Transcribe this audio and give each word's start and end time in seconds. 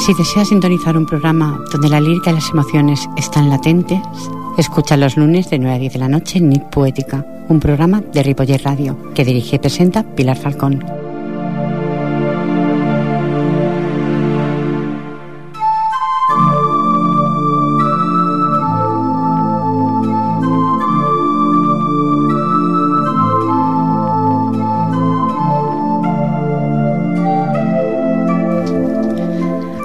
Si 0.00 0.14
deseas 0.14 0.48
sintonizar 0.48 0.96
un 0.96 1.04
programa 1.04 1.60
donde 1.70 1.90
la 1.90 2.00
lírica 2.00 2.30
y 2.30 2.34
las 2.34 2.50
emociones 2.50 3.06
están 3.18 3.50
latentes, 3.50 4.00
escucha 4.56 4.96
los 4.96 5.18
lunes 5.18 5.50
de 5.50 5.58
9 5.58 5.76
a 5.76 5.78
10 5.78 5.92
de 5.92 5.98
la 5.98 6.08
noche 6.08 6.38
en 6.38 6.50
Poética, 6.70 7.26
un 7.50 7.60
programa 7.60 8.00
de 8.00 8.22
Ripollet 8.22 8.62
Radio 8.62 8.96
que 9.14 9.26
dirige 9.26 9.56
y 9.56 9.58
presenta 9.58 10.02
Pilar 10.02 10.38
Falcón. 10.38 10.99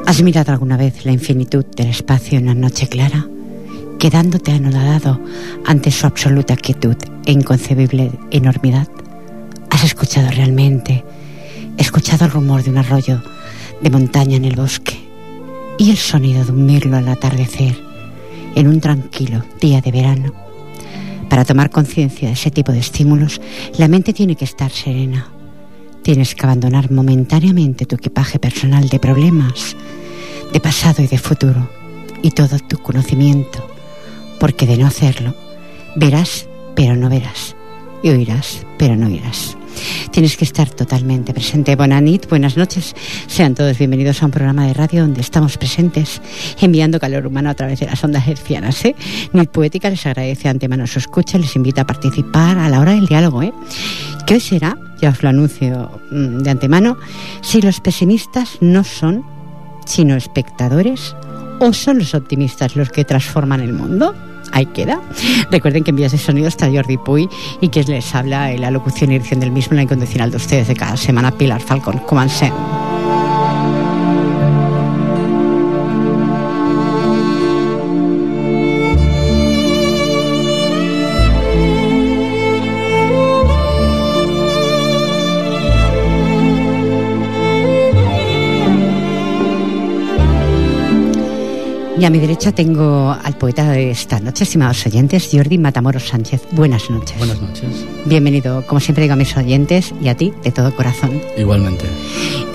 ¿Has 0.08 0.22
mirado 0.22 0.52
alguna 0.52 0.78
vez 0.78 1.04
la 1.04 1.12
infinitud 1.12 1.66
del 1.66 1.90
espacio 1.90 2.38
en 2.38 2.44
una 2.44 2.54
noche 2.54 2.88
clara, 2.88 3.28
quedándote 3.98 4.52
anodado 4.52 5.20
ante 5.66 5.90
su 5.90 6.06
absoluta 6.06 6.56
quietud 6.56 6.96
e 7.26 7.32
inconcebible 7.32 8.12
enormidad? 8.30 8.88
¿Has 9.72 9.84
escuchado 9.84 10.30
realmente, 10.30 11.04
escuchado 11.78 12.26
el 12.26 12.32
rumor 12.32 12.62
de 12.62 12.70
un 12.70 12.78
arroyo 12.78 13.24
de 13.82 13.90
montaña 13.90 14.38
en 14.38 14.46
el 14.46 14.56
bosque 14.56 14.96
y 15.80 15.90
el 15.90 15.98
sonido 15.98 16.46
de 16.46 16.52
un 16.52 16.68
mirlo 16.68 16.98
al 16.98 17.08
atardecer 17.08 17.76
en 18.54 18.68
un 18.68 18.80
tranquilo 18.80 19.44
día 19.60 19.82
de 19.82 19.92
verano? 19.92 20.34
Para 21.30 21.46
tomar 21.46 21.72
conciencia 21.72 22.28
de 22.28 22.36
ese 22.36 22.52
tipo 22.52 22.72
de 22.72 22.80
estímulos, 22.80 23.42
la 23.80 23.88
mente 23.88 24.14
tiene 24.14 24.36
que 24.36 24.46
estar 24.46 24.70
serena. 24.70 25.35
Tienes 26.06 26.36
que 26.36 26.46
abandonar 26.46 26.92
momentáneamente 26.92 27.88
tu 27.88 27.96
equipaje 27.96 28.38
personal 28.38 28.90
de 28.90 29.00
problemas 29.00 29.76
de 30.54 30.60
pasado 30.60 31.02
y 31.02 31.08
de 31.08 31.18
futuro, 31.18 31.68
y 32.22 32.30
todo 32.30 32.60
tu 32.60 32.78
conocimiento, 32.78 33.68
porque 34.40 34.68
de 34.68 34.78
no 34.78 34.86
hacerlo, 34.86 35.34
verás, 35.96 36.48
pero 36.76 36.96
no 36.96 37.10
verás, 37.10 37.56
y 38.04 38.10
oirás, 38.10 38.68
pero 38.78 38.96
no 38.96 39.08
oirás. 39.08 39.58
Tienes 40.12 40.38
que 40.38 40.46
estar 40.46 40.70
totalmente 40.70 41.34
presente. 41.34 41.76
Bonanit, 41.76 42.30
buenas 42.30 42.58
noches. 42.58 42.96
Sean 43.28 43.56
todos 43.56 43.78
bienvenidos 43.78 44.22
a 44.22 44.26
un 44.26 44.32
programa 44.32 44.66
de 44.68 44.74
radio 44.74 45.02
donde 45.02 45.22
estamos 45.22 45.58
presentes, 45.58 46.22
enviando 46.60 47.00
calor 47.00 47.28
humano 47.28 47.50
a 47.50 47.54
través 47.54 47.80
de 47.80 47.86
las 47.86 48.04
ondas 48.04 48.28
hercianas. 48.28 48.84
¿eh? 48.86 48.96
Nit 49.34 49.50
Poética 49.50 49.90
les 49.90 50.06
agradece 50.06 50.50
antemano 50.50 50.88
su 50.88 51.00
escucha, 51.00 51.38
les 51.38 51.56
invita 51.56 51.82
a 51.82 51.86
participar 51.86 52.58
a 52.58 52.70
la 52.70 52.80
hora 52.80 52.94
del 52.94 53.08
diálogo. 53.08 53.44
¿eh? 53.44 53.54
¿Qué 54.26 54.36
hoy 54.36 54.40
será? 54.40 54.78
Ya 55.02 55.10
os 55.10 55.22
lo 55.22 55.30
anuncio 55.30 56.02
mm, 56.12 56.40
de 56.40 56.50
antemano. 56.50 56.98
Si 57.42 57.62
los 57.62 57.80
pesimistas 57.82 58.58
no 58.62 58.84
son 58.84 59.36
sino 59.86 60.16
espectadores? 60.16 61.16
¿O 61.60 61.72
son 61.72 62.00
los 62.00 62.14
optimistas 62.14 62.76
los 62.76 62.90
que 62.90 63.06
transforman 63.06 63.62
el 63.62 63.72
mundo? 63.72 64.14
Ahí 64.56 64.68
queda. 64.68 65.02
Recuerden 65.52 65.84
que 65.84 65.90
en 65.90 65.98
vías 65.98 66.14
de 66.14 66.18
sonido 66.18 66.48
está 66.48 66.72
Jordi 66.72 66.98
Puy 66.98 67.30
y 67.60 67.68
que 67.68 67.84
les 67.84 68.16
habla 68.16 68.54
en 68.54 68.62
la 68.62 68.72
locución 68.72 69.12
y 69.12 69.16
edición 69.18 69.42
del 69.42 69.52
mismo 69.52 69.74
en 69.74 69.78
la 69.78 69.84
incondicional 69.84 70.32
de 70.32 70.38
ustedes 70.38 70.70
de 70.70 70.76
cada 70.76 70.96
semana, 70.96 71.30
Pilar 71.32 71.60
Falcón. 71.60 71.98
Comencem. 72.00 72.54
Y 91.98 92.04
a 92.04 92.10
mi 92.10 92.20
derecha 92.20 92.52
tengo 92.52 93.16
al 93.24 93.38
poeta 93.38 93.72
de 93.72 93.90
esta 93.90 94.20
noche, 94.20 94.44
estimados 94.44 94.86
oyentes, 94.86 95.30
Jordi 95.32 95.58
Matamoros 95.58 96.10
Sánchez. 96.10 96.42
Buenas 96.52 96.90
noches. 96.90 97.18
Buenas 97.18 97.42
noches. 97.42 97.86
Bienvenido, 98.06 98.66
como 98.68 98.82
siempre 98.82 99.04
digo 99.04 99.14
a 99.14 99.16
mis 99.16 99.36
oyentes 99.38 99.94
y 100.02 100.10
a 100.10 100.16
ti, 100.16 100.34
de 100.44 100.52
todo 100.52 100.76
corazón. 100.76 101.22
Igualmente. 101.38 101.86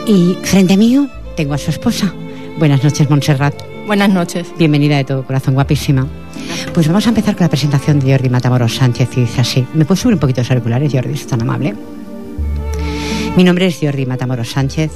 Y 0.07 0.37
frente 0.43 0.75
a 0.75 0.77
mío 0.77 1.09
tengo 1.37 1.55
a 1.55 1.59
su 1.59 1.71
esposa. 1.71 2.13
Buenas 2.59 2.85
noches, 2.85 3.09
Montserrat. 3.09 3.55
Buenas 3.87 4.11
noches. 4.11 4.47
Bienvenida 4.59 4.99
de 4.99 5.05
todo 5.05 5.25
corazón, 5.25 5.55
guapísima. 5.55 6.07
Pues 6.75 6.87
vamos 6.87 7.07
a 7.07 7.09
empezar 7.09 7.35
con 7.35 7.47
la 7.47 7.51
presentación 7.51 7.99
de 7.99 8.13
Jordi 8.13 8.29
Matamoros 8.29 8.75
Sánchez 8.75 9.09
y 9.17 9.21
dice 9.23 9.41
así. 9.41 9.67
¿Me 9.73 9.87
puedes 9.87 10.03
subir 10.03 10.15
un 10.15 10.21
poquito 10.21 10.43
los 10.43 10.51
auriculares, 10.51 10.93
Jordi? 10.93 11.15
Es 11.15 11.27
tan 11.27 11.41
amable. 11.41 11.75
Mi 13.39 13.45
nombre 13.45 13.67
es 13.67 13.79
Jordi 13.81 14.05
Matamoros 14.05 14.51
Sánchez. 14.51 14.91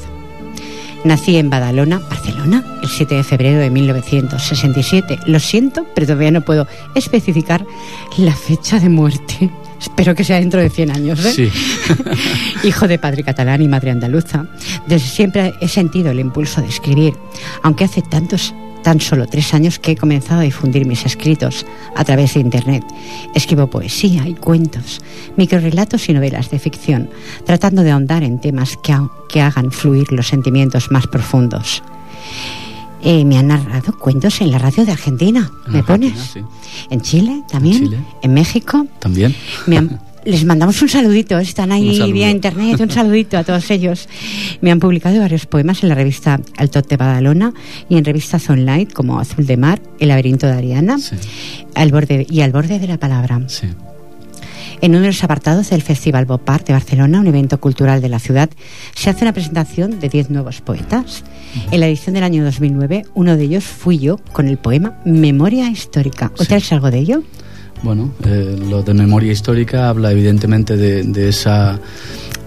Nací 1.04 1.36
en 1.36 1.50
Badalona, 1.50 1.98
Barcelona, 1.98 2.64
el 2.82 2.88
7 2.88 3.16
de 3.16 3.24
febrero 3.24 3.58
de 3.58 3.68
1967. 3.68 5.18
Lo 5.26 5.38
siento, 5.38 5.86
pero 5.94 6.06
todavía 6.06 6.30
no 6.30 6.40
puedo 6.40 6.66
especificar 6.94 7.66
la 8.16 8.34
fecha 8.34 8.80
de 8.80 8.88
muerte. 8.88 9.50
Espero 9.80 10.14
que 10.14 10.24
sea 10.24 10.40
dentro 10.40 10.60
de 10.60 10.70
100 10.70 10.90
años. 10.90 11.22
¿eh? 11.26 11.32
Sí. 11.32 11.52
Hijo 12.66 12.88
de 12.88 12.98
padre 12.98 13.22
catalán 13.22 13.60
y 13.60 13.68
madre 13.68 13.90
andaluza, 13.90 14.46
desde 14.86 15.06
siempre 15.06 15.54
he 15.60 15.68
sentido 15.68 16.10
el 16.10 16.20
impulso 16.20 16.62
de 16.62 16.68
escribir, 16.68 17.14
aunque 17.62 17.84
hace 17.84 18.00
tantos 18.00 18.54
tan 18.84 19.00
solo 19.00 19.26
tres 19.26 19.52
años 19.54 19.80
que 19.80 19.92
he 19.92 19.96
comenzado 19.96 20.40
a 20.40 20.44
difundir 20.44 20.86
mis 20.86 21.04
escritos 21.04 21.66
a 21.96 22.04
través 22.04 22.34
de 22.34 22.40
Internet. 22.40 22.84
Escribo 23.34 23.66
poesía 23.66 24.28
y 24.28 24.34
cuentos, 24.34 25.00
microrelatos 25.36 26.08
y 26.08 26.12
novelas 26.12 26.50
de 26.50 26.60
ficción, 26.60 27.10
tratando 27.44 27.82
de 27.82 27.90
ahondar 27.90 28.22
en 28.22 28.40
temas 28.40 28.76
que, 28.82 28.92
ha- 28.92 29.10
que 29.28 29.40
hagan 29.40 29.72
fluir 29.72 30.12
los 30.12 30.28
sentimientos 30.28 30.90
más 30.92 31.08
profundos. 31.08 31.82
Eh, 33.02 33.24
me 33.24 33.36
han 33.36 33.48
narrado 33.48 33.98
cuentos 33.98 34.40
en 34.40 34.50
la 34.50 34.58
radio 34.58 34.84
de 34.86 34.92
Argentina, 34.92 35.50
En 35.66 35.72
¿me 35.72 35.78
Argentina, 35.80 36.14
pones? 36.14 36.30
sí. 36.32 36.40
En 36.88 37.00
Chile 37.02 37.42
también, 37.50 37.78
Chile. 37.78 37.98
en 38.22 38.32
México. 38.32 38.86
También. 38.98 39.34
Me 39.66 39.76
han- 39.78 40.00
les 40.24 40.44
mandamos 40.44 40.80
un 40.82 40.88
saludito, 40.88 41.38
están 41.38 41.70
ahí 41.72 42.12
vía 42.12 42.30
internet, 42.30 42.80
un 42.80 42.90
saludito 42.90 43.36
a 43.38 43.44
todos 43.44 43.70
ellos. 43.70 44.08
Me 44.60 44.70
han 44.70 44.80
publicado 44.80 45.18
varios 45.20 45.46
poemas 45.46 45.82
en 45.82 45.88
la 45.90 45.94
revista 45.94 46.40
El 46.58 46.70
Tot 46.70 46.88
de 46.88 46.96
Badalona 46.96 47.52
y 47.88 47.96
en 47.98 48.04
revistas 48.04 48.48
online 48.48 48.86
como 48.86 49.18
Azul 49.20 49.46
de 49.46 49.56
Mar, 49.56 49.80
El 49.98 50.08
laberinto 50.08 50.46
de 50.46 50.54
Ariana 50.54 50.98
Sí. 50.98 51.16
al 51.74 51.90
borde, 51.90 52.26
y 52.28 52.40
Al 52.40 52.52
borde 52.52 52.78
de 52.78 52.86
la 52.88 52.98
palabra. 52.98 53.40
Sí. 53.48 53.66
En 54.80 54.90
uno 54.90 55.00
de 55.02 55.06
los 55.08 55.24
apartados 55.24 55.70
del 55.70 55.80
Festival 55.82 56.26
Bopar 56.26 56.62
de 56.64 56.72
Barcelona, 56.74 57.20
un 57.20 57.26
evento 57.26 57.58
cultural 57.58 58.02
de 58.02 58.08
la 58.10 58.18
ciudad, 58.18 58.50
se 58.94 59.08
hace 59.08 59.24
una 59.24 59.32
presentación 59.32 59.98
de 60.00 60.08
10 60.10 60.30
nuevos 60.30 60.60
poetas. 60.60 61.24
En 61.70 61.80
la 61.80 61.86
edición 61.86 62.14
del 62.14 62.24
año 62.24 62.44
2009, 62.44 63.04
uno 63.14 63.36
de 63.36 63.44
ellos 63.44 63.64
fui 63.64 63.98
yo 63.98 64.18
con 64.32 64.46
el 64.48 64.58
poema 64.58 64.98
Memoria 65.06 65.70
Histórica. 65.70 66.32
¿Os 66.38 66.48
Sí. 66.48 66.74
algo 66.74 66.90
de 66.90 66.98
ello? 66.98 67.22
Bueno, 67.82 68.12
eh, 68.24 68.56
lo 68.68 68.82
de 68.82 68.94
memoria 68.94 69.32
histórica 69.32 69.88
habla 69.88 70.10
evidentemente 70.12 70.76
de, 70.76 71.02
de 71.02 71.28
esa 71.28 71.78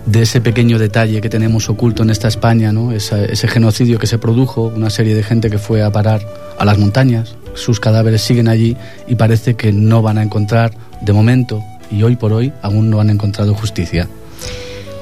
de 0.06 0.22
ese 0.22 0.40
pequeño 0.40 0.80
detalle 0.80 1.20
que 1.20 1.28
tenemos 1.30 1.68
oculto 1.70 2.02
en 2.04 2.10
esta 2.10 2.30
España, 2.30 2.72
¿no? 2.72 2.94
Esa- 2.94 3.26
ese 3.26 3.48
genocidio 3.50 4.00
que 4.00 4.08
se 4.08 4.18
produjo, 4.18 4.72
una 4.74 4.90
serie 4.90 5.14
de 5.14 5.22
gente 5.22 5.50
que 5.50 5.58
fue 5.58 5.84
a 5.84 5.92
parar 5.92 6.22
a 6.58 6.64
las 6.64 6.78
montañas, 6.78 7.36
sus 7.56 7.82
cadáveres 7.82 8.22
siguen 8.22 8.48
allí 8.48 8.78
y 9.10 9.16
parece 9.16 9.56
que 9.56 9.74
no 9.74 10.02
van 10.02 10.18
a 10.18 10.24
encontrar, 10.24 10.72
de 11.02 11.12
momento 11.12 11.62
y 11.92 12.04
hoy 12.04 12.16
por 12.16 12.32
hoy, 12.32 12.54
aún 12.62 12.90
no 12.90 13.02
han 13.02 13.10
encontrado 13.10 13.54
justicia. 13.54 14.08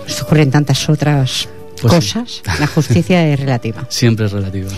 Pues 0.05 0.21
ocurren 0.23 0.49
tantas 0.49 0.89
otras 0.89 1.47
Pues 1.81 1.93
sí. 2.05 2.13
cosas. 2.13 2.41
La 2.59 2.65
justicia 2.67 3.27
es 3.27 3.39
relativa. 3.39 3.85
Siempre 3.89 4.25
es 4.25 4.31
relativa. 4.31 4.69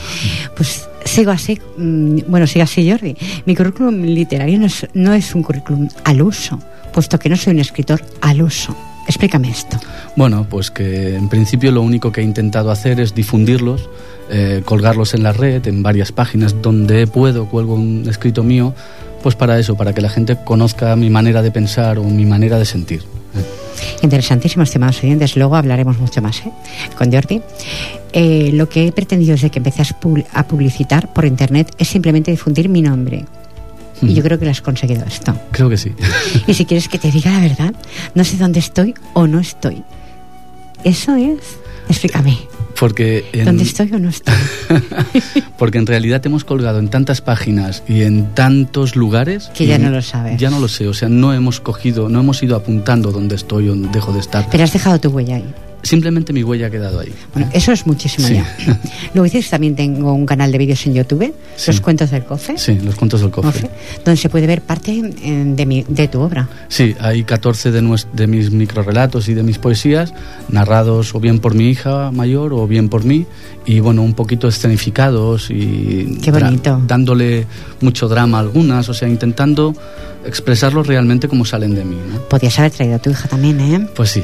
Pues 0.57 0.89
sigo 1.07 1.31
así, 1.31 1.59
mm, 1.77 2.19
bueno, 2.27 2.47
sigo 2.47 2.63
así, 2.63 2.89
Jordi. 2.89 3.15
Mi 3.45 3.55
currículum 3.55 4.01
literario 4.03 4.59
no 4.59 4.65
es, 4.65 4.87
no 4.93 5.13
es 5.13 5.33
un 5.33 5.43
currículum 5.43 5.87
al 6.03 6.21
uso, 6.21 6.59
puesto 6.93 7.17
que 7.17 7.29
no 7.29 7.35
soy 7.35 7.53
un 7.53 7.59
escritor 7.59 8.01
al 8.21 8.41
uso. 8.41 8.75
Explícame 9.07 9.49
esto. 9.49 9.79
Bueno, 10.17 10.45
pues 10.49 10.69
que 10.69 11.15
en 11.15 11.29
principio 11.29 11.71
lo 11.71 11.81
único 11.81 12.11
que 12.11 12.19
he 12.19 12.23
intentado 12.25 12.71
hacer 12.71 12.99
es 12.99 13.15
difundirlos, 13.15 13.89
eh, 14.29 14.61
colgarlos 14.65 15.13
en 15.13 15.23
la 15.23 15.31
red, 15.31 15.65
en 15.65 15.81
varias 15.81 16.11
páginas 16.11 16.61
donde 16.61 17.07
puedo, 17.07 17.45
cuelgo 17.45 17.75
un 17.75 18.05
escrito 18.09 18.43
mío, 18.43 18.75
pues 19.23 19.35
para 19.35 19.57
eso, 19.59 19.77
para 19.77 19.93
que 19.93 20.01
la 20.01 20.09
gente 20.09 20.37
conozca 20.43 20.95
mi 20.97 21.09
manera 21.09 21.41
de 21.41 21.51
pensar 21.51 21.99
o 21.99 22.03
mi 22.03 22.25
manera 22.25 22.59
de 22.59 22.65
sentir. 22.65 23.03
¿Eh? 23.81 23.97
Interesantísimo, 24.01 24.63
estimados 24.63 25.03
oyentes. 25.03 25.35
Luego 25.35 25.55
hablaremos 25.55 25.97
mucho 25.99 26.21
más 26.21 26.39
¿eh? 26.39 26.51
con 26.97 27.11
Jordi. 27.11 27.41
Eh, 28.13 28.51
lo 28.53 28.69
que 28.69 28.87
he 28.87 28.91
pretendido 28.91 29.31
desde 29.33 29.49
que 29.49 29.59
empecé 29.59 29.83
a 30.33 30.47
publicitar 30.47 31.13
por 31.13 31.25
internet 31.25 31.73
es 31.77 31.87
simplemente 31.87 32.31
difundir 32.31 32.69
mi 32.69 32.81
nombre. 32.81 33.25
Y 34.01 34.13
yo 34.13 34.21
creo 34.21 34.37
que 34.37 34.45
lo 34.45 34.51
has 34.51 34.61
conseguido 34.61 35.03
esto. 35.05 35.35
Creo 35.51 35.69
que 35.69 35.77
sí. 35.77 35.91
Y 36.45 36.53
si 36.53 36.65
quieres 36.65 36.87
que 36.87 36.99
te 36.99 37.11
diga 37.11 37.31
la 37.31 37.39
verdad, 37.39 37.73
no 38.13 38.23
sé 38.23 38.37
dónde 38.37 38.59
estoy 38.59 38.93
o 39.13 39.25
no 39.25 39.39
estoy. 39.39 39.83
Eso 40.83 41.15
es. 41.15 41.57
Explícame. 41.89 42.37
Porque 42.79 43.25
en, 43.33 43.45
¿Dónde 43.45 43.63
estoy 43.63 43.91
o 43.91 43.99
no 43.99 44.09
estoy? 44.09 44.35
porque 45.57 45.77
en 45.79 45.87
realidad 45.87 46.23
hemos 46.25 46.43
colgado 46.43 46.79
en 46.79 46.89
tantas 46.89 47.21
páginas 47.21 47.83
y 47.87 48.03
en 48.03 48.33
tantos 48.35 48.95
lugares 48.95 49.49
Que 49.53 49.65
ya 49.65 49.79
no 49.79 49.89
lo 49.89 50.01
sabes. 50.01 50.39
Ya 50.39 50.49
no 50.49 50.59
lo 50.59 50.67
sé, 50.67 50.87
o 50.87 50.93
sea, 50.93 51.09
no 51.09 51.33
hemos 51.33 51.59
cogido, 51.59 52.09
no 52.09 52.19
hemos 52.19 52.43
ido 52.43 52.55
apuntando 52.55 53.11
dónde 53.11 53.35
estoy 53.35 53.69
o 53.69 53.75
dejo 53.75 54.13
de 54.13 54.19
estar. 54.19 54.47
Pero 54.51 54.63
has 54.63 54.73
dejado 54.73 54.99
tu 54.99 55.09
huella 55.09 55.37
ahí. 55.37 55.53
Simplemente 55.83 56.33
mi 56.33 56.43
huella 56.43 56.67
ha 56.67 56.69
quedado 56.69 56.99
ahí. 56.99 57.13
Bueno, 57.33 57.49
eso 57.53 57.71
es 57.71 57.85
muchísimo 57.87 58.27
Sí. 58.27 58.35
ya. 58.35 58.45
Luego 59.13 59.23
dices, 59.25 59.49
también 59.49 59.75
tengo 59.75 60.13
un 60.13 60.25
canal 60.25 60.51
de 60.51 60.57
vídeos 60.57 60.85
en 60.87 60.93
YouTube, 60.95 61.33
Sí. 61.55 61.71
Los 61.71 61.81
Cuentos 61.81 62.11
del 62.11 62.23
Cofre, 62.25 62.57
Sí, 62.57 62.77
los 62.83 62.95
cuentos 62.95 63.21
del 63.21 63.31
cofre. 63.31 63.51
Cofre, 63.51 63.69
donde 64.05 64.17
se 64.21 64.29
puede 64.29 64.45
ver 64.47 64.61
parte 64.61 64.91
eh, 64.91 65.43
de, 65.55 65.65
mi- 65.65 65.85
de 65.87 66.07
tu 66.07 66.19
obra. 66.21 66.47
Sí, 66.67 66.95
hay 66.99 67.23
14 67.23 67.71
de, 67.71 67.81
nues- 67.81 68.07
de 68.13 68.27
mis 68.27 68.51
microrelatos 68.51 69.27
y 69.29 69.33
de 69.33 69.43
mis 69.43 69.57
poesías 69.57 70.13
narrados 70.49 71.15
o 71.15 71.19
bien 71.19 71.39
por 71.39 71.53
mi 71.55 71.69
hija 71.69 72.11
mayor 72.11 72.53
o 72.53 72.67
bien 72.67 72.89
por 72.89 73.03
mí 73.05 73.25
y 73.65 73.79
bueno, 73.79 74.01
un 74.03 74.13
poquito 74.13 74.47
escenificados 74.47 75.49
y 75.49 76.17
Qué 76.21 76.31
bonito. 76.31 76.81
dándole 76.87 77.45
mucho 77.81 78.07
drama 78.07 78.37
a 78.37 78.41
algunas, 78.41 78.87
o 78.89 78.93
sea, 78.93 79.07
intentando 79.07 79.73
expresarlos 80.27 80.85
realmente 80.87 81.27
como 81.27 81.45
salen 81.45 81.73
de 81.75 81.83
mí, 81.85 81.97
¿no? 82.11 82.19
Podías 82.23 82.57
haber 82.59 82.71
traído 82.71 82.95
a 82.95 82.99
tu 82.99 83.09
hija 83.09 83.27
también, 83.27 83.59
¿eh? 83.59 83.87
Pues 83.95 84.11
sí. 84.11 84.23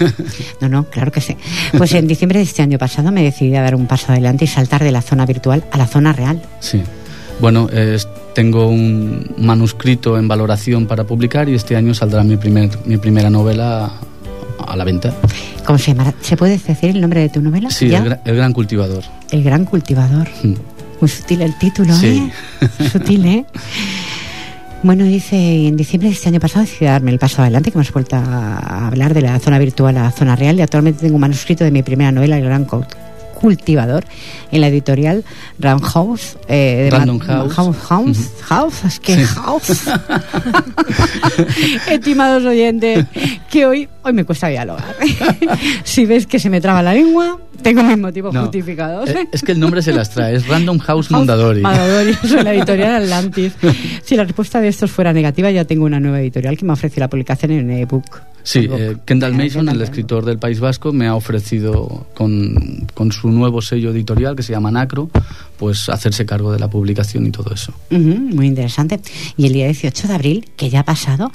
No, 0.60 0.68
no, 0.68 0.84
claro 0.84 1.10
que 1.10 1.20
sí. 1.20 1.36
Pues 1.76 1.92
en 1.94 2.06
diciembre 2.06 2.38
de 2.38 2.44
este 2.44 2.62
año 2.62 2.78
pasado 2.78 3.10
me 3.12 3.22
decidí 3.22 3.56
a 3.56 3.62
dar 3.62 3.74
un 3.74 3.86
paso 3.86 4.12
adelante 4.12 4.44
y 4.44 4.48
saltar 4.48 4.84
de 4.84 4.92
la 4.92 5.02
zona 5.02 5.24
virtual 5.26 5.64
a 5.72 5.78
la 5.78 5.86
zona 5.86 6.12
real. 6.12 6.42
Sí. 6.60 6.82
Bueno, 7.40 7.68
es- 7.70 8.06
tengo 8.34 8.68
un 8.68 9.34
manuscrito 9.38 10.16
en 10.16 10.28
valoración 10.28 10.86
para 10.86 11.04
publicar 11.04 11.48
y 11.48 11.54
este 11.54 11.74
año 11.74 11.94
saldrá 11.94 12.22
mi, 12.22 12.36
primer, 12.36 12.70
mi 12.84 12.96
primera 12.96 13.28
novela 13.30 13.90
a, 14.66 14.76
la 14.76 14.84
venta. 14.84 15.12
¿Cómo 15.66 15.78
se 15.78 15.86
llamará? 15.92 16.14
¿Se 16.20 16.36
puede 16.36 16.58
decir 16.58 16.90
el 16.90 17.00
nombre 17.00 17.20
de 17.22 17.28
tu 17.28 17.40
novela? 17.40 17.70
Sí, 17.70 17.86
el, 17.92 18.04
gra- 18.04 18.20
el 18.24 18.36
gran 18.36 18.52
cultivador. 18.52 19.02
El 19.32 19.42
gran 19.42 19.64
cultivador. 19.64 20.28
Mm. 20.44 20.54
Muy 21.00 21.08
sutil 21.10 21.40
el 21.42 21.58
título, 21.58 21.94
Sí. 21.96 22.30
¿eh? 22.60 22.88
Sutil, 22.92 23.24
¿eh? 23.24 23.44
Bueno, 24.82 25.04
dice, 25.04 25.66
en 25.68 25.76
diciembre 25.76 26.08
de 26.08 26.14
este 26.14 26.30
año 26.30 26.40
pasado 26.40 26.64
decidí 26.64 26.86
darme 26.86 27.10
el 27.10 27.18
paso 27.18 27.42
adelante, 27.42 27.70
que 27.70 27.76
hemos 27.76 27.92
vuelto 27.92 28.16
a 28.16 28.86
hablar 28.86 29.12
de 29.12 29.20
la 29.20 29.38
zona 29.38 29.58
virtual 29.58 29.98
a 29.98 30.04
la 30.04 30.10
zona 30.10 30.36
real, 30.36 30.56
y 30.58 30.62
actualmente 30.62 31.00
tengo 31.02 31.16
un 31.16 31.20
manuscrito 31.20 31.64
de 31.64 31.70
mi 31.70 31.82
primera 31.82 32.10
novela, 32.10 32.38
El 32.38 32.44
Gran 32.44 32.66
Cul- 32.66 32.86
Cultivador, 33.40 34.04
en 34.52 34.60
la 34.60 34.68
editorial 34.68 35.24
Round 35.58 35.82
House. 35.82 36.36
eh, 36.48 36.82
de 36.84 36.90
Random 36.90 37.18
House. 37.20 37.54
House, 37.54 37.76
House, 37.88 38.18
House, 38.42 38.84
es 38.84 39.00
que 39.00 39.14
Sí. 39.16 39.24
House. 39.24 39.70
Estimados 41.90 42.44
oyentes, 42.44 43.06
que 43.50 43.66
hoy, 43.66 43.88
hoy 44.02 44.12
me 44.12 44.24
cuesta 44.24 44.48
dialogar. 44.48 44.94
si 45.84 46.06
ves 46.06 46.26
que 46.26 46.38
se 46.38 46.50
me 46.50 46.60
traba 46.60 46.82
la 46.82 46.94
lengua, 46.94 47.38
tengo 47.62 47.82
mis 47.82 47.98
motivos 47.98 48.32
No, 48.32 48.42
justificados. 48.42 49.08
eh, 49.10 49.28
Es 49.32 49.42
que 49.42 49.52
el 49.52 49.60
nombre 49.60 49.82
se 49.82 49.92
las 49.92 50.10
trae, 50.10 50.34
es 50.36 50.46
Random 50.46 50.78
House 50.78 51.10
Mondadori. 51.10 51.62
Mondadori, 51.62 52.14
soy 52.26 52.42
la 52.42 52.54
editorial 52.54 52.92
Atlantis. 53.02 53.52
Si 54.04 54.16
la 54.16 54.24
respuesta 54.24 54.60
de 54.60 54.68
estos 54.68 54.90
fuera 54.90 55.12
negativa, 55.12 55.50
ya 55.50 55.64
tengo 55.64 55.84
una 55.84 56.00
nueva 56.00 56.20
editorial 56.20 56.56
que 56.56 56.64
me 56.64 56.72
ofrece 56.72 57.00
la 57.00 57.08
publicación 57.08 57.52
en 57.52 57.70
ebook. 57.70 58.22
Sí, 58.42 58.66
eh, 58.72 58.96
Kendall 59.04 59.34
Eh, 59.34 59.44
Mason, 59.44 59.68
el 59.68 59.82
escritor 59.82 60.24
del 60.24 60.38
País 60.38 60.60
Vasco, 60.60 60.94
me 60.94 61.06
ha 61.06 61.14
ofrecido 61.14 62.06
con, 62.14 62.86
con 62.94 63.12
su 63.12 63.29
nuevo 63.34 63.60
sello 63.62 63.90
editorial 63.90 64.34
que 64.36 64.42
se 64.42 64.52
llama 64.52 64.70
Nacro, 64.70 65.10
pues 65.58 65.88
hacerse 65.88 66.24
cargo 66.24 66.52
de 66.52 66.58
la 66.58 66.68
publicación 66.68 67.26
y 67.26 67.30
todo 67.30 67.52
eso. 67.54 67.72
Ujú, 67.90 67.98
muy 68.00 68.46
interesante. 68.46 69.00
Y 69.36 69.46
el 69.46 69.52
día 69.52 69.66
18 69.66 70.08
de 70.08 70.14
abril, 70.14 70.50
que 70.56 70.70
ya 70.70 70.80
ha 70.80 70.84
pasado, 70.84 71.30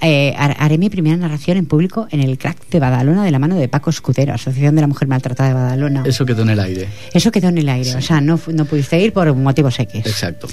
eh, 0.00 0.34
har- 0.36 0.56
haré 0.58 0.78
mi 0.78 0.90
primera 0.90 1.16
narración 1.16 1.56
en 1.56 1.66
público 1.66 2.06
en 2.10 2.20
el 2.20 2.38
crack 2.38 2.68
de 2.70 2.78
Badalona 2.80 3.24
de 3.24 3.30
la 3.30 3.38
mano 3.38 3.56
de 3.56 3.68
Paco 3.68 3.90
Escudero, 3.90 4.32
Asociación 4.34 4.74
de 4.76 4.80
la 4.82 4.86
Mujer 4.86 5.08
Maltratada 5.08 5.48
de 5.48 5.54
Badalona. 5.54 6.02
Eso 6.06 6.24
quedó 6.24 6.42
en 6.42 6.50
el 6.50 6.60
aire. 6.60 6.88
Eso 7.12 7.30
quedó 7.32 7.48
en 7.48 7.58
el 7.58 7.68
aire, 7.68 7.94
o 7.96 8.00
sea, 8.02 8.20
no, 8.20 8.38
no 8.52 8.64
pudiste 8.64 9.00
ir 9.00 9.12
por 9.12 9.34
motivos 9.34 9.78
X. 9.80 10.06
Exacto. 10.06 10.46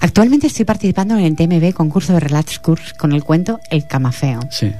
Actualmente 0.00 0.46
estoy 0.46 0.64
participando 0.64 1.16
en 1.16 1.24
el 1.24 1.36
TMB 1.36 1.72
concurso 1.74 2.12
de 2.12 2.20
Relats 2.20 2.58
Curs 2.58 2.92
con 2.94 3.12
el 3.12 3.22
cuento 3.24 3.60
El 3.70 3.86
Camafeo. 3.86 4.40
Sí. 4.50 4.72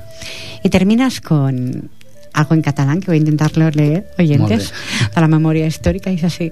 Y 0.62 0.68
terminas 0.70 1.20
con 1.20 1.90
algo 2.36 2.54
en 2.54 2.62
catalán 2.62 3.00
que 3.00 3.06
voy 3.10 3.16
a 3.16 3.20
intentarlo 3.24 3.70
leer, 3.70 4.04
oyentes, 4.18 4.72
de 5.14 5.20
la 5.20 5.28
memòria 5.28 5.66
històrica, 5.66 6.12
és 6.12 6.22
així. 6.28 6.50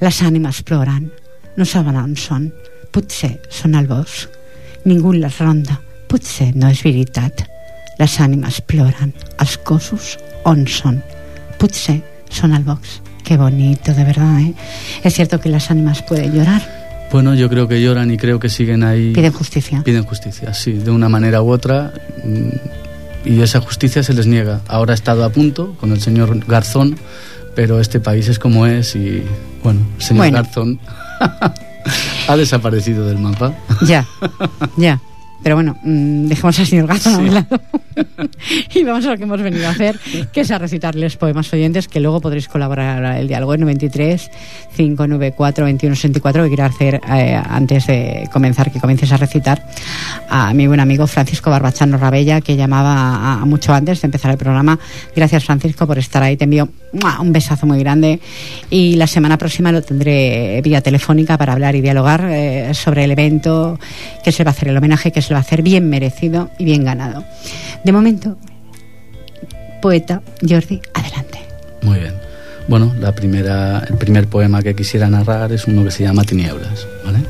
Les 0.00 0.20
ànimes 0.22 0.60
ploren, 0.62 1.08
no 1.56 1.64
saben 1.64 1.96
on 1.96 2.12
són, 2.20 2.50
potser 2.92 3.38
són 3.50 3.74
al 3.74 3.88
bosc. 3.88 4.28
Ningú 4.84 5.14
les 5.16 5.38
ronda, 5.40 5.78
potser 6.06 6.50
no 6.54 6.68
és 6.68 6.82
veritat. 6.84 7.46
Les 7.98 8.18
ànimes 8.20 8.60
ploren, 8.68 9.14
els 9.40 9.56
cossos 9.64 10.18
on 10.44 10.66
són, 10.68 11.00
potser 11.58 11.98
són 12.30 12.52
al 12.52 12.62
box. 12.68 13.00
Qué 13.24 13.36
bonito, 13.36 13.94
de 13.94 14.04
verdad, 14.04 14.40
¿eh? 14.40 14.54
Es 15.04 15.14
cierto 15.14 15.38
que 15.40 15.48
las 15.48 15.70
ánimas 15.70 16.02
pueden 16.02 16.34
llorar, 16.34 16.62
Bueno, 17.12 17.34
yo 17.34 17.50
creo 17.50 17.68
que 17.68 17.78
lloran 17.82 18.10
y 18.10 18.16
creo 18.16 18.40
que 18.40 18.48
siguen 18.48 18.82
ahí. 18.82 19.12
piden 19.12 19.32
justicia. 19.32 19.82
Piden 19.84 20.02
justicia, 20.04 20.54
sí, 20.54 20.72
de 20.72 20.90
una 20.90 21.10
manera 21.10 21.42
u 21.42 21.50
otra. 21.50 21.92
Y 23.24 23.40
esa 23.40 23.60
justicia 23.60 24.02
se 24.02 24.14
les 24.14 24.26
niega. 24.26 24.60
Ahora 24.68 24.92
ha 24.92 24.94
estado 24.94 25.24
a 25.24 25.30
punto 25.30 25.74
con 25.80 25.92
el 25.92 26.00
señor 26.00 26.44
Garzón, 26.46 26.96
pero 27.54 27.80
este 27.80 28.00
país 28.00 28.28
es 28.28 28.38
como 28.38 28.66
es 28.66 28.96
y, 28.96 29.22
bueno, 29.62 29.80
el 29.96 30.02
señor 30.02 30.18
Bueno. 30.18 30.36
Garzón 30.42 30.80
ha 32.28 32.36
desaparecido 32.36 33.06
del 33.06 33.18
mapa. 33.18 33.54
Ya, 33.86 34.06
ya. 34.76 35.00
Pero 35.42 35.56
bueno, 35.56 35.76
mm, 35.82 36.26
dejemos 36.26 36.58
al 36.58 36.66
señor 36.66 36.86
Garzón 36.86 37.14
a 37.14 37.18
un 37.18 37.28
Sí. 37.28 37.34
lado 37.34 37.60
y 38.74 38.84
vamos 38.84 39.04
a 39.06 39.10
lo 39.10 39.16
que 39.16 39.24
hemos 39.24 39.42
venido 39.42 39.66
a 39.66 39.70
hacer, 39.70 39.98
que 40.32 40.40
es 40.42 40.50
a 40.50 40.58
recitarles 40.58 41.16
poemas 41.16 41.52
oyentes, 41.52 41.88
que 41.88 42.00
luego 42.00 42.20
podréis 42.20 42.48
colaborar 42.48 43.16
el 43.18 43.28
diálogo 43.28 43.54
en 43.54 43.60
93 43.62 44.30
594 44.76 45.64
2164 45.66 46.42
que 46.44 46.48
quiero 46.48 46.64
hacer 46.64 47.00
eh, 47.12 47.40
antes 47.48 47.86
de 47.86 48.28
comenzar, 48.32 48.70
que 48.70 48.80
comiences 48.80 49.12
a 49.12 49.16
recitar 49.16 49.66
a 50.30 50.54
mi 50.54 50.66
buen 50.66 50.80
amigo 50.80 51.06
Francisco 51.06 51.50
Barbachano 51.50 51.98
Rabella, 51.98 52.40
que 52.40 52.56
llamaba 52.56 52.92
a, 52.94 53.42
a 53.42 53.44
mucho 53.44 53.74
antes 53.74 54.00
de 54.00 54.06
empezar 54.06 54.30
el 54.30 54.38
programa. 54.38 54.78
Gracias 55.14 55.44
Francisco 55.44 55.86
por 55.86 55.98
estar 55.98 56.22
ahí, 56.22 56.36
te 56.36 56.44
envío 56.44 56.68
un 57.20 57.32
besazo 57.32 57.66
muy 57.66 57.78
grande 57.78 58.20
y 58.70 58.96
la 58.96 59.06
semana 59.06 59.38
próxima 59.38 59.72
lo 59.72 59.82
tendré 59.82 60.60
vía 60.62 60.80
telefónica 60.80 61.36
para 61.38 61.52
hablar 61.54 61.74
y 61.74 61.80
dialogar 61.80 62.24
eh, 62.30 62.72
sobre 62.74 63.04
el 63.04 63.10
evento 63.10 63.78
que 64.24 64.32
se 64.32 64.44
va 64.44 64.50
a 64.50 64.52
hacer, 64.52 64.68
el 64.68 64.76
homenaje 64.76 65.10
que 65.10 65.22
se 65.22 65.31
le 65.32 65.34
va 65.34 65.38
a 65.38 65.40
hacer 65.40 65.62
bien 65.62 65.88
merecido 65.88 66.50
y 66.58 66.64
bien 66.66 66.84
ganado. 66.84 67.24
De 67.84 67.90
momento, 67.90 68.36
poeta 69.80 70.20
Jordi, 70.46 70.80
adelante. 70.92 71.38
Muy 71.80 72.00
bien. 72.00 72.12
Bueno, 72.68 72.94
la 73.00 73.14
primera, 73.14 73.82
el 73.88 73.96
primer 73.96 74.28
poema 74.28 74.62
que 74.62 74.74
quisiera 74.74 75.08
narrar 75.08 75.50
es 75.52 75.66
uno 75.66 75.84
que 75.84 75.90
se 75.90 76.04
llama 76.04 76.22
Tinieblas, 76.24 76.86
¿vale? 77.04 77.20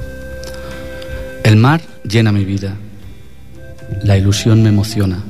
El 1.45 1.57
mar 1.57 1.81
llena 2.03 2.33
mi 2.33 2.45
vida. 2.45 2.75
La 4.03 4.17
ilusión 4.17 4.63
me 4.63 4.71
emociona. 4.71 5.23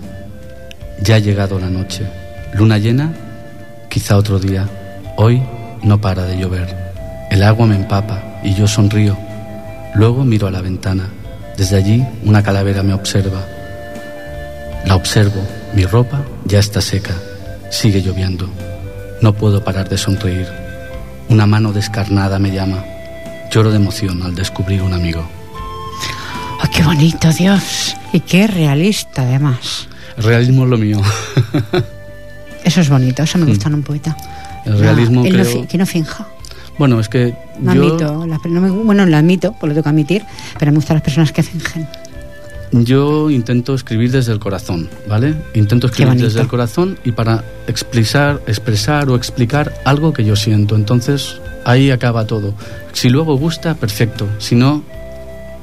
Ya 1.03 1.17
ha 1.17 1.19
llegado 1.19 1.61
la 1.61 1.69
noche. 1.69 2.07
Luna 2.55 2.79
llena, 2.79 3.13
quizá 3.91 4.17
otro 4.17 4.39
día. 4.39 4.67
Hoy 5.17 5.43
no 5.83 6.01
para 6.01 6.25
de 6.25 6.39
llover. 6.39 6.75
El 7.31 7.43
agua 7.43 7.67
me 7.67 7.77
empapa 7.77 8.41
y 8.43 8.55
yo 8.55 8.67
sonrío. 8.67 9.17
Luego 9.95 10.25
miro 10.25 10.47
a 10.47 10.51
la 10.51 10.63
ventana. 10.63 11.11
Desde 11.63 11.77
allí 11.77 12.05
una 12.25 12.43
calavera 12.43 12.83
me 12.83 12.93
observa. 12.93 13.41
La 14.85 14.97
observo. 14.97 15.41
Mi 15.77 15.85
ropa 15.85 16.21
ya 16.45 16.59
está 16.59 16.81
seca. 16.81 17.15
Sigue 17.71 18.03
lloviendo. 18.03 18.51
No 19.21 19.33
puedo 19.33 19.63
parar 19.63 19.89
de 19.89 19.97
sonreír. 19.97 20.49
Una 21.29 21.47
mano 21.47 21.73
descarnada 21.73 22.41
me 22.41 22.51
llama. 22.51 22.83
Lloro 23.53 23.71
de 23.71 23.77
emoción 23.77 24.25
al 24.25 24.35
descubrir 24.35 24.83
un 24.83 24.93
amigo. 24.93 25.25
¡Ay, 26.61 26.69
qué 26.75 26.83
bonito, 26.83 27.31
Dios! 27.33 27.95
Y 28.13 28.19
qué 28.19 28.49
realista, 28.49 29.23
además. 29.23 29.87
El 30.17 30.25
realismo 30.25 30.65
es 30.65 30.69
lo 30.71 30.79
mío. 30.79 31.01
Eso 32.65 32.81
es 32.81 32.89
bonito, 32.89 33.23
eso 33.23 33.39
me 33.39 33.47
gusta 33.47 33.69
en 33.69 33.75
un 33.75 33.83
poeta. 33.85 34.17
El 34.67 34.81
realismo 34.81 35.21
No, 35.21 35.27
él 35.29 35.37
no 35.37 35.43
creo... 35.45 35.61
fi- 35.63 35.67
que 35.69 35.79
no 35.79 35.87
finja. 35.87 36.27
Bueno, 36.79 36.99
es 37.01 37.09
que 37.09 37.35
No 37.61 37.75
yo, 37.75 37.83
admito. 37.87 38.27
las- 38.27 38.45
no 38.47 38.61
me- 38.61 38.71
bueno, 38.71 39.05
lo 39.07 39.17
admito, 39.17 39.53
pues 39.61 39.69
lo 39.71 39.75
tengo 39.75 39.83
que 39.85 39.89
admitir, 39.91 40.23
pero 40.59 40.73
me 40.73 40.77
gustan 40.77 40.97
las 40.97 41.03
personas 41.05 41.33
que 41.33 41.43
fingen. 41.43 41.87
yo 42.73 43.29
intento 43.31 43.75
escribir 43.75 44.11
desde 44.11 44.33
el 44.33 44.39
corazón, 44.39 44.89
¿vale? 45.07 45.35
Intento 45.55 45.89
escribir 45.89 46.15
desde 46.23 46.41
el 46.41 46.49
corazón 46.49 46.99
y 47.05 47.13
para 47.13 47.45
expresar, 47.67 48.41
expresar 48.47 49.11
o 49.11 49.15
explicar 49.17 49.75
algo 49.85 50.15
que 50.15 50.25
yo 50.25 50.37
siento. 50.37 50.75
Entonces, 50.75 51.37
ahí 51.67 51.91
acaba 51.91 52.27
todo. 52.27 52.55
Si 52.95 53.11
luego 53.11 53.37
gusta, 53.37 53.75
perfecto. 53.75 54.27
Si 54.39 54.55
no, 54.55 54.83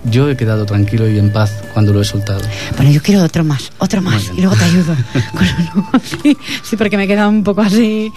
yo 0.05 0.29
he 0.29 0.37
quedado 0.37 0.67
tranquilo 0.67 1.09
y 1.09 1.17
en 1.17 1.33
paz 1.33 1.51
cuando 1.73 1.91
lo 1.93 2.01
he 2.01 2.05
soltado. 2.05 2.41
Bueno, 2.77 2.91
yo 2.91 3.01
quiero 3.01 3.23
otro 3.23 3.43
más, 3.43 3.71
otro 3.79 4.01
más, 4.03 4.29
y 4.37 4.41
luego 4.41 4.55
te 4.55 4.63
ayudo. 4.65 4.95
Así. 5.93 6.37
sí, 6.63 6.77
porque 6.77 6.95
me 6.95 7.05
he 7.05 7.07
quedado 7.07 7.29
un 7.29 7.43
poco 7.43 7.61
así. 7.61 8.11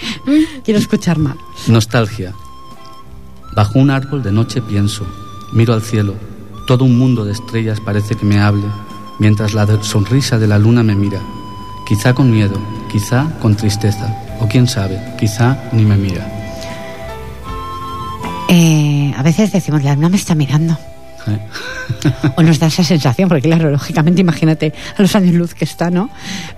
Quiero 0.64 0.78
escuchar 0.78 1.16
más. 1.18 1.36
Nostalgia. 1.66 2.34
Bajo 3.54 3.78
un 3.78 3.90
árbol 3.90 4.22
de 4.22 4.32
noche 4.32 4.62
pienso, 4.62 5.04
miro 5.52 5.74
al 5.74 5.82
cielo, 5.82 6.14
todo 6.66 6.84
un 6.84 6.98
mundo 6.98 7.24
de 7.24 7.32
estrellas 7.32 7.80
parece 7.80 8.14
que 8.14 8.24
me 8.24 8.40
hable, 8.40 8.64
mientras 9.18 9.52
la 9.52 9.66
sonrisa 9.82 10.38
de 10.38 10.46
la 10.46 10.58
luna 10.58 10.82
me 10.82 10.94
mira, 10.94 11.20
quizá 11.86 12.14
con 12.14 12.30
miedo, 12.30 12.58
quizá 12.90 13.26
con 13.40 13.54
tristeza, 13.54 14.16
o 14.40 14.48
quién 14.48 14.66
sabe, 14.66 14.98
quizá 15.18 15.58
ni 15.72 15.84
me 15.84 15.96
mira. 15.96 16.26
Eh, 18.48 19.12
a 19.16 19.22
veces 19.22 19.52
decimos, 19.52 19.82
la 19.82 19.94
luna 19.94 20.08
me 20.08 20.16
está 20.16 20.34
mirando. 20.34 20.78
Eh. 21.26 21.38
o 22.36 22.42
nos 22.42 22.58
da 22.58 22.68
esa 22.68 22.82
sensación, 22.82 23.28
porque 23.28 23.48
claro, 23.48 23.70
lógicamente 23.70 24.22
imagínate 24.22 24.72
a 24.96 25.02
los 25.02 25.14
años 25.14 25.34
luz 25.34 25.54
que 25.54 25.66
está, 25.66 25.90
¿no? 25.90 26.08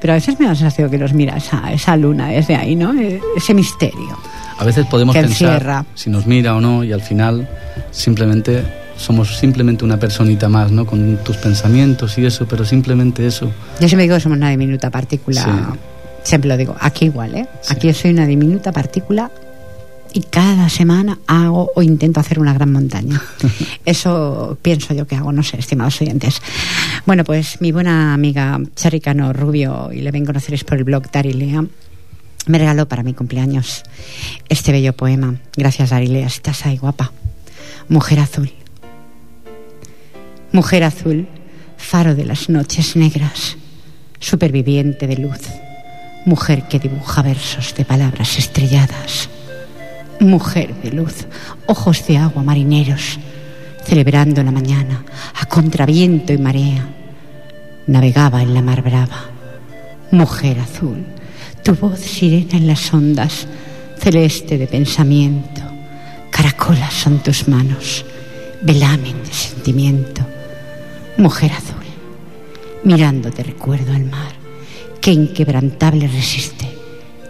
Pero 0.00 0.12
a 0.12 0.16
veces 0.16 0.38
me 0.38 0.46
da 0.46 0.52
la 0.52 0.58
sensación 0.58 0.90
que 0.90 0.98
nos 0.98 1.12
mira 1.12 1.36
esa, 1.36 1.72
esa 1.72 1.96
luna 1.96 2.28
desde 2.28 2.54
ahí, 2.54 2.76
¿no? 2.76 2.94
E, 2.94 3.20
ese 3.36 3.52
misterio. 3.52 4.16
A 4.58 4.64
veces 4.64 4.86
podemos 4.86 5.16
pensar 5.16 5.84
si 5.94 6.10
nos 6.10 6.26
mira 6.26 6.54
o 6.54 6.60
no 6.60 6.84
y 6.84 6.92
al 6.92 7.02
final 7.02 7.48
simplemente 7.90 8.64
somos 8.96 9.38
simplemente 9.38 9.84
una 9.84 9.98
personita 9.98 10.48
más, 10.48 10.70
¿no? 10.70 10.86
Con 10.86 11.16
tus 11.24 11.36
pensamientos 11.36 12.16
y 12.18 12.24
eso, 12.26 12.46
pero 12.46 12.64
simplemente 12.64 13.26
eso. 13.26 13.50
Yo 13.80 13.88
siempre 13.88 14.04
digo 14.04 14.14
que 14.14 14.20
somos 14.20 14.38
una 14.38 14.50
diminuta 14.50 14.90
partícula. 14.90 15.74
Siempre 16.22 16.48
lo 16.48 16.56
digo, 16.56 16.74
aquí 16.80 17.06
igual, 17.06 17.34
¿eh? 17.34 17.46
Aquí 17.68 17.88
yo 17.88 17.94
soy 17.94 18.12
una 18.12 18.26
diminuta 18.26 18.72
partícula 18.72 19.30
y 20.14 20.22
cada 20.22 20.68
semana 20.68 21.18
hago 21.26 21.72
o 21.74 21.82
intento 21.82 22.20
hacer 22.20 22.38
una 22.38 22.54
gran 22.54 22.72
montaña. 22.72 23.20
Eso 23.84 24.56
pienso 24.62 24.94
yo 24.94 25.06
que 25.06 25.16
hago, 25.16 25.32
no 25.32 25.42
sé, 25.42 25.58
estimados 25.58 26.00
oyentes. 26.00 26.40
Bueno, 27.04 27.24
pues 27.24 27.60
mi 27.60 27.72
buena 27.72 28.14
amiga 28.14 28.58
Charicano 28.76 29.32
Rubio, 29.32 29.90
y 29.92 30.00
le 30.00 30.12
ven 30.12 30.24
conoceréis 30.24 30.64
por 30.64 30.78
el 30.78 30.84
blog 30.84 31.10
Darilea, 31.10 31.64
me 32.46 32.58
regaló 32.58 32.86
para 32.88 33.02
mi 33.02 33.14
cumpleaños 33.14 33.84
este 34.48 34.72
bello 34.72 34.92
poema. 34.92 35.36
Gracias, 35.56 35.90
Darilea, 35.90 36.26
estás 36.26 36.66
ahí 36.66 36.76
guapa. 36.76 37.12
Mujer 37.88 38.20
azul. 38.20 38.52
Mujer 40.52 40.84
azul, 40.84 41.26
faro 41.76 42.14
de 42.14 42.24
las 42.24 42.48
noches 42.48 42.96
negras, 42.96 43.56
superviviente 44.20 45.06
de 45.06 45.16
luz. 45.16 45.40
Mujer 46.26 46.68
que 46.68 46.78
dibuja 46.78 47.22
versos 47.22 47.74
de 47.74 47.84
palabras 47.84 48.38
estrelladas 48.38 49.28
mujer 50.20 50.74
de 50.82 50.92
luz, 50.92 51.26
ojos 51.66 52.06
de 52.06 52.18
agua 52.18 52.42
marineros, 52.42 53.18
celebrando 53.84 54.42
la 54.42 54.50
mañana 54.50 55.04
a 55.40 55.46
contraviento 55.46 56.32
y 56.32 56.38
marea, 56.38 56.88
navegaba 57.86 58.42
en 58.42 58.54
la 58.54 58.62
mar 58.62 58.82
brava. 58.82 59.30
Mujer 60.10 60.60
azul, 60.60 61.04
tu 61.64 61.74
voz 61.74 61.98
sirena 61.98 62.58
en 62.58 62.66
las 62.66 62.92
ondas, 62.92 63.46
celeste 63.98 64.58
de 64.58 64.66
pensamiento, 64.66 65.62
caracolas 66.30 66.92
son 66.92 67.20
tus 67.20 67.48
manos, 67.48 68.04
velamen 68.60 69.24
de 69.24 69.32
sentimiento. 69.32 70.20
Mujer 71.16 71.52
azul, 71.52 71.86
mirándote 72.82 73.42
recuerdo 73.42 73.94
al 73.94 74.04
mar, 74.04 74.34
que 75.00 75.12
inquebrantable 75.12 76.06
resiste 76.06 76.68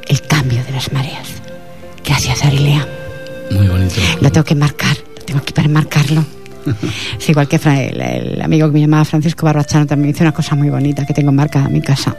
el 0.08 0.20
cambio 0.22 0.64
de 0.64 0.72
las 0.72 0.92
mareas. 0.92 1.28
Gracias, 2.04 2.44
Arilea. 2.44 2.86
Muy 3.52 3.68
bonito. 3.68 3.94
Lo 4.20 4.32
tengo 4.32 4.44
que 4.44 4.56
marcar, 4.56 4.96
lo 5.16 5.24
tengo 5.24 5.40
aquí 5.40 5.52
para 5.52 5.68
marcarlo. 5.68 6.24
Sí, 7.18 7.33
igual 7.33 7.49
que 7.49 7.56
el, 7.56 8.40
amigo 8.42 8.66
que 8.68 8.73
me 8.73 8.80
llamaba 8.80 9.04
Francisco 9.04 9.47
Barbachano 9.47 9.87
también 9.87 10.12
dice 10.12 10.25
una 10.25 10.33
cosa 10.33 10.54
muy 10.54 10.68
bonita 10.68 11.06
que 11.06 11.14
tengo 11.14 11.33
marcada 11.33 11.66
en 11.66 11.73
mi 11.73 11.80
casa. 11.80 12.16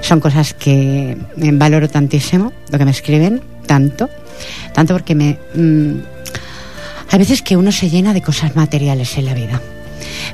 Son 0.00 0.20
cosas 0.20 0.54
que 0.54 1.16
valoro 1.36 1.88
tantísimo, 1.88 2.52
lo 2.70 2.78
que 2.78 2.84
me 2.84 2.90
escriben, 2.90 3.40
tanto, 3.66 4.08
tanto 4.72 4.94
porque 4.94 5.14
me... 5.14 5.38
Mm, 5.54 6.00
hay 7.10 7.18
veces 7.18 7.42
que 7.42 7.56
uno 7.56 7.70
se 7.70 7.88
llena 7.88 8.12
de 8.12 8.22
cosas 8.22 8.56
materiales 8.56 9.16
en 9.16 9.26
la 9.26 9.34
vida, 9.34 9.60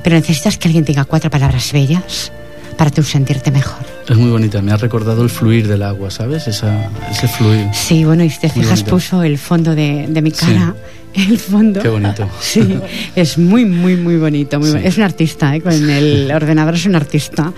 pero 0.03 0.15
necesitas 0.15 0.57
que 0.57 0.67
alguien 0.67 0.85
tenga 0.85 1.05
cuatro 1.05 1.29
palabras 1.29 1.71
bellas 1.71 2.31
para 2.77 2.89
tú 2.89 3.03
sentirte 3.03 3.51
mejor. 3.51 3.92
Es 4.07 4.17
muy 4.17 4.29
bonita, 4.29 4.61
me 4.61 4.71
ha 4.71 4.77
recordado 4.77 5.23
el 5.23 5.29
fluir 5.29 5.67
del 5.67 5.83
agua, 5.83 6.11
¿sabes? 6.11 6.47
Esa, 6.47 6.89
ese 7.09 7.27
fluir. 7.27 7.67
Sí, 7.73 8.03
bueno, 8.03 8.23
y 8.23 8.29
si 8.29 8.39
te 8.39 8.49
fijas, 8.49 8.83
puso 8.83 9.23
el 9.23 9.37
fondo 9.37 9.75
de, 9.75 10.07
de 10.09 10.21
mi 10.21 10.31
cara. 10.31 10.75
El 11.13 11.37
fondo. 11.37 11.79
Qué 11.79 11.89
bonito. 11.89 12.27
Sí, 12.41 12.79
es 13.15 13.37
muy, 13.37 13.65
muy, 13.65 13.95
muy 13.95 14.17
bonito. 14.17 14.59
Muy 14.59 14.81
Es 14.83 14.97
un 14.97 15.03
artista, 15.03 15.55
¿eh? 15.55 15.61
con 15.61 15.71
el 15.87 16.31
ordenador 16.35 16.73
es 16.73 16.87
un 16.87 16.95
artista. 16.95 17.53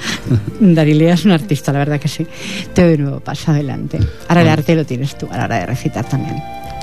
Darilea 0.59 1.13
es 1.13 1.23
un 1.23 1.31
artista, 1.31 1.71
la 1.71 1.79
verdad 1.79 1.97
que 1.97 2.09
sí. 2.09 2.27
Te 2.73 2.85
de 2.85 2.97
nuevo, 2.97 3.21
pasa 3.21 3.53
adelante. 3.53 3.97
Ahora 4.27 4.41
el 4.41 4.49
arte 4.49 4.75
lo 4.75 4.85
tienes 4.85 5.17
tú, 5.17 5.29
a 5.31 5.37
la 5.37 5.45
hora 5.45 5.59
de 5.59 5.65
recitar 5.67 6.03
también. 6.03 6.35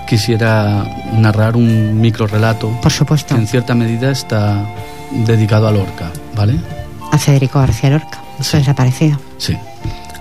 Quisiera 0.09 0.83
narrar 1.13 1.57
un 1.57 2.01
micro 2.01 2.27
relato. 2.27 2.71
Por 2.81 2.91
supuesto. 2.91 3.35
Que 3.35 3.43
en 3.43 3.47
cierta 3.47 3.75
medida 3.75 4.11
está 4.11 4.67
dedicado 5.27 5.69
a 5.69 5.73
Lorca, 5.73 6.11
¿vale? 6.35 6.55
A 7.11 7.19
Federico 7.19 7.59
García 7.59 7.91
Lorca. 7.91 8.23
Eso 8.43 8.57
desaparecido. 8.57 9.21
Sí. 9.39 9.57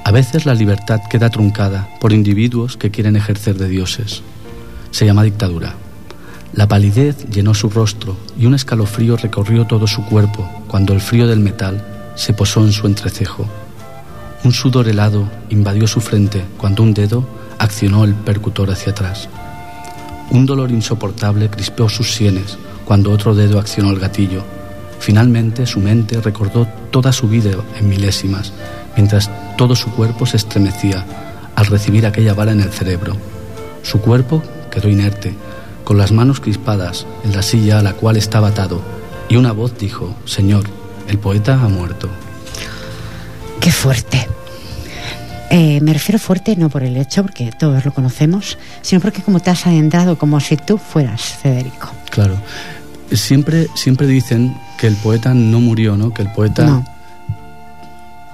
A 0.06 0.12
veces 0.12 0.46
la 0.46 0.54
libertad 0.54 1.02
queda 1.10 1.32
truncada 1.32 1.90
por 2.00 2.14
individuos 2.14 2.78
que 2.78 2.92
quieren 2.92 3.16
ejercer 3.16 3.58
de 3.58 3.68
dioses. 3.68 4.22
Se 4.92 5.08
llama 5.08 5.24
dictadura. 5.24 5.74
La 6.54 6.68
palidez 6.68 7.26
llenó 7.32 7.56
su 7.56 7.72
rostro 7.72 8.16
y 8.38 8.46
un 8.46 8.54
escalofrío 8.54 9.18
recorrió 9.18 9.66
todo 9.66 9.88
su 9.88 10.06
cuerpo 10.06 10.48
cuando 10.68 10.94
el 10.94 11.02
frío 11.02 11.26
del 11.26 11.40
metal 11.40 11.84
se 12.14 12.34
posó 12.34 12.64
en 12.64 12.74
su 12.74 12.86
entrecejo. 12.86 13.50
Un 14.44 14.52
sudor 14.52 14.88
helado 14.88 15.28
invadió 15.50 15.88
su 15.88 16.00
frente 16.00 16.44
cuando 16.58 16.84
un 16.84 16.94
dedo 16.94 17.28
accionó 17.58 18.04
el 18.04 18.14
percutor 18.14 18.70
hacia 18.70 18.92
atrás. 18.92 19.30
Un 20.30 20.46
dolor 20.46 20.70
insoportable 20.70 21.50
crispó 21.50 21.90
sus 21.90 22.14
sienes 22.14 22.60
cuando 22.86 23.12
otro 23.12 23.34
dedo 23.34 23.60
accionó 23.60 23.90
el 23.90 24.00
gatillo 24.00 24.44
Finalmente 25.02 25.66
su 25.66 25.80
mente 25.80 26.22
recordó 26.22 26.68
toda 26.92 27.12
su 27.12 27.28
vida 27.28 27.50
en 27.78 27.90
milésimas, 27.90 28.54
mientras 28.96 29.32
todo 29.58 29.76
su 29.76 29.90
cuerpo 29.92 30.28
se 30.28 30.38
estremecía 30.38 31.04
al 31.56 31.66
recibir 31.66 32.06
aquella 32.06 32.36
bala 32.36 32.52
en 32.52 32.62
el 32.62 32.72
cerebro. 32.72 33.18
Su 33.82 34.00
cuerpo 34.00 34.44
quedó 34.70 34.90
inerte, 34.90 35.34
con 35.84 35.98
las 35.98 36.12
manos 36.12 36.40
crispadas 36.40 37.08
en 37.26 37.36
la 37.36 37.42
silla 37.42 37.80
a 37.80 37.82
la 37.82 37.94
cual 37.94 38.16
estaba 38.16 38.50
atado, 38.50 38.80
y 39.28 39.38
una 39.38 39.54
voz 39.54 39.76
dijo, 39.76 40.16
Señor, 40.26 40.66
el 41.08 41.18
poeta 41.18 41.56
ha 41.56 41.68
muerto. 41.68 42.08
Qué 43.60 43.72
fuerte. 43.72 44.28
Eh, 45.50 45.82
me 45.82 45.94
refiero 45.94 46.20
fuerte 46.20 46.56
no 46.56 46.70
por 46.70 46.84
el 46.84 46.96
hecho, 46.96 47.24
porque 47.24 47.50
todos 47.58 47.84
lo 47.84 47.92
conocemos, 47.92 48.60
sino 48.84 49.02
porque 49.02 49.24
como 49.24 49.40
te 49.40 49.50
has 49.50 49.66
adentrado 49.66 50.16
como 50.20 50.40
si 50.40 50.58
tú 50.58 50.78
fueras 50.78 51.22
Federico. 51.22 51.90
Claro. 52.12 52.36
Siempre, 53.12 53.68
siempre 53.74 54.06
dicen 54.06 54.56
que 54.82 54.88
el 54.88 54.96
poeta 54.96 55.36
no 55.36 55.60
murió, 55.60 55.96
¿no? 55.96 56.12
Que 56.12 56.24
el 56.24 56.32
poeta 56.32 56.66
no. 56.66 56.86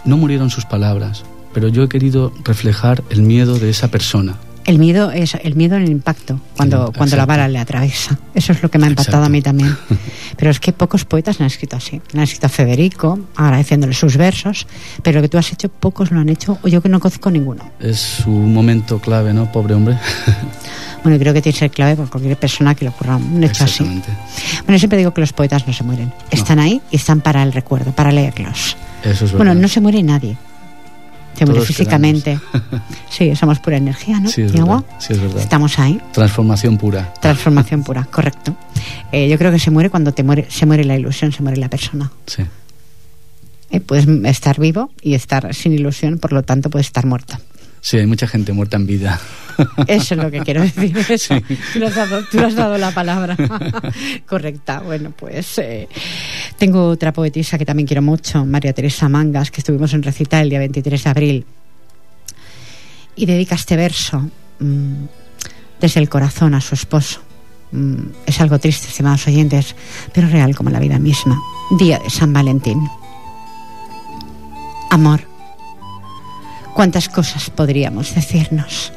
no 0.05 0.15
murieron 0.15 0.49
sus 0.49 0.63
palabras, 0.63 1.25
pero 1.53 1.67
yo 1.67 1.83
he 1.83 1.89
querido 1.89 2.31
reflejar 2.45 3.03
el 3.09 3.21
miedo 3.21 3.59
de 3.59 3.69
esa 3.69 3.89
persona. 3.89 4.37
El 4.67 4.79
miedo 4.79 5.11
es 5.11 5.33
el 5.33 5.55
miedo 5.55 5.77
en 5.77 5.83
el 5.83 5.89
impacto, 5.89 6.41
cuando, 6.57 6.91
cuando 6.95 7.15
la 7.15 7.25
bala 7.25 7.47
le 7.47 7.57
atraviesa. 7.57 8.19
Eso 8.35 8.51
es 8.51 8.61
lo 8.61 8.69
que 8.69 8.77
me 8.77 8.85
ha 8.85 8.89
impactado 8.89 9.23
a 9.23 9.29
mí 9.29 9.41
también. 9.41 9.77
Pero 10.37 10.51
es 10.51 10.59
que 10.59 10.73
pocos 10.73 11.05
poetas 11.05 11.39
han 11.39 11.47
escrito 11.47 11.77
así. 11.77 12.01
Han 12.13 12.19
escrito 12.19 12.47
a 12.47 12.49
Federico, 12.49 13.17
agradeciéndole 13.37 13.93
sus 13.93 14.17
versos, 14.17 14.67
pero 15.01 15.19
lo 15.19 15.21
que 15.21 15.29
tú 15.29 15.37
has 15.37 15.51
hecho, 15.53 15.69
pocos 15.69 16.11
lo 16.11 16.19
han 16.19 16.27
hecho, 16.27 16.59
o 16.61 16.67
yo 16.67 16.81
que 16.81 16.89
no 16.89 16.99
conozco 16.99 17.31
ninguno. 17.31 17.63
Es 17.79 18.25
un 18.25 18.53
momento 18.53 18.99
clave, 18.99 19.33
¿no? 19.33 19.51
Pobre 19.51 19.73
hombre. 19.73 19.97
Bueno, 21.03 21.19
creo 21.19 21.33
que 21.33 21.41
tiene 21.41 21.53
que 21.53 21.59
ser 21.59 21.71
clave 21.71 21.95
por 21.95 22.09
cualquier 22.09 22.37
persona 22.37 22.75
que 22.75 22.83
le 22.83 22.89
ocurra 22.89 23.15
un 23.15 23.41
hecho 23.41 23.63
así. 23.63 23.83
Bueno, 24.65 24.77
siempre 24.77 24.97
digo 24.97 25.13
que 25.13 25.21
los 25.21 25.31
poetas 25.31 25.65
no 25.65 25.71
se 25.71 25.85
mueren. 25.85 26.11
Están 26.31 26.59
ahí 26.59 26.81
y 26.91 26.97
están 26.97 27.21
para 27.21 27.43
el 27.43 27.53
recuerdo, 27.53 27.93
para 27.93 28.11
leerlos. 28.11 28.75
Eso 29.03 29.23
es 29.23 29.31
bueno, 29.31 29.55
no 29.55 29.69
se 29.69 29.79
muere 29.79 30.03
nadie. 30.03 30.35
Se 31.37 31.45
muere 31.45 31.61
físicamente. 31.61 32.39
sí, 33.09 33.35
somos 33.35 33.59
pura 33.59 33.77
energía, 33.77 34.19
¿no? 34.19 34.29
Sí, 34.29 34.41
es, 34.41 34.53
verdad. 34.53 34.83
sí, 34.99 35.13
es 35.13 35.21
verdad. 35.21 35.39
Estamos 35.39 35.77
ahí. 35.77 36.01
Transformación 36.11 36.77
pura. 36.77 37.13
Transformación 37.21 37.83
pura, 37.85 38.05
correcto. 38.05 38.55
Eh, 39.11 39.29
yo 39.29 39.37
creo 39.37 39.51
que 39.51 39.59
se 39.59 39.69
muere 39.69 39.89
cuando 39.89 40.13
te 40.13 40.23
muere, 40.23 40.47
se 40.49 40.65
muere 40.65 40.83
la 40.83 40.95
ilusión, 40.95 41.31
se 41.31 41.43
muere 41.43 41.57
la 41.57 41.69
persona. 41.69 42.11
Sí. 42.25 42.43
Eh, 43.69 43.79
puedes 43.81 44.07
estar 44.07 44.59
vivo 44.59 44.91
y 45.01 45.13
estar 45.13 45.53
sin 45.53 45.73
ilusión, 45.73 46.17
por 46.17 46.33
lo 46.33 46.43
tanto 46.43 46.69
puedes 46.69 46.87
estar 46.87 47.05
muerto. 47.05 47.37
Sí, 47.87 47.95
hay 47.95 48.05
mucha 48.05 48.27
gente 48.27 48.51
muerta 48.51 48.75
en 48.75 48.85
vida. 48.85 49.17
Eso 49.87 50.13
es 50.13 50.21
lo 50.21 50.29
que 50.29 50.41
quiero 50.41 50.61
decir. 50.61 50.91
Tú, 51.73 51.85
has 51.85 52.53
dado, 52.53 52.77
la 52.77 52.91
palabra 52.91 53.37
correcta. 54.25 54.81
Bueno, 54.81 55.11
pues 55.11 55.57
eh, 55.59 55.87
tengo 56.57 56.89
otra 56.89 57.13
poetisa 57.13 57.57
que 57.57 57.65
también 57.65 57.87
quiero 57.87 58.01
mucho, 58.01 58.45
María 58.45 58.73
Teresa 58.73 59.07
Mangas, 59.07 59.51
que 59.51 59.61
estuvimos 59.61 59.93
en 59.93 60.03
recital 60.03 60.41
el 60.43 60.49
día 60.49 60.59
23 60.59 61.01
de 61.01 61.09
abril. 61.09 61.45
Y 63.15 63.25
dedica 63.25 63.55
este 63.55 63.77
verso 63.77 64.29
mm, 64.59 65.05
desde 65.79 66.01
el 66.01 66.09
corazón 66.09 66.55
a 66.55 66.59
su 66.59 66.75
esposo. 66.75 67.21
Mm, 67.71 67.99
es 68.25 68.41
algo 68.41 68.59
triste, 68.59 68.89
estimados 68.89 69.25
oyentes, 69.27 69.77
pero 70.13 70.27
real 70.27 70.53
como 70.57 70.71
la 70.71 70.81
vida 70.81 70.99
misma. 70.99 71.39
Día 71.79 71.99
de 71.99 72.09
San 72.09 72.33
Valentín. 72.33 72.85
Amor. 74.91 75.26
¿Cuántas 76.77 77.09
cosas 77.09 77.49
podríamos 77.49 78.13
decirnos? 78.13 78.93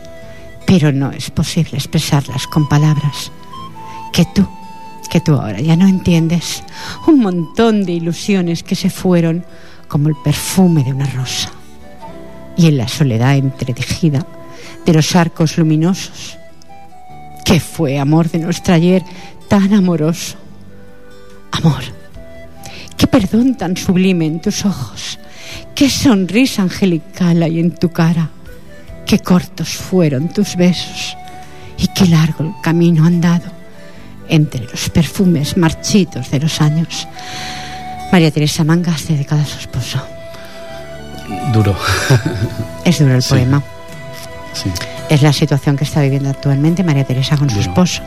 pero 0.67 0.93
no 0.93 1.11
es 1.11 1.31
posible 1.31 1.79
expresarlas 1.79 2.47
con 2.47 2.69
palabras. 2.69 3.33
Que 4.13 4.25
tú, 4.25 4.47
que 5.11 5.21
tú 5.21 5.35
ahora 5.35 5.61
ya 5.61 5.75
no 5.75 5.89
entiendes, 5.89 6.63
un 7.09 7.19
montón 7.19 7.85
de 7.85 7.91
ilusiones 7.91 8.63
que 8.63 8.77
se 8.77 8.89
fueron 8.89 9.45
como 9.89 10.09
el 10.09 10.15
perfume 10.23 10.85
de 10.85 10.93
una 10.93 11.07
rosa. 11.07 11.51
Y 12.57 12.69
en 12.69 12.77
la 12.77 12.87
soledad 12.87 13.35
entretejida 13.35 14.25
de 14.87 14.93
los 14.93 15.17
arcos 15.17 15.59
luminosos, 15.59 16.39
que 17.45 17.59
fue 17.59 17.99
amor 17.99 18.31
de 18.31 18.39
nuestro 18.39 18.75
ayer 18.75 19.03
tan 19.49 19.75
amoroso. 19.75 20.37
Amor, 21.51 21.83
perdón 23.11 23.57
tan 23.57 23.77
sublime 23.77 24.27
en 24.27 24.41
tus 24.41 24.65
ojos, 24.65 25.19
qué 25.81 25.89
sonrisa 25.89 26.61
angelical 26.61 27.43
hay 27.43 27.59
en 27.59 27.71
tu 27.75 27.89
cara, 27.91 28.29
qué 29.07 29.19
cortos 29.21 29.71
fueron 29.71 30.29
tus 30.29 30.55
besos 30.55 31.17
y 31.79 31.87
qué 31.89 32.05
largo 32.05 32.45
el 32.45 32.53
camino 32.63 33.07
andado 33.07 33.51
entre 34.29 34.61
los 34.67 34.91
perfumes 34.91 35.57
marchitos 35.57 36.31
de 36.31 36.39
los 36.41 36.61
años. 36.61 37.09
María 38.13 38.31
Teresa 38.31 38.63
Mangas 38.63 39.09
dedicada 39.09 39.41
a 39.41 39.47
su 39.47 39.59
esposo. 39.59 40.07
Duro. 41.55 41.75
Es 42.85 42.99
duro 42.99 43.15
el 43.15 43.23
Sí. 43.23 43.31
poema. 43.31 43.63
Sí. 44.53 44.71
Es 45.09 45.23
la 45.23 45.33
situación 45.33 45.79
que 45.79 45.85
está 45.85 46.03
viviendo 46.03 46.29
actualmente 46.29 46.85
María 46.85 47.05
Teresa 47.05 47.39
con 47.39 47.49
su 47.49 47.59
esposo. 47.59 48.03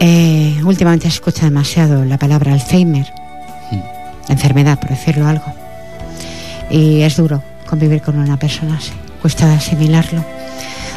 Eh, 0.00 0.58
últimamente 0.64 1.02
se 1.10 1.16
escucha 1.16 1.44
demasiado 1.44 2.02
la 2.06 2.16
palabra 2.16 2.54
Alzheimer, 2.54 3.12
Mm. 3.70 4.30
enfermedad, 4.32 4.78
por 4.80 4.88
decirlo 4.88 5.28
algo. 5.28 5.44
Y 6.72 7.02
es 7.02 7.16
duro 7.16 7.40
convivir 7.68 8.02
con 8.02 8.18
una 8.18 8.36
persona 8.36 8.76
así. 8.76 8.90
Cuesta 9.20 9.46
de 9.46 9.54
asimilarlo, 9.54 10.24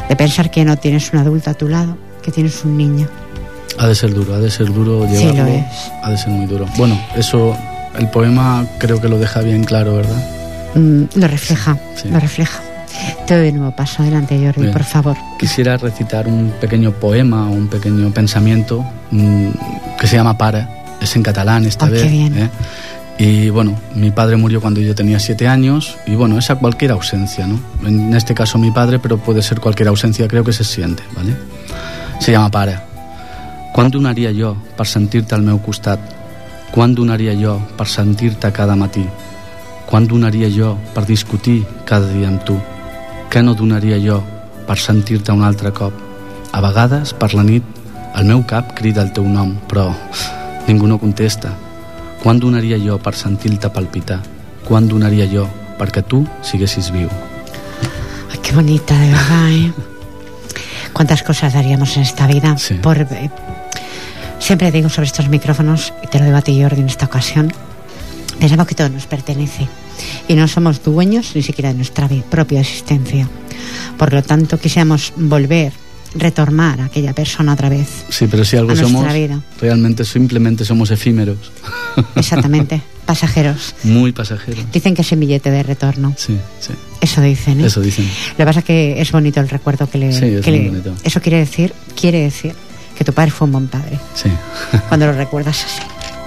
de 0.08 0.16
pensar 0.16 0.50
que 0.50 0.64
no 0.64 0.76
tienes 0.76 1.12
un 1.12 1.20
adulto 1.20 1.50
a 1.50 1.54
tu 1.54 1.68
lado, 1.68 1.96
que 2.22 2.32
tienes 2.32 2.64
un 2.64 2.76
niño. 2.76 3.06
Ha 3.78 3.86
de 3.86 3.94
ser 3.94 4.12
duro, 4.12 4.34
ha 4.34 4.38
de 4.40 4.50
ser 4.50 4.72
duro 4.72 5.06
Sí, 5.08 5.16
llevarlo. 5.18 5.44
lo 5.44 5.48
es. 5.50 5.64
Ha 6.02 6.10
de 6.10 6.18
ser 6.18 6.28
muy 6.30 6.46
duro. 6.46 6.66
Bueno, 6.76 6.98
eso, 7.14 7.56
el 7.98 8.08
poema 8.08 8.66
creo 8.78 9.00
que 9.00 9.08
lo 9.08 9.18
deja 9.18 9.40
bien 9.42 9.62
claro, 9.64 9.96
¿verdad? 9.96 10.16
Mm, 10.74 11.02
lo 11.14 11.28
refleja, 11.28 11.76
Sí. 11.94 12.08
lo 12.08 12.18
refleja. 12.18 12.60
Te 13.26 13.34
doy 13.36 13.44
de 13.46 13.52
nuevo 13.52 13.76
paso 13.76 14.02
adelante, 14.02 14.38
Jordi, 14.42 14.62
Bien. 14.62 14.72
por 14.72 14.82
favor. 14.84 15.16
Quisiera 15.38 15.76
recitar 15.76 16.26
un 16.26 16.52
pequeño 16.60 16.92
poema 16.92 17.48
o 17.48 17.52
un 17.52 17.68
pequeño 17.68 18.10
pensamiento 18.12 18.82
mm, 19.10 19.48
que 20.00 20.06
se 20.06 20.16
llama 20.16 20.36
Para. 20.38 20.68
Es 21.00 21.14
en 21.14 21.22
catalán 21.22 21.66
esta 21.66 21.84
Oh, 21.84 21.88
qué 21.88 21.94
vez. 22.02 22.10
bien. 22.10 22.38
¿eh? 22.38 22.50
Y 23.18 23.48
bueno, 23.48 23.78
mi 23.94 24.10
padre 24.10 24.36
murió 24.36 24.60
cuando 24.60 24.80
yo 24.80 24.94
tenía 24.94 25.18
siete 25.18 25.48
años 25.48 25.96
y 26.06 26.14
bueno, 26.14 26.38
es 26.38 26.50
a 26.50 26.56
cualquier 26.56 26.92
ausencia, 26.92 27.46
¿no? 27.46 27.58
En 27.86 28.14
este 28.14 28.34
caso 28.34 28.58
mi 28.58 28.70
padre, 28.70 28.98
pero 28.98 29.16
puede 29.16 29.40
ser 29.40 29.60
cualquier 29.60 29.88
ausencia, 29.88 30.28
creo 30.28 30.44
que 30.44 30.52
se 30.52 30.64
siente, 30.64 31.02
¿vale? 31.14 31.34
Se 32.20 32.32
llama 32.32 32.50
Para. 32.50 32.84
Quan 33.72 33.90
donaria 33.90 34.32
jo 34.32 34.54
per 34.76 34.86
sentir-te 34.88 35.34
al 35.36 35.42
meu 35.44 35.58
costat? 35.60 36.00
Quan 36.72 36.94
donaria 36.96 37.34
jo 37.36 37.58
per 37.76 37.84
sentir-te 37.92 38.48
cada 38.52 38.72
matí? 38.76 39.04
Quan 39.84 40.08
donaria 40.08 40.48
jo 40.48 40.78
per 40.94 41.04
discutir 41.04 41.58
cada 41.84 42.08
dia 42.08 42.28
amb 42.32 42.40
tu? 42.40 42.56
Què 43.28 43.42
no 43.44 43.52
donaria 43.52 44.00
jo 44.00 44.22
per 44.64 44.78
sentir-te 44.80 45.32
un 45.32 45.44
altre 45.44 45.74
cop? 45.76 45.92
A 46.56 46.64
vegades, 46.64 47.12
per 47.12 47.34
la 47.36 47.44
nit, 47.44 47.68
el 48.16 48.24
meu 48.24 48.46
cap 48.48 48.72
crida 48.72 49.04
el 49.04 49.12
teu 49.12 49.28
nom, 49.28 49.52
però 49.68 49.90
ningú 50.66 50.88
no 50.88 50.96
contesta. 50.96 51.52
Quan 52.22 52.40
donaria 52.40 52.78
jo 52.78 52.98
per 52.98 53.14
sentir-te 53.14 53.70
palpitar? 53.70 54.22
Quan 54.66 54.88
donaria 54.88 55.26
jo 55.30 55.46
perquè 55.78 56.02
tu 56.02 56.24
siguessis 56.42 56.90
viu? 56.90 57.08
Ay, 58.32 58.38
qué 58.42 58.52
bonita, 58.52 58.98
de 58.98 59.10
verdad, 59.10 59.50
¿eh? 59.50 59.72
¿Cuántas 60.92 61.22
cosas 61.22 61.52
daríamos 61.52 61.96
en 61.96 62.02
esta 62.02 62.26
vida 62.26 62.56
Sí. 62.58 62.74
por... 62.74 62.98
eh, 62.98 63.30
siempre 64.38 64.72
digo 64.72 64.88
sobre 64.88 65.06
estos 65.06 65.28
micrófonos, 65.28 65.92
y 66.02 66.06
te 66.06 66.18
lo 66.18 66.42
ti, 66.42 66.60
Jordi, 66.60 66.80
en 66.80 66.88
esta 66.88 67.06
ocasión, 67.06 67.52
pensamos 68.40 68.66
que 68.66 68.74
todo 68.74 68.88
nos 68.88 69.06
pertenece 69.06 69.68
y 70.28 70.34
no 70.34 70.48
somos 70.48 70.82
dueños 70.82 71.32
ni 71.34 71.42
siquiera 71.42 71.70
de 71.70 71.76
nuestra 71.76 72.08
propia 72.30 72.60
existencia. 72.60 73.28
Por 73.98 74.12
lo 74.12 74.22
tanto, 74.22 74.58
quisiéramos 74.58 75.12
volver, 75.16 75.72
retomar 76.18 76.80
a 76.80 76.84
aquella 76.86 77.12
persona 77.12 77.52
otra 77.52 77.68
vez. 77.68 77.88
Sí, 78.08 78.26
pero 78.30 78.44
si 78.44 78.56
algo 78.56 78.72
A 78.72 78.76
somos, 78.76 79.12
vida. 79.12 79.40
realmente 79.60 80.04
simplemente 80.04 80.64
somos 80.64 80.90
efímeros, 80.90 81.36
Exactamente, 82.16 82.80
pasajeros. 83.04 83.74
muy 83.84 84.12
pasajeros. 84.12 84.64
Dicen 84.72 84.94
que 84.94 85.02
es 85.02 85.12
un 85.12 85.20
billete 85.20 85.50
de 85.50 85.62
retorno. 85.62 86.14
Sí, 86.16 86.36
sí, 86.60 86.72
Eso 87.00 87.20
dicen, 87.20 87.60
¿eh? 87.60 87.66
eso 87.66 87.80
dicen. 87.80 88.06
Lo 88.32 88.36
que 88.38 88.44
pasa 88.44 88.58
es 88.60 88.64
que 88.64 89.00
es 89.00 89.12
bonito 89.12 89.40
el 89.40 89.48
recuerdo 89.48 89.88
que 89.88 89.98
le... 89.98 90.12
Sí, 90.12 90.24
es 90.26 90.44
que 90.44 90.50
muy 90.50 90.60
le- 90.60 90.68
bonito. 90.70 90.94
Eso 91.04 91.20
quiere 91.20 91.38
decir, 91.38 91.72
quiere 91.98 92.20
decir 92.22 92.54
que 92.96 93.04
tu 93.04 93.12
padre 93.12 93.30
fue 93.30 93.46
un 93.46 93.52
buen 93.52 93.68
padre. 93.68 93.98
Sí. 94.14 94.30
cuando 94.88 95.06
lo 95.06 95.12
recuerdas 95.12 95.64
así. 95.64 95.82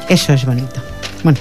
Eso 0.07 0.33
es 0.33 0.45
bonito. 0.45 0.81
Bueno, 1.23 1.39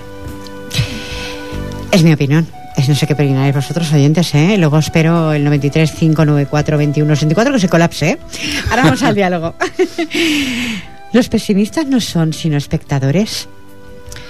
es 1.90 2.02
mi 2.02 2.12
opinión. 2.12 2.46
No 2.86 2.94
sé 2.94 3.06
qué 3.06 3.14
opináis 3.14 3.54
vosotros, 3.54 3.92
oyentes, 3.92 4.34
¿eh? 4.34 4.56
Luego 4.56 4.78
espero 4.78 5.32
el 5.32 5.42
93 5.44 5.90
594 5.92 6.78
21 6.78 7.16
64 7.16 7.52
que 7.52 7.60
se 7.60 7.68
colapse, 7.68 8.10
¿eh? 8.10 8.18
Ahora 8.70 8.84
vamos 8.84 9.02
al 9.02 9.14
diálogo. 9.14 9.54
Los 11.12 11.28
pesimistas 11.28 11.86
no 11.86 12.00
son 12.00 12.32
sino 12.32 12.56
espectadores. 12.56 13.48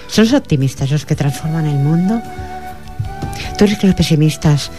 Son 0.07 0.25
los 0.25 0.33
optimistas 0.33 0.91
los 0.91 1.05
que 1.05 1.15
transforman 1.15 1.67
el 1.67 1.77
mundo. 1.77 2.23
¿Tú 3.59 3.65
crees 3.65 3.79
que 3.79 3.89
los 3.89 3.97
pesimistas 3.97 4.71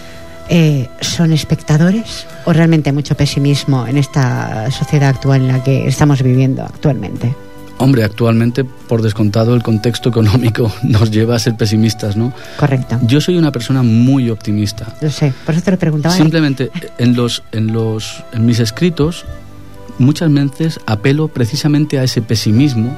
eh, 0.49 0.87
son 1.01 1.33
espectadores 1.33 2.25
o 2.45 2.53
realmente 2.53 2.89
hay 2.89 2.95
mucho 2.95 3.15
pesimismo 3.15 3.85
en 3.85 3.97
esta 3.97 4.71
sociedad 4.71 5.09
actual 5.09 5.41
en 5.41 5.47
la 5.49 5.63
que 5.63 5.87
estamos 5.87 6.23
viviendo 6.23 6.63
actualmente? 6.63 7.35
Hombre, 7.79 8.03
actualmente, 8.03 8.65
por 8.65 9.01
descontado, 9.01 9.55
el 9.55 9.63
contexto 9.63 10.09
económico 10.09 10.71
nos 10.83 11.11
lleva 11.11 11.35
a 11.35 11.39
ser 11.39 11.55
pesimistas, 11.55 12.17
¿no? 12.17 12.33
Correcto. 12.57 12.99
Yo 13.03 13.21
soy 13.21 13.37
una 13.37 13.53
persona 13.53 13.83
muy 13.83 14.29
optimista. 14.29 14.93
Lo 15.01 15.09
sé, 15.09 15.33
por 15.45 15.55
eso 15.55 15.63
te 15.63 15.71
lo 15.71 15.79
preguntaba. 15.79 16.13
Simplemente 16.13 16.71
en 16.97 17.15
los, 17.15 17.41
en 17.53 17.71
los 17.71 18.21
en 18.33 18.45
mis 18.45 18.59
escritos 18.59 19.25
muchas 19.97 20.31
veces 20.31 20.79
apelo 20.85 21.29
precisamente 21.29 21.99
a 21.99 22.03
ese 22.03 22.21
pesimismo, 22.21 22.95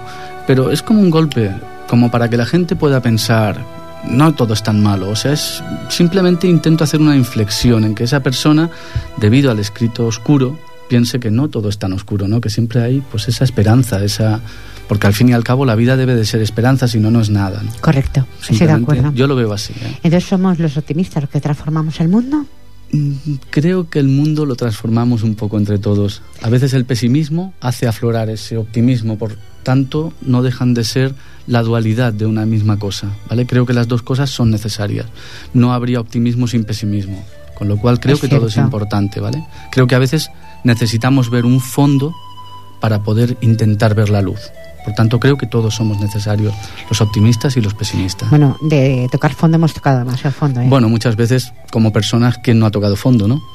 pero 0.48 0.72
es 0.72 0.82
como 0.82 1.02
un 1.02 1.12
golpe, 1.12 1.52
como 1.88 2.10
para 2.10 2.28
que 2.30 2.38
la 2.38 2.46
gente 2.46 2.76
pueda 2.76 3.02
pensar 3.02 3.64
no 4.08 4.34
todo 4.34 4.56
es 4.56 4.64
tan 4.64 4.82
malo, 4.82 5.10
o 5.10 5.16
sea, 5.16 5.34
es 5.34 5.64
simplemente 5.90 6.48
intento 6.48 6.84
hacer 6.84 7.00
una 7.00 7.16
inflexión 7.16 7.84
en 7.84 7.94
que 7.94 8.04
esa 8.04 8.22
persona, 8.22 8.72
debido 9.18 9.52
al 9.52 9.60
escrito 9.60 10.08
oscuro, 10.08 10.58
piense 10.92 11.22
que 11.22 11.32
no 11.32 11.48
todo 11.48 11.70
es 11.70 11.78
tan 11.80 11.94
oscuro, 11.94 12.28
¿no? 12.28 12.42
Que 12.42 12.50
siempre 12.50 12.82
hay 12.82 13.02
pues 13.10 13.30
esa 13.30 13.46
esperanza, 13.46 14.04
esa 14.04 14.42
porque 14.90 15.08
al 15.08 15.14
fin 15.14 15.30
y 15.30 15.34
al 15.34 15.46
cabo 15.46 15.66
la 15.66 15.76
vida 15.76 15.96
debe 15.96 16.16
de 16.16 16.26
ser 16.26 16.42
esperanza, 16.42 16.86
si 16.90 17.00
no 17.00 17.10
no 17.12 17.22
es 17.22 17.30
nada, 17.30 17.64
¿no? 17.64 17.72
Correcto, 17.80 18.28
estoy 18.42 18.68
de 18.68 18.74
acuerdo. 18.74 19.14
Yo 19.14 19.26
lo 19.26 19.38
veo 19.38 19.54
así. 19.54 19.72
¿eh? 19.72 20.00
Entonces 20.04 20.28
somos 20.28 20.60
los 20.60 20.76
optimistas 20.76 21.24
los 21.24 21.30
que 21.30 21.40
transformamos 21.40 21.98
el 22.02 22.10
mundo. 22.10 22.46
Mm, 22.92 23.14
Creo 23.52 23.90
que 23.90 24.00
el 24.00 24.10
mundo 24.10 24.46
lo 24.46 24.56
transformamos 24.58 25.24
un 25.24 25.36
poco 25.36 25.58
entre 25.58 25.80
todos. 25.80 26.22
A 26.42 26.50
veces 26.50 26.74
el 26.74 26.84
pesimismo 26.84 27.54
hace 27.62 27.88
aflorar 27.88 28.30
ese 28.30 28.58
optimismo, 28.58 29.18
por 29.18 29.38
tanto 29.64 30.12
no 30.22 30.44
dejan 30.44 30.74
de 30.74 30.84
ser 30.84 31.16
la 31.48 31.62
dualidad 31.64 32.12
de 32.12 32.26
una 32.26 32.46
misma 32.46 32.78
cosa, 32.78 33.08
¿vale? 33.30 33.46
Creo 33.46 33.66
que 33.66 33.72
las 33.74 33.88
dos 33.88 34.02
cosas 34.02 34.30
son 34.30 34.52
necesarias. 34.52 35.06
No 35.54 35.72
habría 35.74 36.02
optimismo 36.02 36.48
sin 36.48 36.66
pesimismo, 36.66 37.24
con 37.56 37.70
lo 37.70 37.78
cual 37.78 38.02
creo 38.02 38.16
Es 38.16 38.22
que 38.22 38.28
todo 38.28 38.48
es 38.48 38.54
cierto. 38.56 38.68
importante, 38.68 39.22
¿vale? 39.22 39.42
Creo 39.72 39.88
que 39.88 39.96
a 39.96 40.00
veces 40.00 40.30
necesitamos 40.64 41.30
ver 41.30 41.46
un 41.46 41.60
fondo 41.60 42.14
para 42.80 43.04
poder 43.04 43.38
intentar 43.42 43.94
ver 43.96 44.10
la 44.10 44.22
luz. 44.22 44.40
Por 44.84 44.96
tanto, 44.96 45.20
creo 45.20 45.38
que 45.38 45.46
todos 45.46 45.76
somos 45.76 46.00
necesarios, 46.00 46.56
los 46.90 47.02
optimistas 47.02 47.56
y 47.56 47.62
los 47.62 47.76
pesimistas. 47.76 48.28
Bueno, 48.32 48.58
de 48.62 49.08
tocar 49.12 49.32
fondo 49.36 49.58
hemos 49.58 49.76
tocado 49.76 50.00
demasiado 50.00 50.32
fondo. 50.32 50.60
¿eh? 50.60 50.66
Bueno, 50.68 50.90
muchas 50.90 51.16
veces 51.16 51.54
como 51.72 51.94
personas 51.94 52.40
que 52.40 52.56
no 52.56 52.66
ha 52.66 52.72
tocado 52.72 52.96
fondo, 52.96 53.28
¿no? 53.28 53.42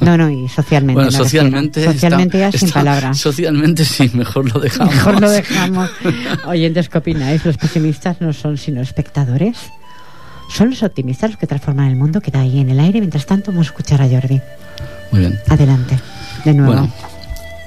No, 0.00 0.16
no, 0.18 0.28
y 0.28 0.48
socialmente. 0.48 0.94
Bueno, 0.96 1.12
socialmente. 1.12 1.84
Socialmente 1.84 2.36
está- 2.44 2.50
ya 2.50 2.58
sin 2.58 2.70
palabras. 2.70 3.16
Socialmente 3.16 3.84
sí, 3.84 4.10
mejor 4.12 4.52
lo 4.52 4.58
dejamos. 4.60 4.92
Mejor 4.92 5.20
lo 5.20 5.30
dejamos. 5.30 5.88
Oyentes, 6.46 6.88
¿qué 6.88 6.98
opináis? 6.98 7.44
¿Los 7.46 7.56
pesimistas 7.56 8.20
no 8.20 8.32
son 8.32 8.58
sino 8.58 8.80
espectadores? 8.82 9.56
¿Son 10.50 10.70
los 10.70 10.82
optimistas 10.82 11.30
los 11.30 11.38
que 11.38 11.46
transforman 11.46 11.86
el 11.88 11.96
mundo? 11.96 12.20
Queda 12.20 12.40
ahí 12.40 12.58
en 12.58 12.70
el 12.70 12.80
aire. 12.80 12.98
Mientras 13.00 13.24
tanto, 13.24 13.52
vamos 13.52 13.68
a 13.68 13.70
escuchar 13.70 14.02
a 14.02 14.08
Jordi. 14.08 14.40
Muy 15.12 15.20
bien. 15.20 15.38
Adelante, 15.48 15.98
Bueno, 16.54 16.88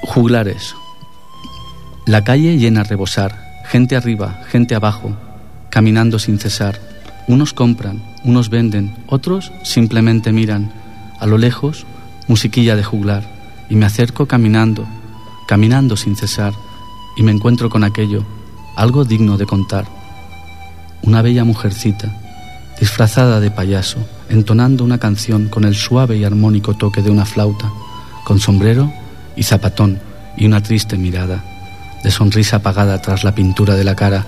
juglares. 0.02 0.76
La 2.06 2.24
calle 2.24 2.58
llena 2.58 2.82
a 2.82 2.84
rebosar, 2.84 3.62
gente 3.66 3.96
arriba, 3.96 4.42
gente 4.48 4.74
abajo, 4.74 5.16
caminando 5.70 6.18
sin 6.18 6.40
cesar. 6.40 6.80
Unos 7.28 7.54
compran, 7.54 8.02
unos 8.24 8.50
venden, 8.50 8.96
otros 9.08 9.52
simplemente 9.64 10.32
miran. 10.32 10.72
A 11.20 11.28
lo 11.28 11.38
lejos, 11.38 11.86
musiquilla 12.28 12.76
de 12.76 12.84
juglar, 12.84 13.24
y 13.70 13.76
me 13.76 13.86
acerco 13.86 14.26
caminando, 14.26 14.88
caminando 15.48 15.96
sin 15.96 16.16
cesar, 16.16 16.54
y 17.16 17.22
me 17.22 17.32
encuentro 17.32 17.70
con 17.70 17.84
aquello, 17.84 18.26
algo 18.76 19.06
digno 19.06 19.38
de 19.38 19.46
contar. 19.46 19.86
Una 21.04 21.22
bella 21.22 21.44
mujercita, 21.44 22.12
disfrazada 22.80 23.40
de 23.40 23.52
payaso, 23.52 24.00
entonando 24.30 24.84
una 24.84 24.98
canción 24.98 25.50
con 25.50 25.66
el 25.66 25.76
suave 25.76 26.18
y 26.18 26.24
armónico 26.24 26.74
toque 26.74 27.04
de 27.04 27.12
una 27.12 27.26
flauta, 27.26 27.72
con 28.32 28.40
sombrero 28.40 28.90
y 29.36 29.44
zapatón 29.44 30.00
y 30.38 30.46
una 30.46 30.64
triste 30.64 30.98
mirada, 30.98 31.44
de 32.02 32.12
sonrisa 32.12 32.56
apagada 32.56 33.02
tras 33.02 33.26
la 33.26 33.36
pintura 33.36 33.76
de 33.76 33.84
la 33.84 33.94
cara, 33.94 34.26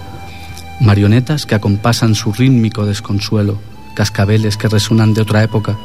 marionetas 0.82 1.46
que 1.46 1.56
acompasan 1.56 2.14
su 2.14 2.34
rítmico 2.34 2.86
desconsuelo, 2.86 3.62
cascabeles 3.96 4.58
que 4.58 4.68
resuenan 4.68 5.14
de 5.14 5.22
otra 5.22 5.42
época, 5.42 5.78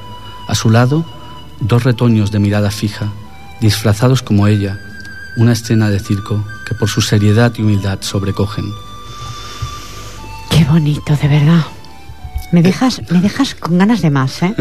a 0.49 0.57
su 0.57 0.69
lado 0.69 1.07
dos 1.61 1.85
retoños 1.85 2.33
de 2.33 2.41
mirada 2.41 2.73
fija, 2.73 3.07
disfrazados 3.61 4.21
como 4.21 4.49
ella, 4.49 4.81
una 5.37 5.53
escena 5.53 5.89
de 5.89 6.01
circo 6.01 6.45
que 6.67 6.75
por 6.75 6.89
su 6.89 7.01
seriedad 7.03 7.53
y 7.57 7.63
humildad 7.63 8.01
sobrecogen. 8.01 8.65
Qué 10.51 10.65
bonito, 10.65 11.15
de 11.15 11.29
verdad. 11.29 11.65
Me 12.51 12.63
dejas, 12.63 13.03
me 13.11 13.21
dejas 13.21 13.55
con 13.55 13.77
ganas 13.77 14.01
de 14.01 14.11
más, 14.11 14.43
¿eh? 14.43 14.55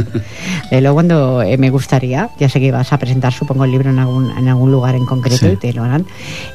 De 0.69 0.81
luego 0.81 0.95
cuando 0.95 1.41
eh, 1.41 1.57
me 1.57 1.69
gustaría, 1.69 2.29
ya 2.37 2.49
sé 2.49 2.59
que 2.59 2.71
vas 2.71 2.91
a 2.91 2.97
presentar, 2.97 3.31
supongo, 3.31 3.63
el 3.63 3.71
libro 3.71 3.89
en 3.89 3.99
algún, 3.99 4.29
en 4.31 4.47
algún 4.47 4.71
lugar 4.71 4.95
en 4.95 5.05
concreto 5.05 5.49
y 5.49 5.55
te 5.55 5.71
lo 5.71 5.83
harán, 5.83 6.05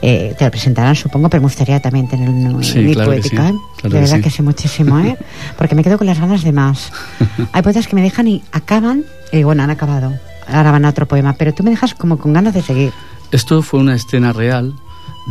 eh, 0.02 0.34
te 0.38 0.44
lo 0.44 0.50
presentarán, 0.50 0.94
supongo, 0.94 1.30
pero 1.30 1.40
me 1.40 1.46
gustaría 1.46 1.80
también 1.80 2.06
tener 2.06 2.28
un 2.28 2.62
sí, 2.62 2.94
poética, 2.94 3.48
¿eh? 3.48 3.54
de 3.82 3.88
verdad 3.88 4.20
que, 4.20 4.30
sí. 4.30 4.42
muchísimo, 4.42 4.98
¿eh? 5.00 5.16
Porque 5.56 5.74
me 5.74 5.82
quedo 5.82 5.96
con 5.96 6.06
las 6.06 6.20
ganas 6.20 6.44
de 6.44 6.52
más. 6.52 6.92
Hay 7.52 7.62
poetas 7.62 7.86
que 7.86 7.96
me 7.96 8.02
dejan 8.02 8.28
y 8.28 8.42
acaban, 8.52 9.04
y 9.32 9.42
bueno, 9.42 9.62
han 9.62 9.70
acabado, 9.70 10.12
ahora 10.46 10.70
van 10.70 10.84
a 10.84 10.90
otro 10.90 11.08
poema, 11.08 11.32
pero 11.32 11.54
tú 11.54 11.62
me 11.62 11.70
dejas 11.70 11.94
como 11.94 12.18
con 12.18 12.34
ganas 12.34 12.52
de 12.52 12.60
seguir. 12.60 12.92
Esto 13.30 13.62
fue 13.62 13.80
una 13.80 13.94
escena 13.94 14.34
real 14.34 14.74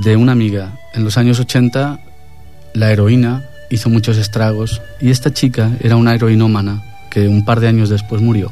de 0.04 0.16
una 0.16 0.32
amiga. 0.32 0.80
En 0.96 1.04
los 1.04 1.18
años 1.20 1.40
80, 1.40 2.00
la 2.74 2.92
heroína 2.92 3.44
hizo 3.72 3.90
muchos 3.90 4.18
estragos 4.18 4.82
y 5.00 5.10
esta 5.10 5.34
chica 5.34 5.72
era 5.82 5.96
una 5.96 6.14
heroinómana 6.14 6.84
que 7.10 7.28
un 7.28 7.44
par 7.44 7.60
de 7.60 7.68
años 7.68 7.90
después 7.90 8.22
murió. 8.22 8.52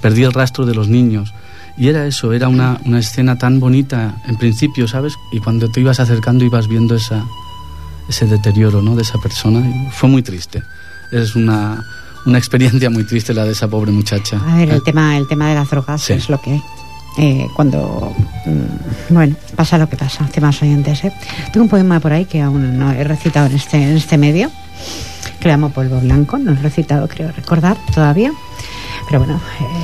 Perdí 0.00 0.22
el 0.22 0.32
rastro 0.32 0.64
de 0.64 0.74
los 0.74 0.88
niños 0.88 1.34
y 1.76 1.88
era 1.88 2.06
eso, 2.06 2.32
era 2.32 2.48
una, 2.48 2.80
una 2.84 3.00
escena 3.00 3.36
tan 3.36 3.58
bonita 3.60 4.16
en 4.26 4.36
principio, 4.36 4.86
¿sabes? 4.86 5.14
Y 5.32 5.40
cuando 5.40 5.70
te 5.70 5.80
ibas 5.80 6.00
acercando 6.00 6.44
ibas 6.44 6.68
viendo 6.68 6.94
esa, 6.94 7.24
ese 8.08 8.26
deterioro 8.26 8.80
¿no? 8.80 8.94
de 8.94 9.02
esa 9.02 9.18
persona 9.18 9.60
y 9.60 9.90
fue 9.90 10.08
muy 10.08 10.22
triste. 10.22 10.62
Es 11.10 11.34
una, 11.34 11.84
una 12.26 12.38
experiencia 12.42 12.90
muy 12.90 13.04
triste 13.04 13.34
la 13.34 13.44
de 13.44 13.52
esa 13.52 13.68
pobre 13.68 13.90
muchacha. 13.92 14.40
A 14.46 14.56
ver, 14.56 14.70
el, 14.70 14.82
tema, 14.82 15.16
el 15.16 15.26
tema 15.26 15.48
de 15.48 15.56
las 15.56 15.68
drogas 15.70 16.02
sí. 16.02 16.12
es 16.12 16.28
lo 16.28 16.40
que 16.40 16.52
hay. 16.52 16.62
Eh, 17.16 17.46
cuando 17.54 18.12
mm, 18.44 19.14
bueno 19.14 19.36
pasa 19.54 19.78
lo 19.78 19.88
que 19.88 19.96
pasa 19.96 20.26
temas 20.32 20.60
oyentes 20.62 21.04
¿eh? 21.04 21.12
tengo 21.52 21.62
un 21.62 21.70
poema 21.70 22.00
por 22.00 22.12
ahí 22.12 22.24
que 22.24 22.42
aún 22.42 22.76
no 22.76 22.90
he 22.90 23.04
recitado 23.04 23.46
en 23.46 23.54
este 23.54 23.76
en 23.76 23.96
este 23.96 24.18
medio 24.18 24.50
que 25.38 25.46
le 25.46 25.54
llamo 25.54 25.70
polvo 25.70 26.00
blanco 26.00 26.38
no 26.38 26.50
lo 26.50 26.58
he 26.58 26.62
recitado 26.62 27.06
creo 27.06 27.30
recordar 27.30 27.76
todavía 27.94 28.32
pero 29.06 29.20
bueno 29.20 29.40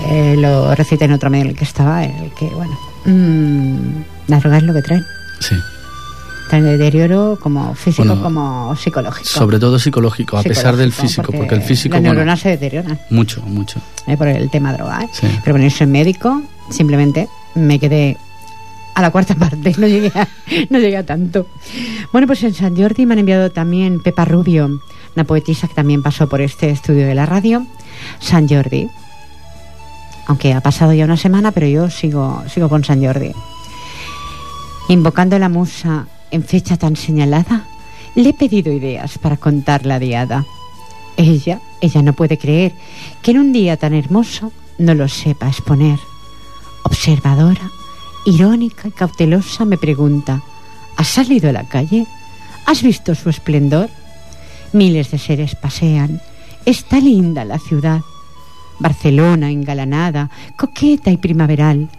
eh, 0.09 0.35
lo 0.37 0.75
recité 0.75 1.05
en 1.05 1.12
otro 1.12 1.31
medio 1.31 1.45
en 1.45 1.51
el 1.51 1.57
que 1.57 1.62
estaba 1.62 2.03
en 2.03 2.16
el 2.16 2.35
que 2.35 2.47
bueno 2.47 2.77
mmm, 3.05 4.03
la 4.27 4.40
droga 4.40 4.57
es 4.57 4.64
lo 4.64 4.75
que 4.75 4.83
traen 4.83 5.05
sí 5.38 5.55
traen 6.49 6.64
deterioro 6.64 7.38
como 7.40 7.77
físico 7.77 8.09
bueno, 8.09 8.23
como 8.25 8.75
psicológico 8.75 9.29
sobre 9.29 9.61
todo 9.61 9.79
psicológico, 9.79 10.37
a 10.37 10.43
pesar 10.43 10.77
del 10.77 10.93
físico 10.93 11.23
porque, 11.27 11.38
porque 11.38 11.55
el 11.55 11.62
físico 11.62 11.95
las 11.95 12.03
neuronas 12.03 12.43
bueno, 12.43 12.43
se 12.43 12.49
deterioran 12.49 12.99
mucho 13.09 13.40
mucho 13.43 13.81
eh, 14.09 14.16
por 14.16 14.27
el 14.27 14.51
tema 14.51 14.73
droga 14.73 15.05
¿eh? 15.05 15.09
sí. 15.12 15.29
pero 15.45 15.55
bueno 15.55 15.69
yo 15.69 15.77
soy 15.77 15.87
médico 15.87 16.43
simplemente 16.70 17.28
me 17.54 17.78
quedé 17.78 18.16
a 18.94 19.02
la 19.02 19.11
cuarta 19.11 19.35
parte, 19.38 19.74
no 19.78 19.87
llegué 19.87 20.12
a, 20.14 20.28
no 20.70 20.78
llegué 20.78 20.96
a 20.96 21.06
tanto. 21.06 21.46
Bueno, 22.12 22.26
pues 22.26 22.42
en 22.42 22.54
San 22.54 22.76
Jordi 22.76 23.06
me 23.06 23.14
han 23.14 23.20
enviado 23.20 23.50
también 23.50 24.02
Pepa 24.02 24.24
Rubio, 24.24 24.80
una 25.14 25.24
poetisa 25.24 25.68
que 25.68 25.74
también 25.74 26.02
pasó 26.02 26.28
por 26.28 26.40
este 26.40 26.70
estudio 26.70 27.06
de 27.06 27.14
la 27.14 27.26
radio, 27.26 27.66
San 28.18 28.48
Jordi. 28.48 28.88
Aunque 30.26 30.52
ha 30.52 30.61
pasado 30.61 30.92
ya 30.92 31.04
una 31.04 31.16
semana, 31.16 31.50
pero 31.50 31.66
yo 31.66 31.90
sigo, 31.90 32.42
sigo 32.48 32.68
con 32.68 32.85
San 32.85 33.04
Jordi. 33.04 33.33
Invocando 34.88 35.37
a 35.37 35.38
la 35.38 35.48
musa 35.48 36.06
en 36.30 36.44
fecha 36.44 36.76
tan 36.76 36.96
señalada, 36.96 37.64
le 38.14 38.30
he 38.30 38.35
pedido 38.35 38.72
ideas 38.72 39.18
para 39.18 39.37
contar 39.37 39.87
la 39.87 39.98
diada. 39.98 40.44
Ella, 41.16 41.61
ella 41.80 42.02
no 42.02 42.12
puede 42.12 42.38
creer 42.38 42.72
que 43.22 43.33
en 43.33 43.38
un 43.38 43.52
día 43.52 43.76
tan 43.76 43.94
hermoso 43.94 44.52
no 44.78 44.94
lo 44.94 45.09
sepa 45.09 45.48
exponer 45.48 45.98
observadora, 46.85 47.71
irónica 48.25 48.88
y 48.88 48.90
cautelosa, 48.90 49.64
me 49.64 49.79
pregunta, 49.79 50.43
¿has 50.97 51.09
salido 51.09 51.51
a 51.51 51.53
la 51.53 51.64
calle? 51.69 52.07
¿Has 52.66 52.83
visto 52.83 53.14
su 53.14 53.31
esplendor? 53.31 53.88
Miles 54.73 55.11
de 55.11 55.19
seres 55.19 55.55
pasean. 55.55 56.21
Está 56.64 57.01
linda 57.01 57.45
la 57.45 57.59
ciudad. 57.59 58.03
Barcelona 58.79 59.51
engalanada, 59.51 60.31
coqueta 60.57 61.11
y 61.11 61.16
primaveral. 61.16 61.90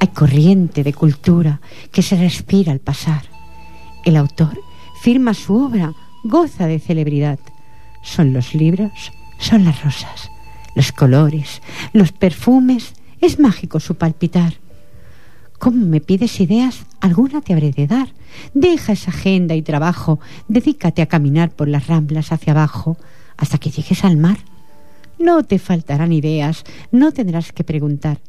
Hay 0.00 0.08
corriente 0.08 0.82
de 0.82 0.92
cultura 0.92 1.60
que 1.92 2.02
se 2.02 2.16
respira 2.16 2.72
al 2.72 2.80
pasar. 2.80 3.22
El 4.04 4.16
autor 4.16 4.58
firma 5.00 5.34
su 5.34 5.54
obra, 5.54 5.92
goza 6.24 6.66
de 6.66 6.80
celebridad. 6.80 7.38
Son 8.02 8.32
los 8.32 8.54
libros, 8.54 9.12
son 9.38 9.64
las 9.64 9.84
rosas, 9.84 10.30
los 10.74 10.90
colores, 10.92 11.62
los 11.92 12.12
perfumes, 12.12 12.94
es 13.20 13.38
mágico 13.38 13.80
su 13.80 13.96
palpitar. 13.96 14.54
¿Cómo 15.58 15.86
me 15.86 16.00
pides 16.00 16.40
ideas? 16.40 16.84
Alguna 17.00 17.40
te 17.40 17.52
habré 17.52 17.70
de 17.70 17.86
dar. 17.86 18.08
Deja 18.52 18.92
esa 18.92 19.10
agenda 19.10 19.54
y 19.54 19.62
trabajo, 19.62 20.20
dedícate 20.48 21.02
a 21.02 21.06
caminar 21.06 21.50
por 21.50 21.68
las 21.68 21.86
ramblas 21.86 22.32
hacia 22.32 22.52
abajo 22.52 22.98
hasta 23.36 23.58
que 23.58 23.70
llegues 23.70 24.04
al 24.04 24.16
mar. 24.16 24.38
No 25.18 25.44
te 25.44 25.58
faltarán 25.58 26.12
ideas, 26.12 26.64
no 26.92 27.12
tendrás 27.12 27.52
que 27.52 27.64
preguntar. 27.64 28.20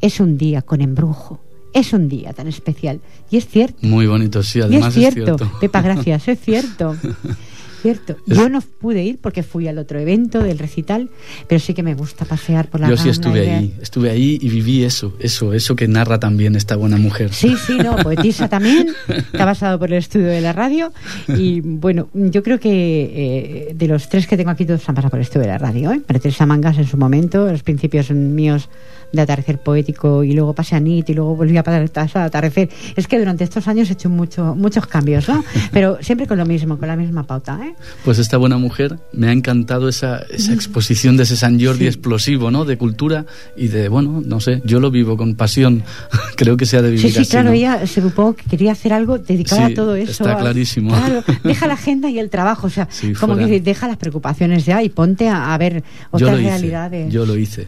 Es 0.00 0.20
un 0.20 0.38
día 0.38 0.62
con 0.62 0.80
embrujo, 0.80 1.40
es 1.74 1.92
un 1.92 2.08
día 2.08 2.32
tan 2.32 2.46
especial. 2.46 3.00
Y 3.30 3.38
es 3.38 3.48
cierto. 3.48 3.78
Muy 3.86 4.06
bonito, 4.06 4.42
sí, 4.42 4.60
además 4.60 4.96
y 4.96 5.04
es, 5.04 5.14
cierto. 5.14 5.34
es 5.34 5.38
cierto. 5.40 5.58
Pepa, 5.58 5.82
gracias, 5.82 6.28
es 6.28 6.40
cierto. 6.40 6.96
cierto. 7.82 8.16
Yo 8.26 8.48
no 8.48 8.60
pude 8.60 9.02
ir 9.02 9.18
porque 9.20 9.42
fui 9.42 9.68
al 9.68 9.78
otro 9.78 9.98
evento 9.98 10.42
del 10.42 10.58
recital, 10.58 11.10
pero 11.48 11.58
sí 11.58 11.74
que 11.74 11.82
me 11.82 11.94
gusta 11.94 12.24
pasear 12.24 12.68
por 12.68 12.80
la 12.80 12.88
Yo 12.88 12.96
sí 12.96 13.08
estuve 13.08 13.50
ahí, 13.50 13.74
estuve 13.82 14.10
ahí 14.10 14.38
y 14.40 14.48
viví 14.48 14.84
eso, 14.84 15.14
eso, 15.18 15.52
eso 15.52 15.76
que 15.76 15.88
narra 15.88 16.18
también 16.18 16.54
esta 16.54 16.76
buena 16.76 16.96
mujer. 16.96 17.32
Sí, 17.32 17.56
sí, 17.66 17.76
no, 17.76 17.96
poetisa 18.02 18.48
también, 18.48 18.88
ha 19.34 19.44
pasado 19.44 19.78
por 19.78 19.88
el 19.92 19.98
estudio 19.98 20.28
de 20.28 20.40
la 20.40 20.52
radio 20.52 20.92
y 21.28 21.60
bueno, 21.60 22.08
yo 22.14 22.42
creo 22.42 22.58
que 22.58 22.70
eh, 22.70 23.74
de 23.74 23.88
los 23.88 24.08
tres 24.08 24.26
que 24.26 24.36
tengo 24.36 24.50
aquí 24.50 24.64
todos 24.64 24.88
han 24.88 24.94
pasado 24.94 25.10
por 25.10 25.18
el 25.18 25.24
estudio 25.24 25.42
de 25.42 25.48
la 25.48 25.58
radio, 25.58 25.92
¿eh? 25.92 26.00
Teresa 26.22 26.46
Mangas 26.46 26.78
en 26.78 26.86
su 26.86 26.96
momento, 26.96 27.50
los 27.50 27.64
principios 27.64 28.10
míos 28.12 28.68
de 29.12 29.20
atardecer 29.22 29.58
poético 29.58 30.24
y 30.24 30.32
luego 30.32 30.54
pasé 30.54 30.76
a 30.76 30.80
NIT 30.80 31.10
y 31.10 31.14
luego 31.14 31.36
volví 31.36 31.56
a 31.56 31.62
pasar 31.62 31.88
a 32.14 32.24
atardecer. 32.24 32.68
Es 32.96 33.06
que 33.06 33.18
durante 33.18 33.44
estos 33.44 33.68
años 33.68 33.90
he 33.90 33.92
hecho 33.92 34.08
mucho, 34.08 34.54
muchos 34.54 34.86
cambios, 34.86 35.28
¿no? 35.28 35.44
Pero 35.72 35.98
siempre 36.00 36.26
con 36.26 36.38
lo 36.38 36.46
mismo, 36.46 36.78
con 36.78 36.88
la 36.88 36.96
misma 36.96 37.22
pauta, 37.24 37.60
¿eh? 37.64 37.74
Pues 38.04 38.18
esta 38.18 38.36
buena 38.36 38.56
mujer 38.58 38.98
me 39.12 39.28
ha 39.28 39.32
encantado 39.32 39.88
esa, 39.88 40.18
esa 40.30 40.52
exposición 40.52 41.16
de 41.16 41.24
ese 41.24 41.36
San 41.36 41.60
Jordi 41.62 41.80
sí. 41.80 41.86
explosivo, 41.86 42.50
¿no? 42.50 42.64
De 42.64 42.76
cultura 42.78 43.26
y 43.56 43.68
de, 43.68 43.88
bueno, 43.88 44.22
no 44.24 44.40
sé, 44.40 44.62
yo 44.64 44.80
lo 44.80 44.90
vivo 44.90 45.16
con 45.16 45.34
pasión. 45.34 45.82
Creo 46.36 46.56
que 46.56 46.66
se 46.66 46.76
ha 46.76 46.82
de 46.82 46.90
vivir 46.90 47.02
Sí, 47.06 47.10
sí, 47.12 47.20
así, 47.20 47.30
claro, 47.30 47.50
¿no? 47.50 47.54
ella 47.54 47.86
se 47.86 48.00
supongo 48.00 48.34
que 48.34 48.44
quería 48.44 48.72
hacer 48.72 48.92
algo 48.92 49.18
dedicado 49.18 49.66
Sí, 49.66 49.72
a 49.72 49.74
todo 49.76 49.94
eso. 49.94 50.10
está 50.10 50.32
a- 50.32 50.38
clarísimo. 50.40 50.90
Claro, 50.90 51.22
deja 51.44 51.66
la 51.66 51.74
agenda 51.74 52.08
y 52.10 52.18
el 52.18 52.30
trabajo, 52.30 52.66
o 52.66 52.70
sea, 52.70 52.88
Sí, 52.90 53.12
como 53.12 53.34
fuera. 53.34 53.48
que 53.48 53.60
deja 53.60 53.86
las 53.88 53.96
preocupaciones 53.96 54.64
ya 54.64 54.82
y 54.82 54.88
ponte 54.88 55.28
a, 55.28 55.52
a 55.52 55.58
ver 55.58 55.82
Yo 55.82 55.82
otras 56.12 56.38
hice, 56.40 56.48
realidades. 56.48 57.12
yo 57.12 57.26
lo 57.26 57.36
hice. 57.36 57.66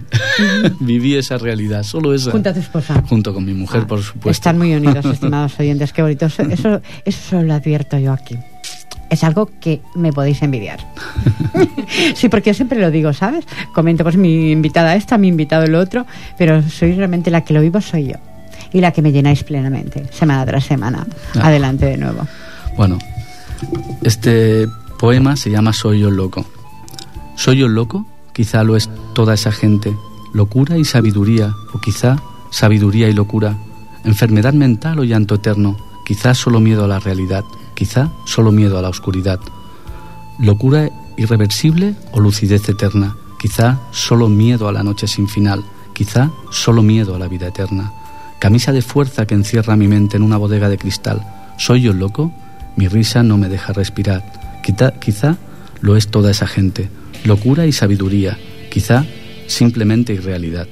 Viví 0.81 1.15
esa 1.17 1.34
realidad, 1.39 1.83
solo 1.83 2.15
esa. 2.15 2.31
Junto 2.31 2.51
a 2.51 2.53
tu 2.55 2.61
esposa. 2.61 3.03
Junto 3.09 3.33
con 3.35 3.45
mi 3.45 3.55
mujer, 3.55 3.83
Ah, 3.85 3.87
por 3.87 4.03
supuesto. 4.03 4.31
Están 4.31 4.59
muy 4.59 4.75
unidos, 4.75 5.05
estimados 5.13 5.59
oyentes, 5.59 5.93
qué 5.93 6.03
bonito. 6.03 6.27
Eso, 6.27 6.43
eso, 6.43 6.81
eso 7.05 7.21
solo 7.31 7.43
lo 7.45 7.55
advierto 7.55 7.99
yo 7.99 8.13
aquí. 8.13 8.39
Es 9.11 9.23
algo 9.23 9.51
que 9.61 9.81
me 9.95 10.13
podéis 10.13 10.43
envidiar. 10.43 10.81
sí, 12.15 12.29
porque 12.29 12.51
yo 12.51 12.55
siempre 12.55 12.81
lo 12.81 12.91
digo, 12.91 13.13
¿sabes? 13.13 13.45
Comento, 13.75 14.03
pues 14.03 14.17
mi 14.17 14.51
invitada 14.51 14.97
esta, 14.97 15.19
mi 15.19 15.29
invitado 15.29 15.65
el 15.65 15.75
otro, 15.75 16.07
pero 16.39 16.63
soy 16.63 16.93
realmente 16.93 17.31
la 17.31 17.43
que 17.43 17.55
lo 17.55 17.61
vivo, 17.61 17.81
soy 17.81 18.09
yo. 18.09 18.17
Y 18.73 18.81
la 18.81 18.93
que 18.93 19.03
me 19.03 19.13
llenáis 19.13 19.45
plenamente, 19.45 20.05
semana 20.11 20.45
tras 20.47 20.65
semana. 20.65 21.07
Ah. 21.37 21.49
Adelante 21.49 21.87
de 21.87 21.97
nuevo. 21.97 22.27
Bueno, 22.77 22.99
este 24.03 24.67
poema 24.99 25.37
se 25.37 25.51
llama 25.51 25.73
Soy 25.73 26.01
yo 26.01 26.09
el 26.09 26.17
loco. 26.17 26.45
Soy 27.37 27.59
yo 27.59 27.67
el 27.67 27.75
loco, 27.75 28.07
quizá 28.33 28.65
lo 28.65 28.75
es 28.77 28.89
toda 29.15 29.35
esa 29.35 29.53
gente. 29.53 29.95
Locura 30.35 30.77
y 30.77 30.85
sabiduría, 30.85 31.55
o 31.73 31.79
quizá 31.79 32.21
sabiduría 32.51 33.09
y 33.09 33.13
locura. 33.13 33.57
Enfermedad 34.05 34.53
mental 34.53 34.99
o 34.99 35.05
llanto 35.05 35.37
eterno, 35.37 35.77
quizá 36.05 36.35
solo 36.35 36.59
miedo 36.59 36.85
a 36.85 36.89
la 36.89 36.99
realidad, 36.99 37.45
quizá 37.75 38.11
solo 38.27 38.51
miedo 38.51 38.77
a 38.77 38.83
la 38.83 38.89
oscuridad. 38.89 39.39
Locura 40.41 40.91
irreversible 41.17 41.95
o 42.11 42.19
lucidez 42.19 42.69
eterna, 42.69 43.17
quizá 43.41 43.81
solo 43.93 44.29
miedo 44.29 44.69
a 44.69 44.73
la 44.73 44.83
noche 44.83 45.07
sin 45.07 45.29
final, 45.29 45.65
quizá 45.95 46.33
solo 46.51 46.83
miedo 46.83 47.15
a 47.15 47.19
la 47.21 47.29
vida 47.29 47.47
eterna. 47.47 47.93
Camisa 48.41 48.73
de 48.73 48.83
fuerza 48.83 49.27
que 49.27 49.35
encierra 49.37 49.77
mi 49.77 49.87
mente 49.87 50.17
en 50.17 50.25
una 50.25 50.37
bodega 50.37 50.69
de 50.69 50.79
cristal. 50.79 51.25
¿Soy 51.59 51.83
yo 51.83 51.93
loco? 51.93 52.33
Mi 52.77 52.89
risa 52.89 53.23
no 53.23 53.39
me 53.39 53.49
deja 53.49 53.73
respirar. 53.73 54.61
Quizá, 54.65 54.91
quizá 54.99 55.37
lo 55.81 55.97
es 55.97 56.09
toda 56.09 56.33
esa 56.33 56.49
gente. 56.49 56.91
Locura 57.25 57.67
y 57.67 57.73
sabiduría. 57.73 58.37
Quizá 58.71 59.07
simplemente 59.47 60.13
irrealidad. 60.15 60.67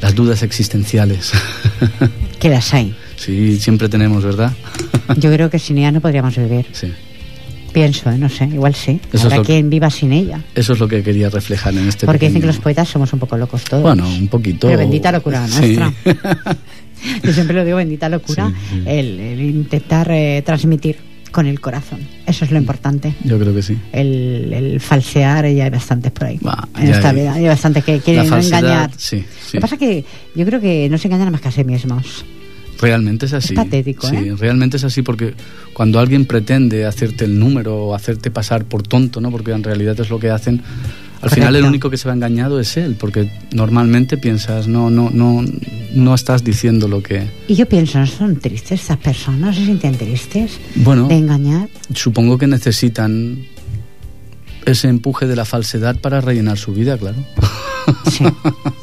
Las 0.00 0.14
dudas 0.14 0.42
existenciales. 0.42 1.32
Que 2.38 2.48
las 2.48 2.72
hay. 2.72 2.94
sí, 3.16 3.58
siempre 3.58 3.88
tenemos, 3.88 4.22
¿verdad? 4.22 4.52
Yo 5.16 5.32
creo 5.32 5.50
que 5.50 5.58
sin 5.58 5.78
ella 5.78 5.90
no 5.90 6.00
podríamos 6.00 6.36
vivir. 6.36 6.66
sí. 6.72 6.92
Pienso, 7.72 8.10
¿eh? 8.10 8.16
no 8.16 8.28
sé, 8.30 8.44
igual 8.46 8.74
sí. 8.74 8.98
Eso 9.08 9.16
es 9.18 9.24
Habrá 9.24 9.36
lo 9.38 9.42
que- 9.42 9.52
quien 9.54 9.68
viva 9.68 9.90
sin 9.90 10.12
ella. 10.12 10.40
Eso 10.54 10.72
es 10.72 10.78
lo 10.78 10.88
que 10.88 11.02
quería 11.02 11.28
reflejar 11.28 11.74
en 11.74 11.86
este 11.86 12.06
Porque 12.06 12.26
dicen 12.26 12.40
que 12.40 12.46
pequeño- 12.46 12.54
los 12.56 12.62
poetas 12.62 12.88
somos 12.88 13.12
un 13.12 13.18
poco 13.18 13.36
locos 13.36 13.62
todos. 13.64 13.82
Bueno, 13.82 14.08
un 14.08 14.26
poquito. 14.28 14.68
Pero 14.68 14.78
bendita 14.78 15.12
locura 15.12 15.46
Sí. 15.46 15.76
nuestra. 15.76 15.92
Yo 17.22 17.32
siempre 17.32 17.54
lo 17.56 17.64
digo, 17.64 17.76
bendita 17.76 18.08
locura, 18.08 18.48
Sí, 18.70 18.76
sí. 18.76 18.82
El, 18.86 19.20
el 19.20 19.40
intentar 19.42 20.10
eh, 20.10 20.42
transmitir 20.46 20.96
con 21.30 21.46
el 21.46 21.60
corazón. 21.60 22.00
Eso 22.26 22.44
es 22.44 22.50
lo 22.50 22.58
importante. 22.58 23.14
Yo 23.24 23.38
creo 23.38 23.54
que 23.54 23.62
sí. 23.62 23.78
El, 23.92 24.52
el 24.52 24.80
falsear, 24.80 25.46
ya 25.50 25.64
hay 25.64 25.70
bastantes 25.70 26.12
por 26.12 26.24
ahí. 26.26 26.38
Bah, 26.40 26.68
en 26.78 26.88
esta 26.88 27.10
hay- 27.10 27.16
vida. 27.16 27.32
Hay 27.34 27.46
bastantes 27.46 27.84
que 27.84 28.00
quieren 28.00 28.32
engañar. 28.32 28.90
sí, 28.96 29.18
sí. 29.18 29.24
Lo 29.48 29.52
que 29.52 29.60
pasa 29.60 29.74
es 29.74 29.78
que 29.80 30.04
yo 30.34 30.44
creo 30.46 30.60
que 30.60 30.88
no 30.90 30.98
se 30.98 31.08
engañan 31.08 31.30
más 31.32 31.40
que 31.40 31.48
a 31.48 31.52
sí 31.52 31.64
mismos. 31.64 32.24
Realmente 32.80 33.26
es 33.26 33.32
así. 33.32 33.54
Es 33.54 33.58
patético, 33.58 34.08
Sí, 34.08 34.14
¿eh? 34.16 34.34
realmente 34.38 34.76
es 34.76 34.84
así 34.84 35.02
porque 35.02 35.34
cuando 35.72 35.98
alguien 35.98 36.26
pretende 36.26 36.84
hacerte 36.86 37.24
el 37.24 37.36
número 37.38 37.76
o 37.86 37.94
hacerte 37.94 38.30
pasar 38.30 38.64
por 38.66 38.84
tonto, 38.84 39.20
¿no? 39.20 39.32
Porque 39.32 39.50
en 39.50 39.64
realidad 39.64 39.98
es 40.00 40.10
lo 40.10 40.20
que 40.20 40.30
hacen. 40.30 40.62
Al 41.20 41.30
final 41.30 41.56
el 41.56 41.64
único 41.64 41.90
que 41.90 41.96
se 41.96 42.06
va 42.08 42.14
engañado 42.14 42.60
es 42.60 42.76
él, 42.76 42.96
porque 42.98 43.30
normalmente 43.52 44.16
piensas, 44.18 44.68
no, 44.68 44.88
no, 44.88 45.10
no, 45.10 45.44
no 45.94 46.14
estás 46.14 46.44
diciendo 46.44 46.86
lo 46.86 47.02
que. 47.02 47.28
Y 47.48 47.54
yo 47.56 47.66
pienso, 47.66 47.98
¿no 47.98 48.06
son 48.06 48.36
tristes 48.36 48.82
estas 48.82 48.98
personas? 48.98 49.40
¿No 49.40 49.52
se 49.52 49.64
sienten 49.64 49.96
tristes 49.96 50.58
Bueno, 50.76 51.08
de 51.08 51.16
engañar? 51.16 51.68
supongo 51.94 52.38
que 52.38 52.46
necesitan 52.46 53.44
ese 54.64 54.88
empuje 54.88 55.26
de 55.26 55.34
la 55.34 55.44
falsedad 55.44 55.98
para 56.00 56.20
rellenar 56.20 56.58
su 56.58 56.72
vida, 56.72 56.96
claro. 56.98 57.16
Sí, 58.10 58.24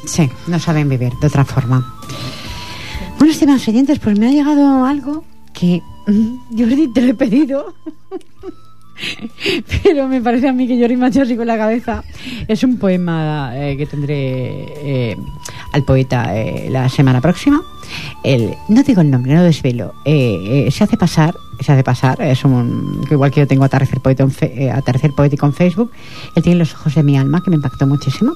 sí, 0.04 0.28
no 0.48 0.58
saben 0.58 0.88
vivir 0.88 1.12
de 1.20 1.28
otra 1.28 1.44
forma. 1.44 1.94
Bueno, 3.18 3.32
estimados 3.32 3.66
oyentes, 3.68 4.00
pues 4.00 4.18
me 4.18 4.26
ha 4.26 4.32
llegado 4.32 4.84
algo 4.84 5.24
que 5.54 5.80
mm, 6.08 6.58
Jordi 6.58 6.88
te 6.92 7.02
lo 7.02 7.08
he 7.12 7.14
pedido. 7.14 7.74
Pero 9.82 10.08
me 10.08 10.20
parece 10.20 10.48
a 10.48 10.52
mí 10.52 10.66
que 10.66 10.76
hecho 11.08 11.22
así 11.22 11.36
con 11.36 11.46
la 11.46 11.56
cabeza. 11.56 12.02
Es 12.48 12.62
un 12.64 12.78
poema 12.78 13.52
eh, 13.54 13.76
que 13.76 13.86
tendré 13.86 15.10
eh, 15.10 15.16
al 15.72 15.84
poeta 15.84 16.36
eh, 16.36 16.68
la 16.70 16.88
semana 16.88 17.20
próxima. 17.20 17.62
El, 18.22 18.54
no 18.68 18.82
digo 18.82 19.00
el 19.00 19.10
nombre, 19.10 19.34
no 19.34 19.42
desvelo. 19.42 19.94
Eh, 20.04 20.66
eh, 20.66 20.70
se 20.70 20.84
hace 20.84 20.96
pasar, 20.96 21.34
se 21.60 21.72
hace 21.72 21.82
pasar, 21.82 22.20
es 22.22 22.44
un, 22.44 23.00
igual 23.10 23.30
que 23.30 23.40
yo 23.40 23.46
tengo 23.46 23.64
Atardecer, 23.64 24.00
fe- 24.30 24.64
eh, 24.64 24.70
Atardecer 24.70 25.12
Poético 25.12 25.46
en 25.46 25.52
Facebook, 25.52 25.90
él 26.34 26.42
tiene 26.42 26.58
los 26.58 26.74
ojos 26.74 26.94
de 26.94 27.02
mi 27.02 27.16
alma, 27.16 27.42
que 27.42 27.50
me 27.50 27.56
impactó 27.56 27.86
muchísimo, 27.86 28.32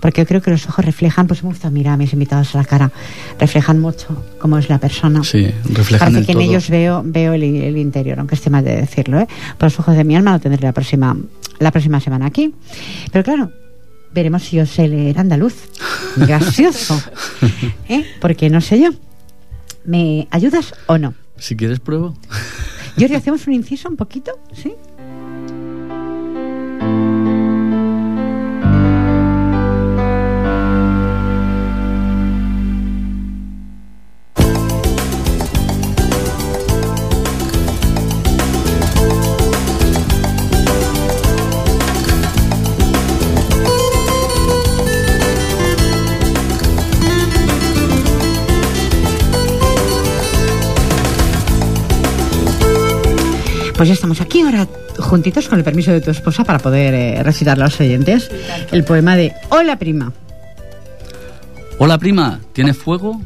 porque 0.00 0.22
yo 0.22 0.26
creo 0.26 0.42
que 0.42 0.50
los 0.50 0.68
ojos 0.68 0.84
reflejan, 0.84 1.26
pues 1.26 1.42
me 1.42 1.48
gusta 1.50 1.70
mirar 1.70 1.94
a 1.94 1.96
mis 1.96 2.12
invitados 2.12 2.54
a 2.54 2.58
la 2.58 2.64
cara, 2.64 2.92
reflejan 3.38 3.80
mucho 3.80 4.24
cómo 4.38 4.58
es 4.58 4.68
la 4.68 4.78
persona. 4.78 5.22
Sí, 5.24 5.50
reflejan 5.64 5.98
Parece 6.12 6.18
el 6.20 6.26
que 6.26 6.32
en 6.32 6.38
ellos 6.50 6.68
veo, 6.70 7.02
veo 7.04 7.32
el, 7.34 7.42
el 7.42 7.76
interior, 7.76 8.18
aunque 8.18 8.34
esté 8.34 8.50
mal 8.50 8.64
de 8.64 8.76
decirlo, 8.76 9.20
¿eh? 9.20 9.26
Por 9.56 9.64
los 9.66 9.78
ojos 9.80 9.96
de 9.96 10.04
mi 10.04 10.16
alma 10.16 10.32
lo 10.32 10.40
tendré 10.40 10.62
la 10.62 10.72
próxima, 10.72 11.16
la 11.58 11.70
próxima 11.70 12.00
semana 12.00 12.26
aquí. 12.26 12.54
Pero 13.12 13.24
claro, 13.24 13.50
veremos 14.12 14.42
si 14.44 14.56
yo 14.56 14.66
sé 14.66 14.88
leer 14.88 15.18
andaluz. 15.18 15.54
Gracioso. 16.16 17.00
¿Eh? 17.88 18.04
Porque 18.20 18.50
no 18.50 18.60
sé 18.60 18.80
yo. 18.80 18.90
¿Me 19.84 20.28
ayudas 20.30 20.74
o 20.86 20.98
no? 20.98 21.14
Si 21.38 21.56
quieres, 21.56 21.80
pruebo. 21.80 22.14
Jordi, 22.98 23.14
¿hacemos 23.14 23.46
un 23.46 23.54
inciso 23.54 23.88
un 23.88 23.96
poquito? 23.96 24.32
¿Sí? 24.52 24.74
Pues 53.78 53.90
ya 53.90 53.94
estamos 53.94 54.20
aquí 54.20 54.40
ahora 54.40 54.66
juntitos 54.98 55.48
con 55.48 55.56
el 55.56 55.64
permiso 55.64 55.92
de 55.92 56.00
tu 56.00 56.10
esposa 56.10 56.42
para 56.42 56.58
poder 56.58 56.94
eh, 56.94 57.22
recitarle 57.22 57.62
a 57.62 57.66
los 57.68 57.80
oyentes 57.80 58.28
el 58.72 58.82
poema 58.82 59.14
de 59.14 59.32
Hola 59.50 59.78
prima. 59.78 60.12
Hola 61.78 61.96
prima, 61.96 62.40
¿tienes 62.52 62.76
fuego? 62.76 63.22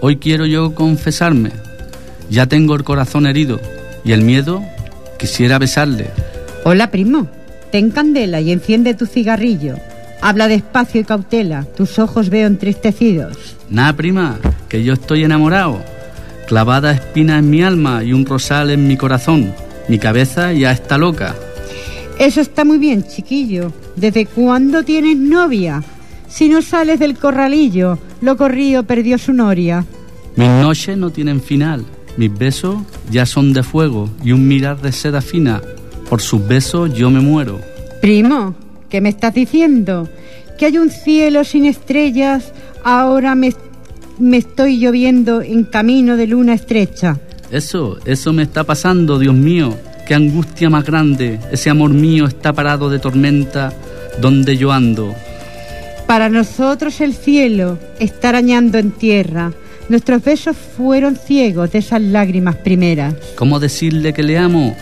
Hoy 0.00 0.16
quiero 0.16 0.44
yo 0.44 0.74
confesarme. 0.74 1.52
Ya 2.28 2.48
tengo 2.48 2.74
el 2.74 2.82
corazón 2.82 3.28
herido 3.28 3.60
y 4.04 4.10
el 4.10 4.22
miedo 4.22 4.60
quisiera 5.20 5.60
besarle. 5.60 6.10
Hola 6.64 6.90
primo, 6.90 7.28
ten 7.70 7.92
candela 7.92 8.40
y 8.40 8.50
enciende 8.50 8.94
tu 8.94 9.06
cigarrillo. 9.06 9.76
Habla 10.20 10.48
despacio 10.48 11.00
y 11.00 11.04
cautela, 11.04 11.64
tus 11.76 12.00
ojos 12.00 12.28
veo 12.28 12.48
entristecidos. 12.48 13.54
Nada 13.70 13.92
prima, 13.92 14.40
que 14.68 14.82
yo 14.82 14.94
estoy 14.94 15.22
enamorado. 15.22 15.80
Clavada 16.48 16.90
espina 16.90 17.38
en 17.38 17.50
mi 17.50 17.62
alma 17.62 18.02
y 18.02 18.12
un 18.12 18.26
rosal 18.26 18.70
en 18.70 18.88
mi 18.88 18.96
corazón. 18.96 19.54
Mi 19.88 19.98
cabeza 19.98 20.52
ya 20.52 20.72
está 20.72 20.98
loca. 20.98 21.34
Eso 22.18 22.40
está 22.40 22.64
muy 22.64 22.78
bien, 22.78 23.04
chiquillo. 23.04 23.72
¿Desde 23.96 24.26
cuándo 24.26 24.84
tienes 24.84 25.16
novia? 25.16 25.82
Si 26.28 26.48
no 26.48 26.62
sales 26.62 26.98
del 26.98 27.16
corralillo, 27.16 27.98
lo 28.20 28.36
corrido 28.36 28.84
perdió 28.84 29.18
su 29.18 29.32
noria. 29.32 29.84
Mis 30.36 30.48
noches 30.48 30.96
no 30.96 31.10
tienen 31.10 31.40
final. 31.40 31.84
Mis 32.16 32.36
besos 32.36 32.76
ya 33.10 33.26
son 33.26 33.52
de 33.52 33.62
fuego 33.62 34.08
y 34.24 34.32
un 34.32 34.46
mirar 34.46 34.80
de 34.80 34.92
seda 34.92 35.20
fina. 35.20 35.60
Por 36.08 36.20
sus 36.20 36.46
besos 36.46 36.94
yo 36.94 37.10
me 37.10 37.20
muero. 37.20 37.60
Primo, 38.00 38.54
¿qué 38.88 39.00
me 39.00 39.08
estás 39.08 39.34
diciendo? 39.34 40.08
Que 40.58 40.66
hay 40.66 40.78
un 40.78 40.90
cielo 40.90 41.44
sin 41.44 41.64
estrellas, 41.64 42.52
ahora 42.84 43.34
me, 43.34 43.52
me 44.18 44.38
estoy 44.38 44.78
lloviendo 44.78 45.42
en 45.42 45.64
camino 45.64 46.16
de 46.16 46.26
luna 46.26 46.54
estrecha. 46.54 47.18
Eso, 47.52 47.98
eso 48.06 48.32
me 48.32 48.44
está 48.44 48.64
pasando, 48.64 49.18
Dios 49.18 49.34
mío. 49.34 49.76
Qué 50.06 50.14
angustia 50.14 50.70
más 50.70 50.84
grande. 50.84 51.38
Ese 51.52 51.68
amor 51.68 51.90
mío 51.90 52.24
está 52.26 52.54
parado 52.54 52.88
de 52.88 52.98
tormenta 52.98 53.74
donde 54.20 54.56
yo 54.56 54.72
ando. 54.72 55.14
Para 56.06 56.30
nosotros 56.30 57.00
el 57.02 57.14
cielo 57.14 57.78
está 57.98 58.30
arañando 58.30 58.78
en 58.78 58.90
tierra. 58.90 59.52
Nuestros 59.90 60.24
besos 60.24 60.56
fueron 60.56 61.16
ciegos 61.16 61.72
de 61.72 61.80
esas 61.80 62.00
lágrimas 62.00 62.56
primeras. 62.56 63.14
¿Cómo 63.36 63.60
decirle 63.60 64.14
que 64.14 64.22
le 64.22 64.38
amo? 64.38 64.74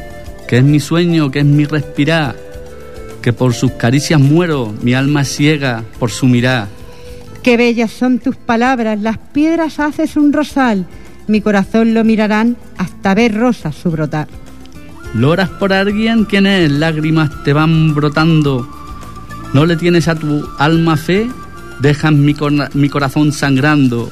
Que 0.46 0.58
es 0.58 0.64
mi 0.64 0.78
sueño, 0.78 1.32
que 1.32 1.40
es 1.40 1.44
mi 1.44 1.64
respirar. 1.64 2.36
Que 3.20 3.32
por 3.32 3.52
sus 3.52 3.72
caricias 3.72 4.20
muero, 4.20 4.72
mi 4.80 4.94
alma 4.94 5.24
ciega 5.24 5.82
por 5.98 6.12
su 6.12 6.26
mirar. 6.26 6.68
Qué 7.42 7.56
bellas 7.56 7.90
son 7.90 8.20
tus 8.20 8.36
palabras, 8.36 9.00
las 9.00 9.18
piedras 9.18 9.80
haces 9.80 10.16
un 10.16 10.32
rosal. 10.32 10.86
Mi 11.30 11.40
corazón 11.40 11.94
lo 11.94 12.02
mirarán 12.02 12.56
hasta 12.76 13.14
ver 13.14 13.34
rosas 13.36 13.76
su 13.76 13.88
brotar. 13.88 14.26
¿Loras 15.14 15.48
por 15.48 15.72
alguien? 15.72 16.24
¿Quién 16.24 16.44
es? 16.44 16.72
Lágrimas 16.72 17.30
te 17.44 17.52
van 17.52 17.94
brotando. 17.94 18.68
¿No 19.54 19.64
le 19.64 19.76
tienes 19.76 20.08
a 20.08 20.16
tu 20.16 20.44
alma 20.58 20.96
fe? 20.96 21.28
Dejas 21.80 22.12
mi, 22.12 22.34
cor- 22.34 22.74
mi 22.74 22.88
corazón 22.88 23.30
sangrando. 23.30 24.10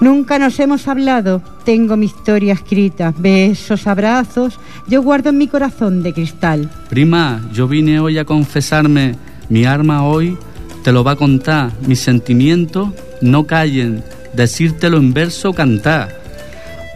Nunca 0.00 0.38
nos 0.38 0.58
hemos 0.60 0.88
hablado, 0.88 1.42
tengo 1.64 1.96
mi 1.98 2.06
historia 2.06 2.54
escrita, 2.54 3.12
besos, 3.16 3.86
abrazos, 3.86 4.58
yo 4.88 5.02
guardo 5.02 5.28
en 5.28 5.36
mi 5.38 5.46
corazón 5.46 6.02
de 6.02 6.12
cristal. 6.14 6.70
Prima, 6.88 7.40
yo 7.52 7.68
vine 7.68 8.00
hoy 8.00 8.16
a 8.18 8.24
confesarme. 8.24 9.14
Mi 9.50 9.66
arma 9.66 10.04
hoy 10.04 10.36
te 10.82 10.90
lo 10.90 11.04
va 11.04 11.12
a 11.12 11.16
contar. 11.16 11.70
Mis 11.86 12.00
sentimientos 12.00 12.88
no 13.20 13.46
callen. 13.46 14.02
Decírtelo 14.34 14.98
en 14.98 15.12
verso, 15.12 15.52
cantar. 15.52 16.20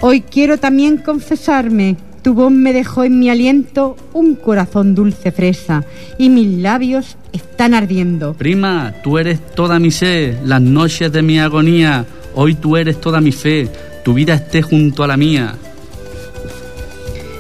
Hoy 0.01 0.21
quiero 0.21 0.59
también 0.59 0.99
confesarme, 0.99 1.97
tu 2.23 2.35
voz 2.35 2.51
me 2.51 2.73
dejó 2.73 3.05
en 3.05 3.19
mi 3.19 3.31
aliento 3.31 3.97
un 4.13 4.35
corazón 4.35 4.95
dulce 4.95 5.33
fresa 5.33 5.85
y 6.19 6.29
mis 6.29 6.59
labios 6.59 7.17
están 7.33 7.73
ardiendo. 7.73 8.35
Prima, 8.35 8.95
tú 9.03 9.17
eres 9.19 9.41
toda 9.55 9.79
mi 9.79 9.91
sed, 9.91 10.39
las 10.45 10.61
noches 10.61 11.13
de 11.13 11.23
mi 11.23 11.39
agonía. 11.39 12.05
Hoy 12.35 12.55
tú 12.55 12.77
eres 12.77 13.01
toda 13.01 13.21
mi 13.21 13.33
fe, 13.33 13.69
tu 14.05 14.13
vida 14.13 14.35
esté 14.35 14.61
junto 14.61 15.05
a 15.05 15.07
la 15.07 15.17
mía. 15.17 15.55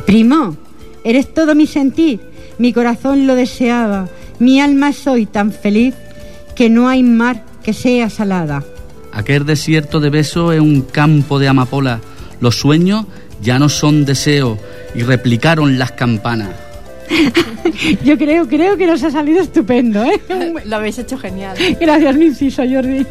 Primo, 0.06 0.56
eres 1.04 1.34
todo 1.34 1.54
mi 1.54 1.66
sentir, 1.66 2.20
mi 2.58 2.72
corazón 2.72 3.26
lo 3.26 3.34
deseaba, 3.34 4.08
mi 4.38 4.60
alma 4.60 4.92
soy 4.92 5.26
tan 5.26 5.52
feliz 5.52 5.94
que 6.54 6.70
no 6.70 6.88
hay 6.88 7.02
mar 7.02 7.44
que 7.62 7.72
sea 7.72 8.08
salada. 8.08 8.64
Aquel 9.16 9.46
desierto 9.46 9.98
de 9.98 10.10
besos 10.10 10.54
es 10.54 10.60
un 10.60 10.82
campo 10.82 11.38
de 11.38 11.48
amapola. 11.48 12.00
Los 12.38 12.56
sueños 12.56 13.06
ya 13.40 13.58
no 13.58 13.70
son 13.70 14.04
deseos 14.04 14.58
y 14.94 15.04
replicaron 15.04 15.78
las 15.78 15.92
campanas. 15.92 16.50
Yo 18.04 18.18
creo, 18.18 18.46
creo 18.46 18.76
que 18.76 18.86
nos 18.86 19.02
ha 19.04 19.10
salido 19.10 19.40
estupendo, 19.40 20.04
¿eh? 20.04 20.20
Lo 20.66 20.76
habéis 20.76 20.98
hecho 20.98 21.16
genial. 21.16 21.56
Gracias, 21.80 22.14
mi 22.14 22.26
inciso, 22.26 22.62
Jordi. 22.70 23.06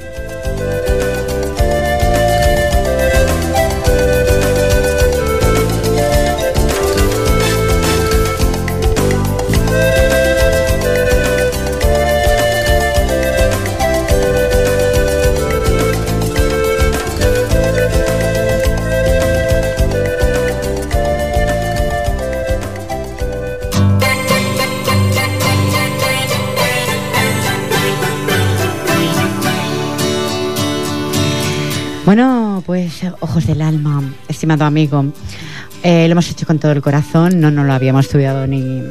Pues 32.65 33.01
ojos 33.19 33.45
del 33.47 33.61
alma, 33.61 34.03
estimado 34.27 34.65
amigo. 34.65 35.05
Eh, 35.83 36.07
lo 36.07 36.13
hemos 36.13 36.29
hecho 36.31 36.45
con 36.45 36.59
todo 36.59 36.71
el 36.71 36.81
corazón, 36.81 37.39
no 37.39 37.51
nos 37.51 37.65
lo 37.65 37.73
habíamos 37.73 38.05
estudiado 38.05 38.47
ni, 38.47 38.81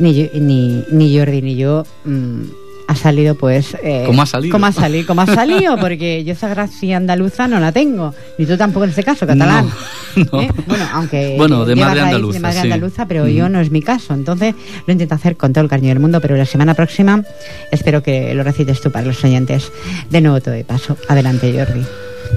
ni, 0.00 0.30
ni, 0.34 0.84
ni 0.90 1.16
Jordi 1.16 1.42
ni 1.42 1.56
yo. 1.56 1.84
Mm, 2.04 2.42
ha 2.88 2.94
salido 2.94 3.34
pues... 3.34 3.76
Eh, 3.82 4.04
¿Cómo 4.06 4.22
ha 4.22 4.26
salido? 4.26 4.52
¿Cómo 4.52 4.66
ha 4.66 4.72
salido? 4.72 5.06
¿Cómo 5.06 5.20
ha 5.22 5.26
salido? 5.26 5.76
Porque 5.76 6.24
yo 6.24 6.32
esa 6.32 6.48
gracia 6.48 6.96
andaluza 6.96 7.48
no 7.48 7.60
la 7.60 7.72
tengo. 7.72 8.14
Ni 8.38 8.46
tú 8.46 8.56
tampoco 8.56 8.84
en 8.84 8.90
este 8.90 9.02
caso, 9.02 9.26
catalán. 9.26 9.70
¿Eh? 10.16 10.50
Bueno, 10.66 10.88
aunque... 10.92 11.34
Bueno, 11.38 11.64
de 11.64 11.76
madre 11.76 12.00
andaluza. 12.00 12.34
De 12.34 12.40
madre 12.40 12.60
andaluza, 12.60 13.06
pero 13.06 13.28
yo 13.28 13.48
no 13.48 13.60
es 13.60 13.70
mi 13.70 13.82
caso. 13.82 14.14
Entonces 14.14 14.54
lo 14.86 14.92
intento 14.92 15.14
hacer 15.14 15.36
con 15.36 15.52
todo 15.52 15.64
el 15.64 15.70
cariño 15.70 15.88
del 15.90 16.00
mundo, 16.00 16.20
pero 16.20 16.36
la 16.36 16.46
semana 16.46 16.74
próxima 16.74 17.22
espero 17.70 18.02
que 18.02 18.34
lo 18.34 18.42
recites 18.42 18.80
tú 18.80 18.90
para 18.90 19.06
los 19.06 19.22
oyentes. 19.24 19.70
De 20.10 20.20
nuevo 20.20 20.40
todo 20.40 20.54
de 20.54 20.64
paso. 20.64 20.96
Adelante, 21.08 21.52
Jordi. 21.52 21.84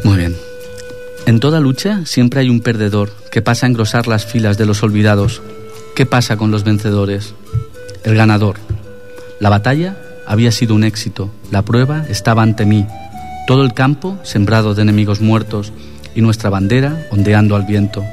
Muy 0.03 0.17
bien. 0.17 0.48
En 1.29 1.39
toda 1.39 1.59
lucha 1.59 2.07
siempre 2.07 2.39
hay 2.39 2.49
un 2.49 2.59
perdedor 2.59 3.11
que 3.31 3.43
pasa 3.43 3.67
a 3.67 3.69
engrosar 3.69 4.07
las 4.07 4.25
filas 4.25 4.57
de 4.57 4.65
los 4.65 4.81
olvidados. 4.81 5.43
¿Qué 5.95 6.07
pasa 6.07 6.37
con 6.37 6.49
los 6.49 6.63
vencedores? 6.63 7.35
El 8.03 8.15
ganador. 8.15 8.55
La 9.39 9.49
batalla 9.49 9.95
había 10.25 10.51
sido 10.51 10.73
un 10.73 10.83
éxito, 10.83 11.29
la 11.51 11.61
prueba 11.61 12.03
estaba 12.09 12.41
ante 12.41 12.65
mí, 12.65 12.87
todo 13.45 13.61
el 13.61 13.75
campo 13.75 14.17
sembrado 14.23 14.73
de 14.73 14.81
enemigos 14.81 15.21
muertos 15.21 15.71
y 16.15 16.21
nuestra 16.21 16.49
bandera 16.49 17.05
ondeando 17.11 17.55
al 17.55 17.67
viento. 17.67 18.03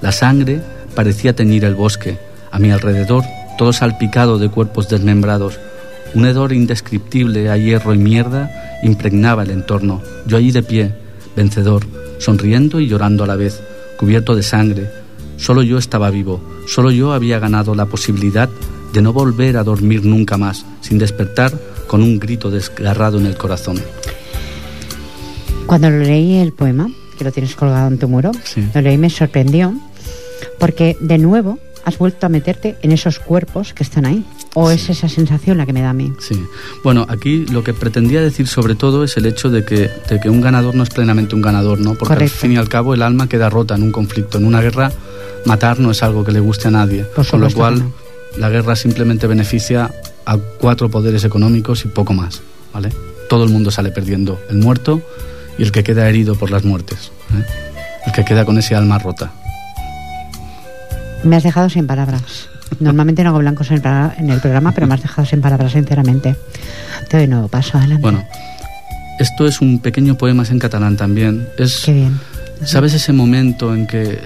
La 0.00 0.10
sangre 0.10 0.62
parecía 0.94 1.36
teñir 1.36 1.66
el 1.66 1.74
bosque, 1.74 2.18
a 2.50 2.58
mi 2.58 2.70
alrededor 2.70 3.22
todo 3.58 3.74
salpicado 3.74 4.38
de 4.38 4.48
cuerpos 4.48 4.88
desmembrados. 4.88 5.58
Un 6.14 6.24
hedor 6.24 6.54
indescriptible 6.54 7.50
a 7.50 7.58
hierro 7.58 7.92
y 7.92 7.98
mierda 7.98 8.80
impregnaba 8.82 9.42
el 9.42 9.50
entorno. 9.50 10.00
Yo 10.26 10.38
allí 10.38 10.52
de 10.52 10.62
pie, 10.62 10.94
vencedor, 11.36 11.84
sonriendo 12.22 12.78
y 12.80 12.86
llorando 12.86 13.24
a 13.24 13.26
la 13.26 13.36
vez, 13.36 13.60
cubierto 13.98 14.34
de 14.34 14.42
sangre. 14.42 14.88
Solo 15.36 15.62
yo 15.62 15.76
estaba 15.76 16.10
vivo, 16.10 16.40
solo 16.66 16.90
yo 16.90 17.12
había 17.12 17.40
ganado 17.40 17.74
la 17.74 17.86
posibilidad 17.86 18.48
de 18.92 19.02
no 19.02 19.12
volver 19.12 19.56
a 19.56 19.64
dormir 19.64 20.04
nunca 20.04 20.38
más, 20.38 20.64
sin 20.80 20.98
despertar 20.98 21.52
con 21.88 22.02
un 22.02 22.20
grito 22.20 22.50
desgarrado 22.50 23.18
en 23.18 23.26
el 23.26 23.36
corazón. 23.36 23.80
Cuando 25.66 25.90
lo 25.90 25.98
leí 25.98 26.36
el 26.36 26.52
poema, 26.52 26.88
que 27.18 27.24
lo 27.24 27.32
tienes 27.32 27.56
colgado 27.56 27.88
en 27.88 27.98
tu 27.98 28.08
muro, 28.08 28.30
lo 28.74 28.80
leí 28.80 28.98
me 28.98 29.10
sorprendió, 29.10 29.74
porque 30.58 30.96
de 31.00 31.18
nuevo 31.18 31.58
has 31.84 31.98
vuelto 31.98 32.26
a 32.26 32.28
meterte 32.28 32.76
en 32.82 32.92
esos 32.92 33.18
cuerpos 33.18 33.74
que 33.74 33.82
están 33.82 34.06
ahí. 34.06 34.24
¿O 34.54 34.70
es 34.70 34.90
esa 34.90 35.08
sensación 35.08 35.56
la 35.56 35.64
que 35.64 35.72
me 35.72 35.80
da 35.80 35.90
a 35.90 35.94
mí? 35.94 36.12
Sí. 36.18 36.46
Bueno, 36.84 37.06
aquí 37.08 37.46
lo 37.46 37.64
que 37.64 37.72
pretendía 37.72 38.20
decir 38.20 38.46
sobre 38.46 38.74
todo 38.74 39.02
es 39.02 39.16
el 39.16 39.24
hecho 39.24 39.48
de 39.48 39.64
que, 39.64 39.90
de 40.08 40.20
que 40.20 40.28
un 40.28 40.42
ganador 40.42 40.74
no 40.74 40.82
es 40.82 40.90
plenamente 40.90 41.34
un 41.34 41.40
ganador, 41.40 41.78
¿no? 41.78 41.94
Porque 41.94 42.24
al 42.24 42.28
fin 42.28 42.52
y 42.52 42.56
al 42.56 42.68
cabo 42.68 42.92
el 42.92 43.02
alma 43.02 43.28
queda 43.28 43.48
rota 43.48 43.74
en 43.74 43.82
un 43.82 43.92
conflicto. 43.92 44.36
En 44.36 44.44
una 44.44 44.60
guerra, 44.60 44.92
matar 45.46 45.80
no 45.80 45.90
es 45.90 46.02
algo 46.02 46.22
que 46.22 46.32
le 46.32 46.40
guste 46.40 46.68
a 46.68 46.70
nadie. 46.70 47.06
con 47.30 47.40
lo 47.40 47.50
cual, 47.50 47.82
la 48.36 48.50
guerra 48.50 48.76
simplemente 48.76 49.26
beneficia 49.26 49.90
a 50.26 50.36
cuatro 50.36 50.90
poderes 50.90 51.24
económicos 51.24 51.84
y 51.84 51.88
poco 51.88 52.12
más, 52.12 52.42
¿vale? 52.74 52.90
Todo 53.28 53.44
el 53.44 53.50
mundo 53.50 53.70
sale 53.70 53.90
perdiendo, 53.90 54.38
el 54.50 54.58
muerto 54.58 55.00
y 55.58 55.62
el 55.62 55.72
que 55.72 55.82
queda 55.82 56.08
herido 56.08 56.34
por 56.34 56.50
las 56.50 56.64
muertes, 56.64 57.10
¿eh? 57.34 57.44
el 58.06 58.12
que 58.12 58.24
queda 58.24 58.44
con 58.44 58.58
ese 58.58 58.74
alma 58.74 58.98
rota. 58.98 59.32
Me 61.24 61.36
has 61.36 61.42
dejado 61.42 61.70
sin 61.70 61.86
palabras. 61.86 62.48
Normalmente 62.80 63.22
no 63.22 63.30
hago 63.30 63.38
blancos 63.38 63.70
en 63.70 64.30
el, 64.30 64.40
programa, 64.40 64.72
pero 64.72 64.86
me 64.86 64.94
has 64.94 65.02
dejado 65.02 65.26
sin 65.26 65.40
palabras, 65.40 65.72
sinceramente. 65.72 66.36
Te 67.08 67.18
doy 67.18 67.26
nuevo 67.26 67.48
paso, 67.48 67.78
adelante. 67.78 68.02
Bueno, 68.02 68.24
esto 69.18 69.46
es 69.46 69.60
un 69.60 69.78
pequeño 69.78 70.16
poema 70.16 70.44
en 70.48 70.58
catalán 70.58 70.96
también. 70.96 71.48
Es, 71.58 71.82
Qué 71.84 71.92
bien. 71.92 72.20
¿Sabes 72.64 72.94
ese 72.94 73.12
momento 73.12 73.74
en 73.74 73.86
que 73.86 74.18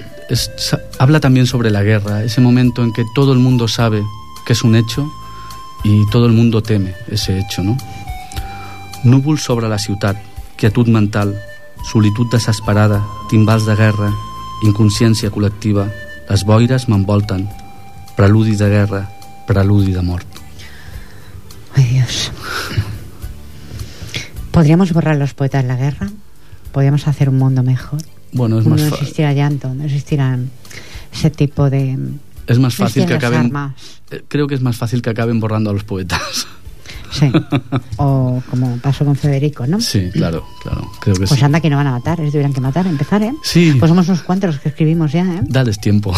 habla 0.98 1.20
también 1.20 1.46
sobre 1.46 1.70
la 1.70 1.82
guerra, 1.82 2.22
ese 2.22 2.40
momento 2.40 2.82
en 2.82 2.92
que 2.92 3.04
todo 3.14 3.32
el 3.32 3.38
mundo 3.38 3.68
sabe 3.68 4.02
que 4.46 4.52
es 4.52 4.62
un 4.62 4.76
hecho 4.76 5.10
y 5.84 6.08
todo 6.10 6.26
el 6.26 6.32
mundo 6.32 6.62
teme 6.62 6.94
ese 7.08 7.38
hecho, 7.38 7.62
no? 7.62 7.76
Núvol 9.04 9.38
sobre 9.38 9.68
la 9.68 9.78
ciutat, 9.78 10.16
quietud 10.56 10.88
mental, 10.88 11.38
solitud 11.90 12.26
desesperada, 12.30 13.04
timbals 13.30 13.66
de 13.66 13.76
guerra, 13.76 14.10
inconsciència 14.64 15.30
col·lectiva, 15.30 15.86
les 16.26 16.42
boires 16.48 16.88
m'envolten, 16.88 17.46
preludi 18.16 18.56
de 18.56 18.68
guerra, 18.68 19.10
preludi 19.46 19.92
de 19.92 20.02
mort. 20.02 20.26
Ay 21.74 21.84
Dios. 21.84 22.32
¿Podríamos 24.50 24.92
borrar 24.92 25.16
los 25.16 25.34
poetas 25.34 25.62
de 25.62 25.68
la 25.68 25.76
guerra? 25.76 26.08
¿Podríamos 26.72 27.06
hacer 27.06 27.28
un 27.28 27.38
mundo 27.38 27.62
mejor? 27.62 28.00
Bueno, 28.32 28.58
es 28.58 28.64
no 28.64 28.70
más 28.70 28.82
existirá 28.82 29.32
llanto, 29.32 29.72
no 29.74 29.84
existirán 29.84 30.50
ese 31.12 31.30
tipo 31.30 31.70
de... 31.70 31.98
Es 32.46 32.58
más 32.58 32.74
fácil 32.74 33.06
que 33.06 33.14
acaben... 33.14 33.52
Eh, 34.10 34.22
creo 34.28 34.46
que 34.46 34.54
es 34.54 34.62
más 34.62 34.76
fácil 34.76 35.02
que 35.02 35.10
acaben 35.10 35.40
borrando 35.40 35.70
a 35.70 35.72
los 35.72 35.84
poetas. 35.84 36.46
Sí. 37.10 37.30
O 37.98 38.42
como 38.50 38.76
pasó 38.78 39.04
con 39.04 39.16
Federico, 39.16 39.66
¿no? 39.66 39.80
Sí, 39.80 40.10
claro, 40.12 40.44
claro. 40.62 40.90
Creo 41.00 41.14
que 41.16 41.26
pues 41.26 41.42
anda 41.42 41.60
que 41.60 41.70
no 41.70 41.76
van 41.76 41.86
a 41.86 41.92
matar, 41.92 42.18
les 42.18 42.30
tuvieran 42.30 42.52
que 42.52 42.60
matar, 42.60 42.86
empezar, 42.86 43.22
¿eh? 43.22 43.32
Sí. 43.42 43.74
Pues 43.78 43.88
somos 43.88 44.06
unos 44.08 44.22
cuantos 44.22 44.50
los 44.50 44.60
que 44.60 44.68
escribimos 44.68 45.12
ya, 45.12 45.22
¿eh? 45.22 45.40
Dales 45.42 45.80
tiempo. 45.80 46.12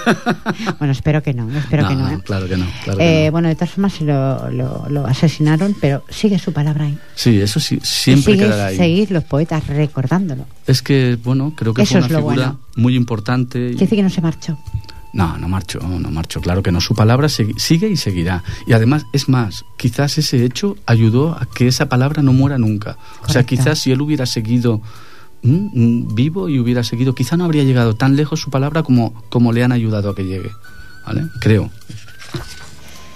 bueno, 0.78 0.92
espero 0.92 1.22
que 1.22 1.34
no, 1.34 1.50
espero 1.56 1.86
que 1.86 1.94
no. 1.94 2.10
¿eh? 2.10 2.18
Claro 2.24 2.48
que 2.48 2.56
no. 2.56 2.66
Claro 2.84 3.00
eh, 3.00 3.28
Bueno, 3.30 3.48
de 3.48 3.54
todas 3.54 3.70
formas 3.70 4.00
lo, 4.00 4.50
lo, 4.50 4.86
lo, 4.88 5.06
asesinaron, 5.06 5.76
pero 5.80 6.02
sigue 6.08 6.38
su 6.38 6.52
palabra 6.52 6.84
ahí. 6.86 6.98
Sí, 7.14 7.40
eso 7.40 7.60
sí, 7.60 7.78
siempre 7.82 8.38
quedará 8.38 8.66
ahí. 8.66 8.76
seguir 8.76 9.10
los 9.10 9.24
poetas 9.24 9.66
recordándolo. 9.66 10.46
Es 10.66 10.80
que, 10.80 11.18
bueno, 11.22 11.54
creo 11.56 11.74
que 11.74 11.84
fue 11.84 11.98
una 11.98 12.08
figura 12.08 12.56
muy 12.76 12.96
importante. 12.96 13.58
Quiere 13.58 13.80
decir 13.80 13.98
que 13.98 14.02
no 14.02 14.10
se 14.10 14.20
marchó. 14.22 14.58
No, 15.12 15.36
no 15.36 15.46
marcho, 15.46 15.78
no 15.80 16.10
marcho. 16.10 16.40
Claro 16.40 16.62
que 16.62 16.72
no. 16.72 16.80
Su 16.80 16.94
palabra 16.94 17.28
sigue 17.28 17.88
y 17.88 17.96
seguirá. 17.96 18.42
Y 18.66 18.72
además, 18.72 19.04
es 19.12 19.28
más, 19.28 19.64
quizás 19.76 20.16
ese 20.16 20.44
hecho 20.44 20.76
ayudó 20.86 21.32
a 21.32 21.46
que 21.46 21.68
esa 21.68 21.88
palabra 21.88 22.22
no 22.22 22.32
muera 22.32 22.56
nunca. 22.56 22.96
O 23.26 23.28
sea, 23.28 23.44
quizás 23.44 23.78
si 23.78 23.92
él 23.92 24.00
hubiera 24.00 24.24
seguido 24.24 24.80
vivo 25.42 26.48
y 26.48 26.58
hubiera 26.58 26.82
seguido, 26.82 27.14
quizá 27.14 27.36
no 27.36 27.44
habría 27.44 27.64
llegado 27.64 27.94
tan 27.94 28.16
lejos 28.16 28.40
su 28.40 28.50
palabra 28.50 28.82
como, 28.82 29.12
como 29.28 29.52
le 29.52 29.62
han 29.64 29.72
ayudado 29.72 30.10
a 30.10 30.14
que 30.14 30.24
llegue. 30.24 30.50
¿Vale? 31.06 31.28
Creo. 31.40 31.70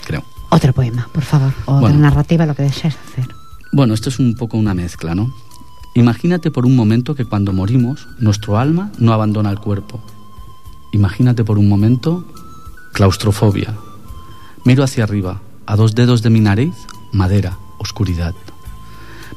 Creo. 0.04 0.24
Otro 0.50 0.72
poema, 0.74 1.08
por 1.12 1.22
favor. 1.22 1.52
O 1.64 1.80
bueno, 1.80 1.98
narrativa, 1.98 2.44
lo 2.44 2.54
que 2.54 2.64
desees 2.64 2.96
hacer. 2.96 3.28
Bueno, 3.72 3.94
esto 3.94 4.10
es 4.10 4.18
un 4.18 4.34
poco 4.34 4.58
una 4.58 4.74
mezcla, 4.74 5.14
¿no? 5.14 5.32
Imagínate 5.94 6.50
por 6.50 6.66
un 6.66 6.76
momento 6.76 7.14
que 7.14 7.24
cuando 7.24 7.54
morimos, 7.54 8.06
nuestro 8.18 8.58
alma 8.58 8.92
no 8.98 9.14
abandona 9.14 9.50
el 9.50 9.58
cuerpo 9.58 10.04
Imagínate 10.92 11.44
por 11.44 11.58
un 11.58 11.68
momento 11.68 12.24
claustrofobia. 12.92 13.74
Miro 14.64 14.82
hacia 14.82 15.04
arriba, 15.04 15.40
a 15.66 15.76
dos 15.76 15.94
dedos 15.94 16.22
de 16.22 16.30
mi 16.30 16.40
nariz, 16.40 16.74
madera, 17.12 17.58
oscuridad. 17.78 18.34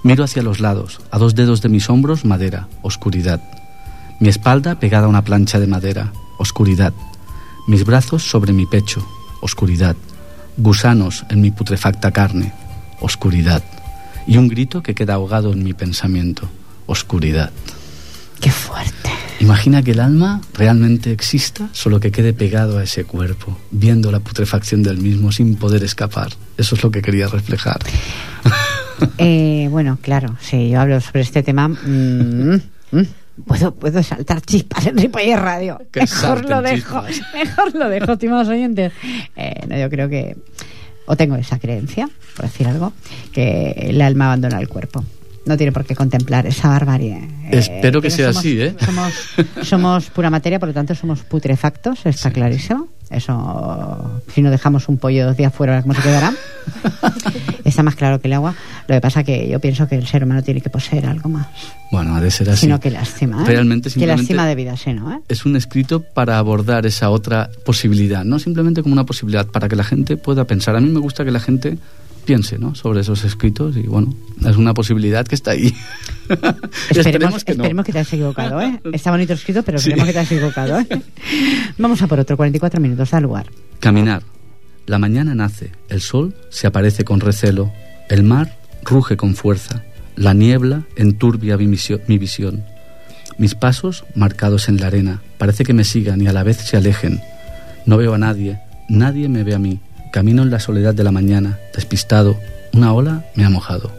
Miro 0.03 0.23
hacia 0.23 0.43
los 0.43 0.59
lados, 0.59 1.01
a 1.11 1.17
dos 1.17 1.35
dedos 1.35 1.61
de 1.61 1.69
mis 1.69 1.89
hombros, 1.89 2.23
madera, 2.23 2.67
oscuridad. 2.83 3.41
Mi 4.19 4.29
espalda 4.29 4.79
pegada 4.79 5.05
a 5.05 5.09
una 5.09 5.23
plancha 5.23 5.59
de 5.59 5.67
madera, 5.67 6.13
oscuridad. 6.37 6.93
Mis 7.67 7.85
brazos 7.85 8.23
sobre 8.23 8.53
mi 8.53 8.65
pecho, 8.65 9.05
oscuridad. 9.41 9.95
Gusanos 10.57 11.25
en 11.29 11.41
mi 11.41 11.51
putrefacta 11.51 12.11
carne, 12.11 12.53
oscuridad. 13.01 13.63
Y 14.25 14.37
un 14.37 14.47
grito 14.47 14.81
que 14.83 14.95
queda 14.95 15.15
ahogado 15.15 15.51
en 15.51 15.63
mi 15.63 15.73
pensamiento, 15.73 16.47
oscuridad. 16.85 17.51
Qué 18.39 18.51
fuerte. 18.51 19.18
Imagina 19.39 19.81
que 19.81 19.91
el 19.91 20.01
alma 20.01 20.41
realmente 20.53 21.11
exista, 21.11 21.69
solo 21.71 21.99
que 22.01 22.11
quede 22.11 22.33
pegado 22.33 22.77
a 22.77 22.83
ese 22.83 23.05
cuerpo, 23.05 23.57
viendo 23.71 24.11
la 24.11 24.19
putrefacción 24.19 24.83
del 24.83 24.97
mismo 24.97 25.31
sin 25.31 25.55
poder 25.55 25.83
escapar. 25.83 26.29
Eso 26.57 26.75
es 26.75 26.83
lo 26.83 26.91
que 26.91 27.01
quería 27.01 27.27
reflejar. 27.27 27.79
Eh, 29.17 29.69
bueno, 29.71 29.97
claro, 30.01 30.35
si 30.41 30.71
yo 30.71 30.81
hablo 30.81 30.99
sobre 30.99 31.21
este 31.21 31.41
tema. 31.41 31.69
Mm, 31.69 32.55
mm, 32.91 33.05
puedo, 33.47 33.73
puedo 33.73 34.03
saltar 34.03 34.41
chispas 34.41 34.87
en 34.87 34.97
Ripoller 34.97 35.39
Radio. 35.39 35.79
Mejor 35.95 36.43
lo 36.43 36.61
dejo, 36.61 37.01
mejor 37.33 37.75
lo 37.75 37.87
dejo, 37.87 38.11
estimados 38.11 38.49
oyentes. 38.49 38.91
Eh, 39.37 39.65
no, 39.69 39.77
yo 39.77 39.89
creo 39.89 40.09
que, 40.09 40.35
o 41.05 41.15
tengo 41.15 41.37
esa 41.37 41.59
creencia, 41.59 42.09
por 42.35 42.47
decir 42.47 42.67
algo, 42.67 42.91
que 43.31 43.71
el 43.77 44.01
alma 44.01 44.25
abandona 44.25 44.59
el 44.59 44.67
cuerpo 44.67 45.05
no 45.49 45.57
tiene 45.57 45.71
por 45.71 45.83
qué 45.83 45.95
contemplar 45.95 46.45
esa 46.45 46.69
barbarie. 46.69 47.27
Espero 47.49 48.01
que 48.01 48.11
sea 48.11 48.29
así, 48.29 48.61
¿eh? 48.61 48.75
Somos, 48.85 49.13
somos, 49.63 50.09
pura 50.11 50.29
materia, 50.29 50.59
por 50.59 50.69
lo 50.69 50.75
tanto 50.75 50.93
somos 50.93 51.23
putrefactos, 51.23 52.05
está 52.05 52.29
clarísimo. 52.29 52.87
Eso, 53.09 54.21
si 54.31 54.43
no 54.43 54.51
dejamos 54.51 54.87
un 54.87 54.99
pollo 54.99 55.25
dos 55.25 55.35
días 55.35 55.51
fuera, 55.51 55.81
¿cómo 55.81 55.95
se 55.95 56.03
quedará? 56.03 56.31
está 57.65 57.81
más 57.81 57.95
claro 57.95 58.21
que 58.21 58.27
el 58.27 58.33
agua. 58.33 58.53
Lo 58.87 58.93
que 58.93 59.01
pasa 59.01 59.23
que 59.23 59.49
yo 59.49 59.59
pienso 59.59 59.87
que 59.87 59.95
el 59.95 60.05
ser 60.05 60.23
humano 60.23 60.43
tiene 60.43 60.61
que 60.61 60.69
poseer 60.69 61.07
algo 61.07 61.27
más. 61.27 61.47
Bueno, 61.91 62.15
ha 62.15 62.21
de 62.21 62.29
ser 62.29 62.51
así. 62.51 62.61
Sino 62.61 62.79
que 62.79 62.91
lástima, 62.91 63.41
¿eh? 63.41 63.45
Realmente, 63.47 63.89
que 63.89 64.05
lástima 64.05 64.45
de 64.45 64.53
vida, 64.53 64.77
sí, 64.77 64.93
¿no? 64.93 65.11
¿eh? 65.11 65.19
Es 65.27 65.47
un 65.47 65.55
escrito 65.55 66.03
para 66.03 66.37
abordar 66.37 66.85
esa 66.85 67.09
otra 67.09 67.49
posibilidad, 67.65 68.23
no 68.23 68.37
simplemente 68.37 68.83
como 68.83 68.93
una 68.93 69.07
posibilidad, 69.07 69.47
para 69.47 69.67
que 69.67 69.75
la 69.75 69.83
gente 69.83 70.15
pueda 70.15 70.45
pensar. 70.45 70.75
A 70.75 70.79
mí 70.79 70.89
me 70.89 70.99
gusta 70.99 71.25
que 71.25 71.31
la 71.31 71.39
gente 71.39 71.79
piense 72.25 72.59
¿no? 72.59 72.75
sobre 72.75 73.01
esos 73.01 73.23
escritos 73.23 73.77
y 73.77 73.83
bueno, 73.83 74.13
es 74.45 74.57
una 74.57 74.73
posibilidad 74.73 75.25
que 75.25 75.35
está 75.35 75.51
ahí. 75.51 75.73
esperemos, 76.89 77.43
que, 77.43 77.51
esperemos 77.53 77.85
que 77.85 77.91
te 77.91 77.99
hayas 77.99 78.13
equivocado. 78.13 78.61
¿eh? 78.61 78.79
Está 78.93 79.11
bonito 79.11 79.33
escrito, 79.33 79.63
pero 79.63 79.77
esperemos 79.77 80.05
que 80.05 80.13
te 80.13 80.19
hayas 80.19 80.31
equivocado. 80.31 80.79
¿eh? 80.79 80.87
Vamos 81.77 82.01
a 82.01 82.07
por 82.07 82.19
otro, 82.19 82.37
44 82.37 82.79
minutos, 82.79 83.11
da 83.11 83.19
lugar. 83.19 83.47
Caminar. 83.79 84.23
La 84.85 84.97
mañana 84.97 85.35
nace, 85.35 85.71
el 85.89 86.01
sol 86.01 86.35
se 86.49 86.65
aparece 86.65 87.03
con 87.03 87.19
recelo, 87.19 87.71
el 88.09 88.23
mar 88.23 88.57
ruge 88.83 89.17
con 89.17 89.35
fuerza, 89.35 89.83
la 90.15 90.33
niebla 90.33 90.83
enturbia 90.95 91.57
mi 91.57 92.17
visión. 92.17 92.63
Mis 93.37 93.55
pasos 93.55 94.03
marcados 94.15 94.67
en 94.67 94.77
la 94.77 94.87
arena, 94.87 95.21
parece 95.37 95.63
que 95.63 95.73
me 95.73 95.83
sigan 95.83 96.21
y 96.21 96.27
a 96.27 96.33
la 96.33 96.43
vez 96.43 96.57
se 96.57 96.75
alejen. 96.75 97.21
No 97.85 97.97
veo 97.97 98.15
a 98.15 98.17
nadie, 98.17 98.59
nadie 98.89 99.29
me 99.29 99.43
ve 99.43 99.55
a 99.55 99.59
mí. 99.59 99.79
Camino 100.11 100.43
en 100.43 100.49
la 100.49 100.59
soledad 100.59 100.93
de 100.93 101.03
la 101.03 101.11
mañana, 101.11 101.59
despistado. 101.73 102.37
Una 102.73 102.93
ola 102.93 103.25
me 103.35 103.45
ha 103.45 103.49
mojado. 103.49 103.91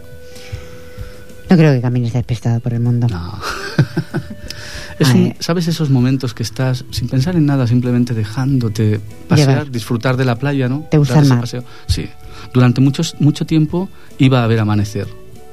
No 1.49 1.57
creo 1.57 1.73
que 1.73 1.81
camines 1.81 2.13
despistado 2.13 2.61
por 2.61 2.75
el 2.75 2.81
mundo. 2.81 3.09
No. 3.09 3.39
¿Sabes 5.41 5.67
esos 5.67 5.91
momentos 5.91 6.35
que 6.35 6.43
estás 6.43 6.85
sin 6.91 7.09
pensar 7.09 7.35
en 7.35 7.47
nada, 7.47 7.67
simplemente 7.67 8.15
dejándote 8.15 9.01
pasear, 9.29 9.71
disfrutar 9.71 10.17
de 10.17 10.25
la 10.25 10.37
playa, 10.37 10.69
¿no? 10.69 10.87
¿Te 10.91 10.99
gusta 10.99 11.19
el 11.19 11.27
mar? 11.27 11.49
Sí. 11.87 12.09
Durante 12.53 12.81
muchos, 12.81 13.17
mucho 13.19 13.47
tiempo 13.47 13.89
iba 14.19 14.45
a 14.45 14.47
ver 14.47 14.61
amanecer. 14.61 15.09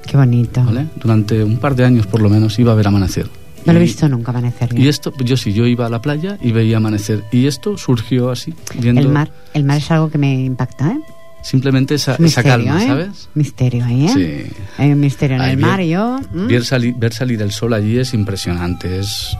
Qué 0.06 0.18
bonito. 0.18 0.64
¿Vale? 0.64 0.88
Durante 1.02 1.44
un 1.44 1.58
par 1.58 1.76
de 1.76 1.86
años 1.86 2.08
por 2.08 2.22
lo 2.22 2.30
menos 2.30 2.60
iba 2.60 2.74
a 2.74 2.76
ver 2.76 2.88
amanecer. 2.88 3.28
No 3.68 3.74
lo 3.74 3.80
he 3.80 3.84
visto 3.84 4.10
nunca 4.10 4.32
amanecer. 4.32 4.70
Y 4.78 4.88
esto, 4.88 5.14
yo 5.24 5.38
sí, 5.38 5.54
yo 5.54 5.66
iba 5.68 5.86
a 5.86 5.90
la 5.90 6.02
playa 6.02 6.38
y 6.42 6.52
veía 6.52 6.78
amanecer. 6.78 7.24
Y 7.32 7.48
esto 7.48 7.78
surgió 7.78 8.32
así, 8.32 8.54
viendo... 8.80 9.02
El 9.02 9.10
mar, 9.10 9.32
el 9.54 9.64
mar 9.64 9.78
es 9.78 9.92
algo 9.92 10.10
que 10.10 10.18
me 10.18 10.34
impacta, 10.46 10.92
¿eh? 10.92 11.00
Simplemente 11.42 11.96
esa, 11.96 12.16
esa 12.16 12.44
calma, 12.44 12.84
¿eh? 12.84 12.88
¿sabes? 12.88 13.30
Misterio 13.34 13.86
ahí, 13.86 14.06
¿eh? 14.06 14.12
Sí. 14.50 14.56
Hay 14.78 14.92
un 14.92 15.00
misterio 15.00 15.38
en 15.38 15.44
el 15.44 15.58
mar, 15.58 15.82
yo... 15.82 16.20
Ver, 16.32 16.66
salir, 16.66 16.96
ver 16.96 17.14
salir 17.14 17.42
el 17.42 17.52
sol 17.52 17.74
allí 17.74 18.00
es 18.00 18.14
impresionante, 18.14 19.00
es 19.00 19.38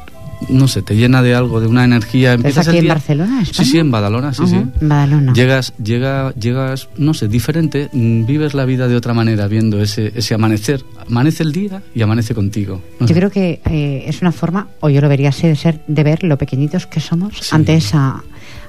no 0.50 0.68
sé, 0.68 0.82
te 0.82 0.96
llena 0.96 1.22
de 1.22 1.36
algo, 1.36 1.60
de 1.60 1.68
una 1.68 1.84
energía. 1.84 2.36
¿Es 2.44 2.58
aquí 2.58 2.78
en 2.78 2.88
Barcelona? 2.88 3.46
Sí, 3.46 3.66
sí, 3.66 3.80
en 3.80 3.92
Badalona, 3.92 4.34
sí, 4.34 4.44
sí. 4.48 4.62
Badalona. 4.82 5.34
Llegas, 5.34 5.74
llega, 5.84 6.34
llegas, 6.36 6.90
no 6.98 7.14
sé, 7.14 7.28
diferente, 7.28 7.90
mm, 7.92 8.26
vives 8.26 8.54
la 8.54 8.66
vida 8.66 8.88
de 8.88 8.96
otra 8.96 9.14
manera 9.14 9.48
viendo 9.48 9.82
ese, 9.82 10.12
ese 10.16 10.34
amanecer. 10.34 10.84
Amanece 11.08 11.44
el 11.44 11.52
día 11.52 11.82
y 11.94 12.02
amanece 12.02 12.36
contigo. 12.36 12.82
yo 13.00 13.16
creo 13.16 13.30
que 13.30 13.62
eh, 13.66 14.04
es 14.08 14.22
una 14.22 14.32
forma, 14.32 14.68
o 14.80 14.90
yo 14.90 15.02
lo 15.02 15.10
vería 15.10 15.30
así, 15.30 15.48
de, 15.48 15.56
ser, 15.56 15.82
de 15.88 16.04
ver 16.04 16.24
lo 16.24 16.38
pequeñitos 16.38 16.86
que 16.86 17.00
somos 17.00 17.54
ante, 17.54 17.76
esa, 17.76 18.24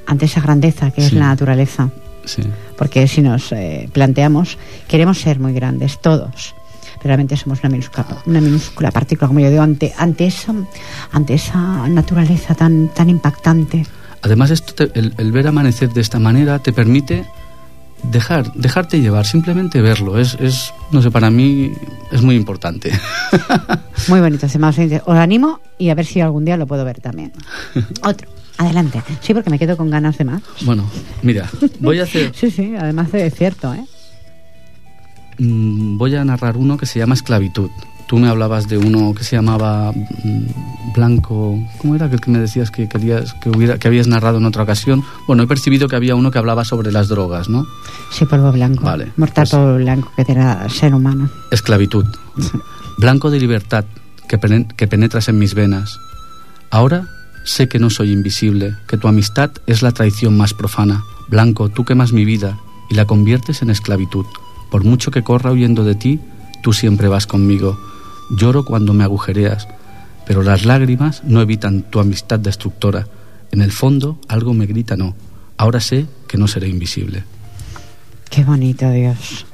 ante 0.07 0.27
esa 0.27 0.41
grandeza 0.41 0.91
que 0.91 1.05
es 1.05 1.13
la 1.13 1.27
naturaleza. 1.27 1.91
Sí. 2.25 2.43
Porque 2.77 3.09
si 3.09 3.23
nos 3.23 3.53
eh, 3.53 3.89
planteamos, 3.93 4.59
queremos 4.87 5.19
ser 5.19 5.41
muy 5.41 5.55
grandes, 5.55 5.99
todos 6.01 6.55
realmente 7.03 7.37
somos 7.37 7.61
una 7.61 7.71
minúscula, 7.71 8.07
una 8.27 8.41
minúscula 8.41 8.91
partícula, 8.91 9.29
como 9.29 9.41
yo 9.41 9.51
digo, 9.51 9.63
ante, 9.63 9.93
ante, 9.97 10.27
esa, 10.27 10.55
ante 11.13 11.35
esa 11.35 11.89
naturaleza 11.89 12.55
tan, 12.55 12.89
tan 12.89 13.09
impactante. 13.11 13.87
Además, 14.23 14.51
esto 14.51 14.85
el, 14.95 15.33
ver 15.33 15.47
amanecer 15.47 15.93
de 15.93 16.01
esta 16.01 16.19
manera 16.19 16.59
te 16.59 16.73
permite 16.73 17.25
dejar, 18.03 18.53
dejarte 18.55 19.01
llevar, 19.01 19.27
simplemente 19.27 19.81
verlo. 19.81 20.19
Es, 20.19 20.37
es, 20.41 20.73
no 20.91 21.03
sé, 21.03 21.11
para 21.11 21.31
mí 21.31 21.73
es 22.11 22.23
muy 22.23 22.35
importante. 22.35 22.91
Muy 24.09 24.21
bonito, 24.21 24.47
os 24.47 25.17
animo 25.19 25.61
y 25.77 25.91
a 25.91 25.95
ver 25.95 26.07
si 26.07 26.21
algún 26.21 26.45
día 26.45 26.57
lo 26.57 26.67
puedo 26.67 26.85
ver 26.85 27.01
también. 27.01 27.33
Otro. 28.03 28.29
Adelante. 28.59 29.03
Sí, 29.21 29.35
porque 29.35 29.51
me 29.51 29.59
quedo 29.59 29.77
con 29.77 29.89
ganas 29.89 30.19
de 30.19 30.25
más. 30.25 30.43
Bueno, 30.63 30.85
mira, 31.23 31.49
voy 31.79 32.01
a 32.01 32.03
hacer... 32.03 32.33
sí, 32.35 32.51
sí, 32.51 32.75
además 32.77 33.13
de 33.13 33.31
cierto, 33.31 33.73
¿eh? 33.73 33.85
Mm, 35.39 35.97
voy 35.97 36.15
a 36.17 36.25
narrar 36.25 36.57
uno 36.57 36.77
que 36.77 36.87
se 36.87 36.99
llama 36.99 37.15
Esclavitud. 37.15 37.71
Tú 38.07 38.19
me 38.19 38.29
hablabas 38.29 38.69
de 38.69 38.79
uno 38.79 39.15
que 39.15 39.23
se 39.23 39.37
llamaba 39.37 39.93
mm, 39.93 40.93
Blanco. 40.95 41.59
¿Cómo 41.79 41.95
era 41.95 42.07
aquel 42.07 42.21
que 42.21 42.31
me 42.31 42.39
decías 42.39 42.71
que 42.71 42.89
querías 42.89 43.35
que 43.35 43.51
hubiera 43.51 43.79
que 43.79 43.87
habías 43.87 44.07
narrado 44.07 44.39
en 44.39 44.47
otra 44.47 44.63
ocasión? 44.63 45.05
Bueno, 45.27 45.43
he 45.43 45.47
percibido 45.47 45.89
que 45.89 45.97
había 45.97 46.15
uno 46.15 46.31
que 46.31 46.39
hablaba 46.39 46.65
sobre 46.65 46.91
las 46.91 47.09
drogas, 47.09 47.49
¿no? 47.49 47.67
Sí, 48.11 48.25
polvo 48.25 48.51
blanco. 48.51 48.85
Vale. 48.85 49.13
Mortal 49.17 49.43
pues 49.43 49.51
polvo 49.51 49.77
blanco 49.77 50.13
que 50.17 50.33
era 50.33 50.69
ser 50.69 50.95
humano. 50.95 51.29
Esclavitud. 51.51 52.07
Blanco 52.99 53.31
de 53.31 53.39
libertad 53.39 53.85
que, 54.29 54.39
que 54.77 54.89
penetras 54.89 55.29
en 55.29 55.39
mis 55.39 55.55
venas. 55.55 55.99
Ahora 56.71 57.09
sé 57.45 57.69
que 57.69 57.79
no 57.79 57.91
soy 57.91 58.13
invisible, 58.13 58.75
que 58.89 58.99
tu 58.99 59.09
amistad 59.09 59.51
es 59.67 59.83
la 59.83 59.93
traición 59.93 60.37
más 60.37 60.55
profana. 60.55 61.05
Blanco, 61.29 61.69
tú 61.69 61.85
quemas 61.85 62.13
mi 62.13 62.25
vida 62.25 62.59
y 62.91 62.95
la 62.95 63.05
conviertes 63.05 63.63
en 63.63 63.71
esclavitud. 63.71 64.27
Por 64.71 64.85
mucho 64.85 65.11
que 65.11 65.23
corra 65.23 65.53
huyendo 65.53 65.85
de 65.85 65.95
ti, 65.95 66.21
tú 66.63 66.73
siempre 66.73 67.09
vas 67.09 67.27
conmigo. 67.27 67.79
Lloro 68.31 68.65
cuando 68.65 68.93
me 68.93 69.05
agujereas, 69.05 69.69
pero 70.27 70.43
las 70.43 70.65
lágrimas 70.65 71.23
no 71.25 71.41
evitan 71.41 71.83
tu 71.83 72.01
amistad 72.01 72.39
destructora. 72.39 73.07
En 73.51 73.63
el 73.63 73.73
fondo 73.73 74.19
algo 74.29 74.53
me 74.53 74.67
grita 74.67 74.97
no. 74.97 75.15
Ahora 75.57 75.81
sé 75.81 76.07
que 76.27 76.39
no 76.39 76.47
seré 76.47 76.69
invisible. 76.69 77.25
Qué 78.31 78.45
bonito, 78.45 78.91
Dios. 78.91 79.47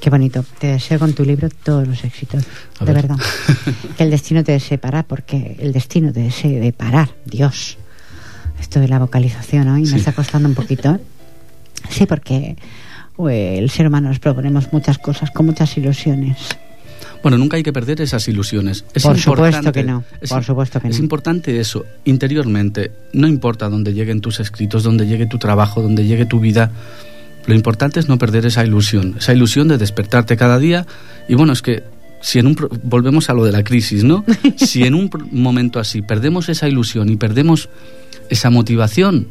Qué 0.00 0.10
bonito. 0.10 0.44
Te 0.58 0.68
deseo 0.68 0.98
con 0.98 1.12
tu 1.12 1.24
libro 1.24 1.48
todos 1.48 1.86
los 1.86 2.04
éxitos. 2.04 2.44
de 2.80 2.92
verdad. 2.92 3.16
que 3.96 4.04
el 4.04 4.10
destino 4.10 4.44
te 4.44 4.52
desee 4.52 4.78
parar, 4.78 5.06
porque 5.06 5.56
el 5.58 5.72
destino 5.72 6.12
te 6.12 6.20
desee 6.20 6.60
de 6.60 6.72
parar. 6.72 7.10
Dios. 7.24 7.78
Esto 8.60 8.80
de 8.80 8.88
la 8.88 8.98
vocalización 8.98 9.68
hoy 9.68 9.84
me 9.84 9.96
está 9.96 10.12
costando 10.12 10.48
un 10.48 10.54
poquito. 10.54 10.98
Sí, 11.88 12.04
porque 12.04 12.56
pues, 13.20 13.58
el 13.58 13.68
ser 13.68 13.86
humano 13.86 14.08
nos 14.08 14.18
proponemos 14.18 14.72
muchas 14.72 14.96
cosas 14.96 15.30
con 15.30 15.44
muchas 15.44 15.76
ilusiones. 15.76 16.38
Bueno, 17.22 17.36
nunca 17.36 17.58
hay 17.58 17.62
que 17.62 17.70
perder 17.70 18.00
esas 18.00 18.26
ilusiones. 18.28 18.86
Es 18.94 19.02
por 19.02 19.18
supuesto 19.18 19.72
que 19.72 19.84
no. 19.84 20.02
por 20.26 20.42
supuesto 20.42 20.80
que 20.80 20.88
es 20.88 20.98
importante 20.98 21.60
eso, 21.60 21.84
interiormente. 22.06 22.90
No 23.12 23.28
importa 23.28 23.68
dónde 23.68 23.92
lleguen 23.92 24.22
tus 24.22 24.40
escritos, 24.40 24.84
dónde 24.84 25.06
llegue 25.06 25.26
tu 25.26 25.36
trabajo, 25.36 25.82
dónde 25.82 26.06
llegue 26.06 26.24
tu 26.24 26.40
vida. 26.40 26.70
Lo 27.44 27.54
importante 27.54 28.00
es 28.00 28.08
no 28.08 28.16
perder 28.16 28.46
esa 28.46 28.64
ilusión, 28.64 29.16
esa 29.18 29.34
ilusión 29.34 29.68
de 29.68 29.76
despertarte 29.76 30.38
cada 30.38 30.58
día. 30.58 30.86
Y 31.28 31.34
bueno, 31.34 31.52
es 31.52 31.60
que 31.60 31.82
si 32.22 32.38
en 32.38 32.46
un 32.46 32.56
volvemos 32.84 33.28
a 33.28 33.34
lo 33.34 33.44
de 33.44 33.52
la 33.52 33.62
crisis, 33.64 34.02
¿no? 34.02 34.24
si 34.56 34.84
en 34.84 34.94
un 34.94 35.10
momento 35.30 35.78
así 35.78 36.00
perdemos 36.00 36.48
esa 36.48 36.68
ilusión 36.68 37.10
y 37.10 37.16
perdemos 37.16 37.68
esa 38.30 38.48
motivación, 38.48 39.28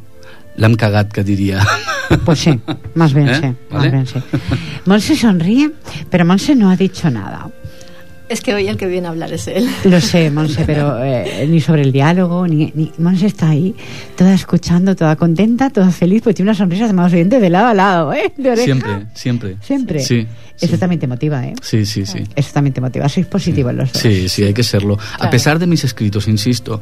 l'hem 0.57 0.75
cagat, 0.75 1.11
que 1.11 1.23
diria. 1.23 1.65
Pues 2.25 2.39
sí, 2.39 2.59
más 2.95 3.13
bien 3.13 3.29
¿Eh? 3.29 3.35
sí, 3.35 3.41
¿Vale? 3.41 3.55
más 3.71 3.91
bien 3.91 4.07
sí. 4.07 4.19
Monse 4.85 5.15
sonríe, 5.15 5.71
pero 6.09 6.25
Monse 6.25 6.55
no 6.55 6.69
ha 6.69 6.75
dicho 6.75 7.09
nada. 7.09 7.49
Es 8.29 8.41
que 8.41 8.53
hoy 8.53 8.67
el 8.67 8.77
que 8.77 8.85
viene 8.85 9.07
a 9.07 9.09
hablar 9.09 9.33
es 9.33 9.47
él. 9.47 9.67
Lo 9.85 9.99
sé, 9.99 10.29
Monse, 10.29 10.63
pero 10.63 11.03
eh, 11.03 11.47
ni 11.49 11.59
sobre 11.59 11.81
el 11.81 11.91
diálogo, 11.91 12.47
ni, 12.47 12.71
ni, 12.75 12.91
Monse 12.99 13.25
está 13.25 13.49
ahí, 13.49 13.75
toda 14.15 14.35
escuchando, 14.35 14.95
toda 14.95 15.15
contenta, 15.15 15.71
toda 15.71 15.89
feliz, 15.89 16.21
pues 16.21 16.35
tiene 16.35 16.51
una 16.51 16.57
sonrisa 16.57 16.85
de 16.85 16.93
más 16.93 17.11
oyente 17.11 17.39
de 17.39 17.49
lado 17.49 17.67
a 17.67 17.73
lado, 17.73 18.13
¿eh? 18.13 18.31
De 18.37 18.51
oreja. 18.51 18.65
Siempre, 18.65 19.05
siempre. 19.15 19.57
Siempre. 19.61 19.99
Sí. 20.01 20.27
Eso 20.61 20.77
también 20.77 20.99
te 20.99 21.07
motiva, 21.07 21.45
¿eh? 21.45 21.53
Sí, 21.61 21.85
sí, 21.85 22.05
sí. 22.05 22.19
Eso 22.35 22.51
también 22.53 22.73
te 22.73 22.81
motiva. 22.81 23.07
Sois 23.07 23.25
positivo 23.25 23.69
en 23.69 23.77
los 23.77 23.93
dos. 23.93 24.01
Sí, 24.01 24.27
sí, 24.29 24.43
hay 24.43 24.53
que 24.53 24.63
serlo. 24.63 24.97
A 25.19 25.29
pesar 25.29 25.57
de 25.57 25.67
mis 25.67 25.83
escritos, 25.83 26.27
insisto, 26.27 26.81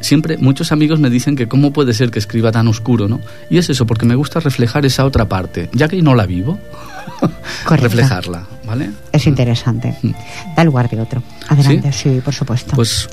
siempre 0.00 0.38
muchos 0.38 0.72
amigos 0.72 1.00
me 1.00 1.10
dicen 1.10 1.36
que 1.36 1.46
cómo 1.46 1.72
puede 1.72 1.92
ser 1.92 2.10
que 2.10 2.18
escriba 2.18 2.50
tan 2.50 2.66
oscuro, 2.68 3.08
¿no? 3.08 3.20
Y 3.50 3.58
es 3.58 3.68
eso, 3.70 3.86
porque 3.86 4.06
me 4.06 4.14
gusta 4.14 4.40
reflejar 4.40 4.86
esa 4.86 5.04
otra 5.04 5.28
parte, 5.28 5.68
ya 5.72 5.86
que 5.88 6.00
no 6.02 6.14
la 6.14 6.26
vivo. 6.26 6.58
Reflejarla, 7.68 8.46
¿vale? 8.66 8.90
Es 9.12 9.26
interesante. 9.26 9.96
Mm. 10.02 10.10
Da 10.56 10.64
lugar 10.64 10.88
de 10.88 11.00
otro. 11.00 11.22
Adelante, 11.48 11.92
¿Sí? 11.92 12.20
por 12.24 12.34
supuesto. 12.34 12.74
Pues 12.74 13.08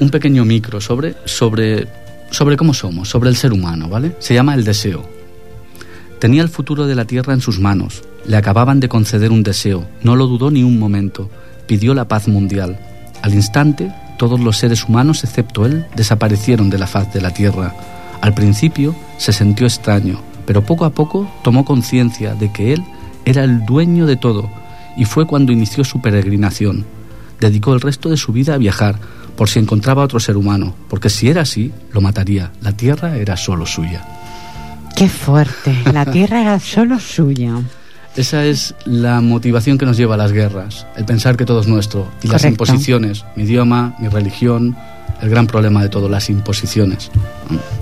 un, 0.00 0.10
pequeño 0.10 0.44
micro 0.44 0.80
sobre, 0.80 1.14
sobre, 1.24 1.86
sobre 2.30 2.56
cómo 2.56 2.74
somos, 2.74 3.08
sobre 3.08 3.30
el 3.30 3.36
ser 3.36 3.52
humano, 3.52 3.88
¿vale? 3.88 4.16
Se 4.18 4.34
llama 4.34 4.54
el 4.54 4.64
deseo. 4.64 5.08
Tenía 6.18 6.42
el 6.42 6.48
futuro 6.48 6.86
de 6.86 6.94
la 6.94 7.04
Tierra 7.04 7.34
en 7.34 7.40
sus 7.40 7.58
manos. 7.58 8.02
Le 8.26 8.36
acababan 8.36 8.78
de 8.78 8.88
conceder 8.88 9.32
un 9.32 9.42
deseo. 9.42 9.86
No 10.02 10.14
lo 10.14 10.26
dudó 10.26 10.50
ni 10.50 10.62
un 10.62 10.78
momento. 10.78 11.28
Pidió 11.66 11.94
la 11.94 12.06
paz 12.06 12.28
mundial. 12.28 12.78
Al 13.22 13.34
instante, 13.34 13.92
todos 14.18 14.38
los 14.38 14.56
seres 14.56 14.84
humanos, 14.84 15.24
excepto 15.24 15.66
él, 15.66 15.84
desaparecieron 15.96 16.70
de 16.70 16.78
la 16.78 16.86
faz 16.86 17.12
de 17.12 17.20
la 17.20 17.34
Tierra. 17.34 17.74
Al 18.20 18.34
principio 18.34 18.94
se 19.18 19.32
sintió 19.32 19.66
extraño, 19.66 20.20
pero 20.46 20.62
poco 20.62 20.84
a 20.84 20.90
poco 20.90 21.28
tomó 21.42 21.64
conciencia 21.64 22.36
de 22.36 22.52
que 22.52 22.72
él 22.72 22.84
era 23.24 23.44
el 23.44 23.64
dueño 23.64 24.06
de 24.06 24.16
todo, 24.16 24.50
y 24.96 25.04
fue 25.04 25.26
cuando 25.26 25.52
inició 25.52 25.84
su 25.84 26.00
peregrinación. 26.00 26.84
Dedicó 27.40 27.74
el 27.74 27.80
resto 27.80 28.08
de 28.08 28.16
su 28.16 28.32
vida 28.32 28.54
a 28.54 28.58
viajar, 28.58 28.98
por 29.36 29.48
si 29.48 29.58
encontraba 29.58 30.04
otro 30.04 30.20
ser 30.20 30.36
humano, 30.36 30.74
porque 30.88 31.10
si 31.10 31.28
era 31.28 31.42
así, 31.42 31.72
lo 31.92 32.00
mataría. 32.00 32.52
La 32.60 32.72
tierra 32.72 33.16
era 33.16 33.36
solo 33.36 33.66
suya. 33.66 34.04
Qué 34.94 35.08
fuerte, 35.08 35.76
la 35.92 36.04
tierra 36.06 36.42
era 36.42 36.60
solo 36.60 37.00
suya. 37.00 37.54
Esa 38.14 38.44
es 38.44 38.74
la 38.84 39.22
motivación 39.22 39.78
que 39.78 39.86
nos 39.86 39.96
lleva 39.96 40.14
a 40.14 40.18
las 40.18 40.32
guerras, 40.32 40.86
el 40.96 41.06
pensar 41.06 41.38
que 41.38 41.46
todo 41.46 41.62
es 41.62 41.66
nuestro 41.66 42.08
y 42.22 42.28
las 42.28 42.44
imposiciones, 42.44 43.24
mi 43.36 43.44
idioma, 43.44 43.96
mi 43.98 44.08
religión, 44.08 44.76
el 45.22 45.30
gran 45.30 45.46
problema 45.46 45.82
de 45.82 45.88
todo, 45.88 46.08
las 46.08 46.28
imposiciones. 46.28 47.10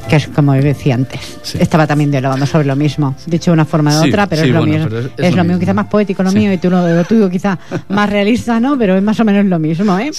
Que 0.08 0.16
es 0.16 0.28
como 0.28 0.52
decía 0.52 0.94
antes. 0.94 1.38
Sí. 1.42 1.58
Estaba 1.60 1.86
también 1.86 2.10
dialogando 2.10 2.44
sobre 2.46 2.66
lo 2.66 2.76
mismo. 2.76 3.14
Dicho 3.26 3.50
de 3.50 3.54
una 3.54 3.64
forma 3.64 3.94
de 3.94 4.02
Sí, 4.02 4.08
otra, 4.10 4.26
pero 4.26 4.42
sí, 4.42 4.48
es 4.48 4.54
lo 4.54 4.60
bueno, 4.60 4.72
mismo. 4.74 4.88
pero 4.88 5.00
Es, 5.00 5.06
es- 5.06 5.12
es 5.18 5.30
lo 5.32 5.36
lo 5.38 5.42
mío, 5.44 5.48
mismo. 5.54 5.60
quizás 5.60 5.74
más 5.74 5.86
poético 5.86 6.22
lo 6.22 6.32
mío 6.32 6.52
y 6.52 6.58
tú 6.58 6.70
lo, 6.70 6.86
lo 6.88 7.04
tuyo 7.04 7.28
quizás 7.30 7.58
más 7.88 8.08
realista, 8.10 8.60
¿no? 8.60 8.76
Pero 8.78 8.96
es 8.96 9.02
más 9.02 9.18
o 9.20 9.24
menos 9.24 9.46
lo 9.46 9.58
mismo, 9.58 9.98
¿eh? 9.98 10.10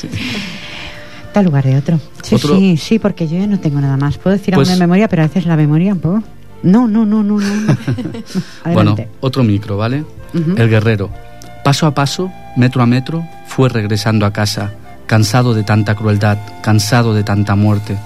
Tal 1.34 1.46
lugar 1.46 1.64
de 1.64 1.78
otro. 1.78 2.00
Sí, 2.24 2.36
Otro- 2.36 2.58
sí, 2.58 2.76
sí, 2.78 3.00
porque 3.00 3.28
yo 3.28 3.38
ya 3.38 3.48
no 3.48 3.60
tengo 3.60 3.80
nada 3.80 3.96
más. 3.98 4.18
Puedo 4.18 4.36
decir 4.36 4.54
Pues- 4.54 4.68
aún 4.70 4.78
de 4.80 4.84
memoria, 4.84 5.08
pero 5.08 5.22
a 5.24 5.28
veces 5.28 5.46
la 5.46 5.56
memoria. 5.56 5.96
pues, 5.96 6.24
No, 6.64 6.88
no, 6.88 7.06
no, 7.06 7.24
no, 7.24 7.40
no. 7.40 7.66
no. 8.66 8.74
Bueno, 8.74 8.96
otro 9.22 9.44
micro, 9.44 9.78
¿vale? 9.78 10.04
Ujú. 10.34 10.56
El 10.58 10.70
guerrero. 10.70 11.10
Paso 11.64 11.86
a 11.88 11.94
paso, 11.94 12.32
metro 12.58 12.82
a 12.82 12.86
metro, 12.86 13.24
fue 13.48 13.70
regresando 13.70 14.26
a 14.26 14.34
casa, 14.34 14.72
cansado 15.12 15.54
de 15.54 15.64
tanta 15.64 15.94
crueldad, 15.94 16.38
cansado 16.62 17.14
de 17.14 17.26
tanta 17.26 17.58
muerte. 17.58 17.98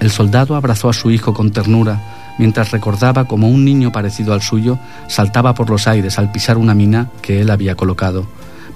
El 0.00 0.10
soldado 0.10 0.56
abrazó 0.56 0.88
a 0.88 0.94
su 0.94 1.10
hijo 1.10 1.34
con 1.34 1.50
ternura, 1.50 2.00
mientras 2.38 2.70
recordaba 2.70 3.26
cómo 3.26 3.50
un 3.50 3.62
niño 3.62 3.92
parecido 3.92 4.32
al 4.32 4.40
suyo 4.40 4.78
saltaba 5.06 5.52
por 5.52 5.68
los 5.68 5.86
aires 5.86 6.18
al 6.18 6.32
pisar 6.32 6.56
una 6.56 6.72
mina 6.72 7.10
que 7.20 7.42
él 7.42 7.50
había 7.50 7.74
colocado. 7.74 8.26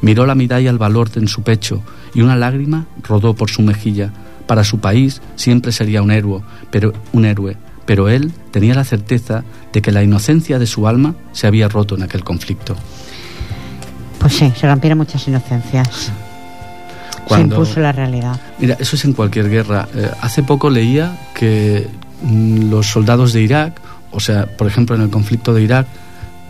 Miró 0.03 0.27
la 0.27 0.35
medalla 0.35 0.69
al 0.69 0.77
valor 0.77 1.09
en 1.15 1.27
su 1.27 1.43
pecho 1.43 1.81
y 2.13 2.21
una 2.21 2.37
lágrima 2.37 2.85
rodó 3.03 3.33
por 3.33 3.49
su 3.49 3.63
mejilla. 3.63 4.13
Para 4.47 4.63
su 4.63 4.79
país 4.81 5.23
siempre 5.37 5.73
sería 5.73 6.03
un 6.03 6.11
héroe, 6.11 6.43
pero 6.71 6.93
un 7.15 7.25
héroe, 7.25 7.57
pero 7.87 8.11
él 8.11 8.31
tenía 8.51 8.75
la 8.75 8.85
certeza 8.85 9.43
de 9.73 9.81
que 9.81 9.91
la 9.91 10.03
inocencia 10.03 10.59
de 10.59 10.67
su 10.67 10.87
alma 10.87 11.15
se 11.33 11.47
había 11.47 11.67
roto 11.67 11.95
en 11.95 12.03
aquel 12.03 12.25
conflicto. 12.25 12.77
Pues 14.19 14.35
sí, 14.35 14.53
se 14.55 14.69
rompieron 14.69 14.99
muchas 14.99 15.27
inocencias. 15.27 16.13
Cuando- 17.27 17.57
Se 17.57 17.61
impuso 17.63 17.81
la 17.81 17.93
realidad. 17.93 18.41
Mira, 18.59 18.77
eso 18.81 18.97
es 18.97 19.05
en 19.05 19.13
cualquier 19.13 19.49
guerra. 19.49 19.89
Eh, 19.95 20.11
hace 20.21 20.43
poco 20.43 20.71
leía 20.71 21.17
que 21.35 21.87
mm, 22.23 22.71
los 22.71 22.87
soldados 22.87 23.33
de 23.33 23.43
Irak, 23.43 23.81
o 24.11 24.21
sea, 24.21 24.47
por 24.47 24.67
ejemplo, 24.67 24.97
en 24.97 25.03
el 25.03 25.11
conflicto 25.11 25.55
de 25.55 25.63
Irak, 25.63 25.87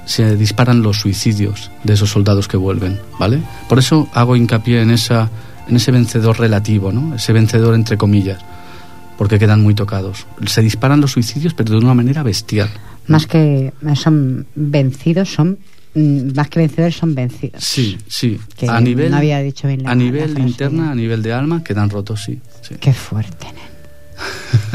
se 0.06 0.36
disparan 0.36 0.82
los 0.82 0.98
suicidios 1.00 1.70
de 1.84 1.92
esos 1.94 2.10
soldados 2.10 2.48
que 2.48 2.56
vuelven, 2.56 2.98
¿vale? 3.18 3.40
Por 3.68 3.78
eso 3.78 4.08
hago 4.14 4.34
hincapié 4.36 4.82
en 4.82 4.90
esa 4.90 5.28
en 5.68 5.76
ese 5.76 5.92
vencedor 5.92 6.40
relativo, 6.40 6.90
¿no? 6.90 7.14
Ese 7.14 7.32
vencedor 7.32 7.74
entre 7.76 7.96
comillas, 7.96 8.40
porque 9.16 9.38
quedan 9.38 9.62
muy 9.62 9.74
tocados. 9.74 10.26
Se 10.46 10.62
disparan 10.62 11.00
los 11.00 11.12
suicidios, 11.12 11.54
pero 11.54 11.70
de 11.70 11.76
una 11.84 11.94
manera 11.94 12.24
bestial. 12.24 12.68
Más 13.06 13.26
que 13.26 13.72
son 13.94 14.46
vencidos, 14.56 15.32
son 15.32 15.58
más 15.94 16.48
que 16.48 16.60
vencedores, 16.60 16.96
son 16.96 17.14
vencidos. 17.14 17.62
Sí, 17.64 17.98
sí. 18.08 18.38
Que 18.56 18.68
a 18.68 18.80
nivel 18.80 19.10
no 19.10 19.16
había 19.16 19.40
dicho 19.40 19.66
bien 19.68 19.82
la- 19.82 19.90
a 19.90 19.94
nivel 19.94 20.34
la 20.34 20.40
interna, 20.40 20.90
a 20.92 20.94
nivel 20.94 21.22
de 21.22 21.32
alma, 21.32 21.64
quedan 21.64 21.90
rotos, 21.90 22.22
sí. 22.24 22.40
sí. 22.62 22.76
Qué 22.80 22.92
fuerte. 22.92 23.46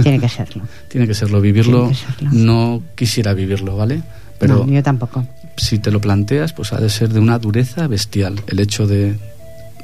Tiene 0.01 0.19
que 0.19 0.29
serlo. 0.29 0.63
Tiene 0.89 1.07
que 1.07 1.13
serlo, 1.13 1.39
vivirlo. 1.41 1.87
Tiene 1.89 1.95
que 1.97 2.13
serlo. 2.13 2.29
No 2.33 2.83
quisiera 2.95 3.33
vivirlo, 3.33 3.77
¿vale? 3.77 4.01
Pero 4.39 4.65
no, 4.65 4.71
yo 4.73 4.83
tampoco. 4.83 5.25
si 5.57 5.79
te 5.79 5.91
lo 5.91 6.01
planteas, 6.01 6.51
pues 6.53 6.73
ha 6.73 6.79
de 6.81 6.89
ser 6.89 7.09
de 7.13 7.19
una 7.19 7.39
dureza 7.39 7.87
bestial 7.87 8.41
el 8.47 8.59
hecho 8.59 8.85
de, 8.87 9.15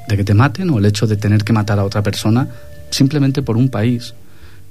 de 0.10 0.18
que 0.18 0.24
te 0.24 0.34
maten 0.34 0.70
o 0.72 0.80
el 0.80 0.86
hecho 0.86 1.08
de 1.08 1.16
tener 1.16 1.44
que 1.46 1.54
matar 1.54 1.80
a 1.80 1.86
otra 1.86 2.04
persona 2.04 2.48
simplemente 2.90 3.42
por 3.42 3.56
un 3.56 3.70
país. 3.70 4.14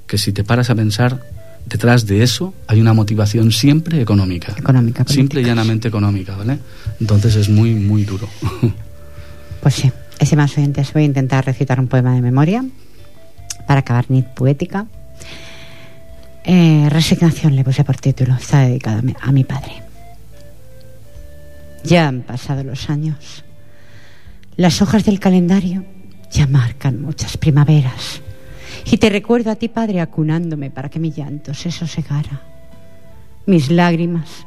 Que 0.05 0.17
si 0.17 0.33
te 0.33 0.43
paras 0.43 0.69
a 0.69 0.75
pensar, 0.75 1.21
detrás 1.65 2.05
de 2.05 2.23
eso 2.23 2.53
hay 2.67 2.81
una 2.81 2.93
motivación 2.93 3.51
siempre 3.51 4.01
económica. 4.01 4.53
Económica, 4.57 5.03
Simple 5.07 5.41
y 5.41 5.43
política. 5.43 5.47
llanamente 5.47 5.87
económica, 5.87 6.35
¿vale? 6.35 6.59
Entonces 6.99 7.35
es 7.35 7.49
muy, 7.49 7.73
muy 7.75 8.03
duro. 8.03 8.27
Pues 9.61 9.75
sí, 9.75 9.91
ese 10.17 10.35
más 10.35 10.57
oyentes 10.57 10.91
voy 10.91 11.03
a 11.03 11.05
intentar 11.05 11.45
recitar 11.45 11.79
un 11.79 11.87
poema 11.87 12.15
de 12.15 12.21
memoria 12.21 12.65
para 13.67 13.81
acabar 13.81 14.09
nit 14.09 14.25
poética. 14.25 14.87
Eh, 16.43 16.87
resignación 16.89 17.55
le 17.55 17.63
puse 17.63 17.83
por 17.83 17.95
título, 17.97 18.33
está 18.33 18.61
dedicado 18.61 19.03
a 19.21 19.31
mi 19.31 19.43
padre. 19.43 19.83
Ya 21.83 22.07
han 22.07 22.21
pasado 22.21 22.63
los 22.63 22.89
años. 22.89 23.43
Las 24.57 24.81
hojas 24.81 25.05
del 25.05 25.19
calendario 25.19 25.85
ya 26.31 26.47
marcan 26.47 27.01
muchas 27.01 27.37
primaveras. 27.37 28.21
Y 28.85 28.97
te 28.97 29.09
recuerdo 29.09 29.51
a 29.51 29.55
ti, 29.55 29.67
padre, 29.67 30.01
acunándome 30.01 30.71
para 30.71 30.89
que 30.89 30.99
mi 30.99 31.11
llanto 31.11 31.53
se 31.53 31.71
sosegara. 31.71 32.41
Mis 33.45 33.69
lágrimas 33.69 34.45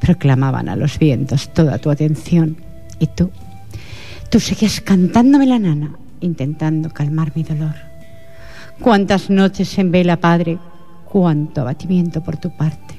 proclamaban 0.00 0.68
a 0.68 0.76
los 0.76 0.98
vientos 0.98 1.52
toda 1.52 1.78
tu 1.78 1.90
atención. 1.90 2.56
Y 2.98 3.06
tú, 3.08 3.30
tú 4.30 4.40
seguías 4.40 4.80
cantándome 4.80 5.46
la 5.46 5.58
nana, 5.58 5.92
intentando 6.20 6.90
calmar 6.90 7.32
mi 7.34 7.42
dolor. 7.42 7.74
Cuántas 8.80 9.30
noches 9.30 9.78
en 9.78 9.90
vela, 9.90 10.18
padre, 10.18 10.58
cuánto 11.04 11.60
abatimiento 11.60 12.22
por 12.22 12.36
tu 12.36 12.54
parte, 12.56 12.94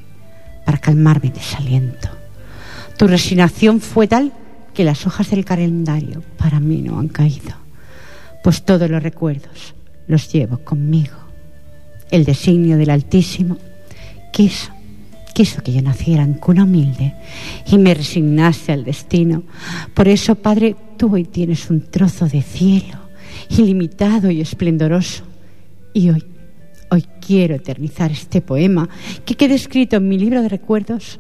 para 0.66 0.78
calmar 0.78 1.22
mi 1.22 1.30
desaliento. 1.30 2.10
Tu 2.98 3.08
resignación 3.08 3.82
fue 3.82 4.08
tal 4.08 4.32
que 4.74 4.84
las 4.84 5.06
hojas 5.06 5.30
del 5.30 5.46
calendario 5.46 6.24
para 6.38 6.60
mí 6.60 6.82
no 6.82 7.00
han 7.00 7.08
caído, 7.08 7.54
pues 8.44 8.64
todos 8.64 8.90
los 8.90 9.02
recuerdos 9.02 9.76
los 10.08 10.32
llevo 10.32 10.60
conmigo. 10.60 11.16
El 12.12 12.26
designio 12.26 12.78
del 12.78 12.90
Altísimo 12.90 13.58
quiso, 14.32 14.72
quiso 15.34 15.64
que 15.64 15.74
yo 15.74 15.82
naciera 15.82 16.24
en 16.24 16.36
cuna 16.36 16.64
humilde 16.64 17.14
y 17.68 17.78
me 17.78 17.94
resignase 17.94 18.72
al 18.72 18.84
destino. 18.84 19.44
Por 19.94 20.08
eso, 20.08 20.36
Padre, 20.36 20.76
tú 20.98 21.14
hoy 21.14 21.24
tienes 21.24 21.70
un 21.70 21.82
trozo 21.82 22.28
de 22.28 22.42
cielo 22.42 22.98
ilimitado 23.50 24.30
y 24.32 24.42
esplendoroso. 24.42 25.24
Y 25.94 26.10
hoy, 26.10 26.24
hoy 26.90 27.06
quiero 27.26 27.56
eternizar 27.56 28.12
este 28.12 28.42
poema 28.42 28.90
que 29.26 29.36
quede 29.36 29.56
escrito 29.56 29.98
en 29.98 30.08
mi 30.08 30.18
libro 30.18 30.42
de 30.42 30.50
recuerdos 30.50 31.20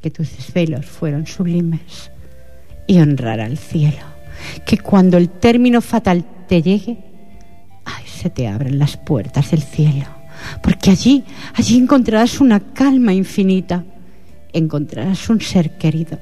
que 0.00 0.10
tus 0.10 0.36
desvelos 0.36 0.84
fueron 0.84 1.26
sublimes 1.26 2.10
y 2.86 3.00
honrar 3.00 3.40
al 3.40 3.56
cielo, 3.56 4.04
que 4.66 4.78
cuando 4.78 5.16
el 5.16 5.30
término 5.30 5.80
fatal 5.80 6.24
te 6.46 6.60
llegue, 6.60 6.98
se 8.24 8.30
te 8.30 8.48
abren 8.48 8.78
las 8.78 8.96
puertas 8.96 9.50
del 9.50 9.62
cielo, 9.62 10.06
porque 10.62 10.90
allí, 10.90 11.24
allí 11.52 11.76
encontrarás 11.76 12.40
una 12.40 12.58
calma 12.58 13.12
infinita, 13.12 13.84
encontrarás 14.54 15.28
un 15.28 15.42
ser 15.42 15.76
querido 15.76 16.18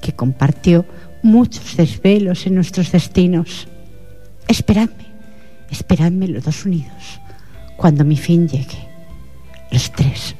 que 0.00 0.12
compartió 0.12 0.86
muchos 1.24 1.76
desvelos 1.76 2.46
en 2.46 2.54
nuestros 2.54 2.92
destinos. 2.92 3.66
Esperadme, 4.46 5.04
esperadme 5.68 6.28
los 6.28 6.44
dos 6.44 6.64
unidos, 6.64 7.18
cuando 7.76 8.04
mi 8.04 8.16
fin 8.16 8.46
llegue. 8.46 8.78
Los 9.72 9.90
tres, 9.90 10.36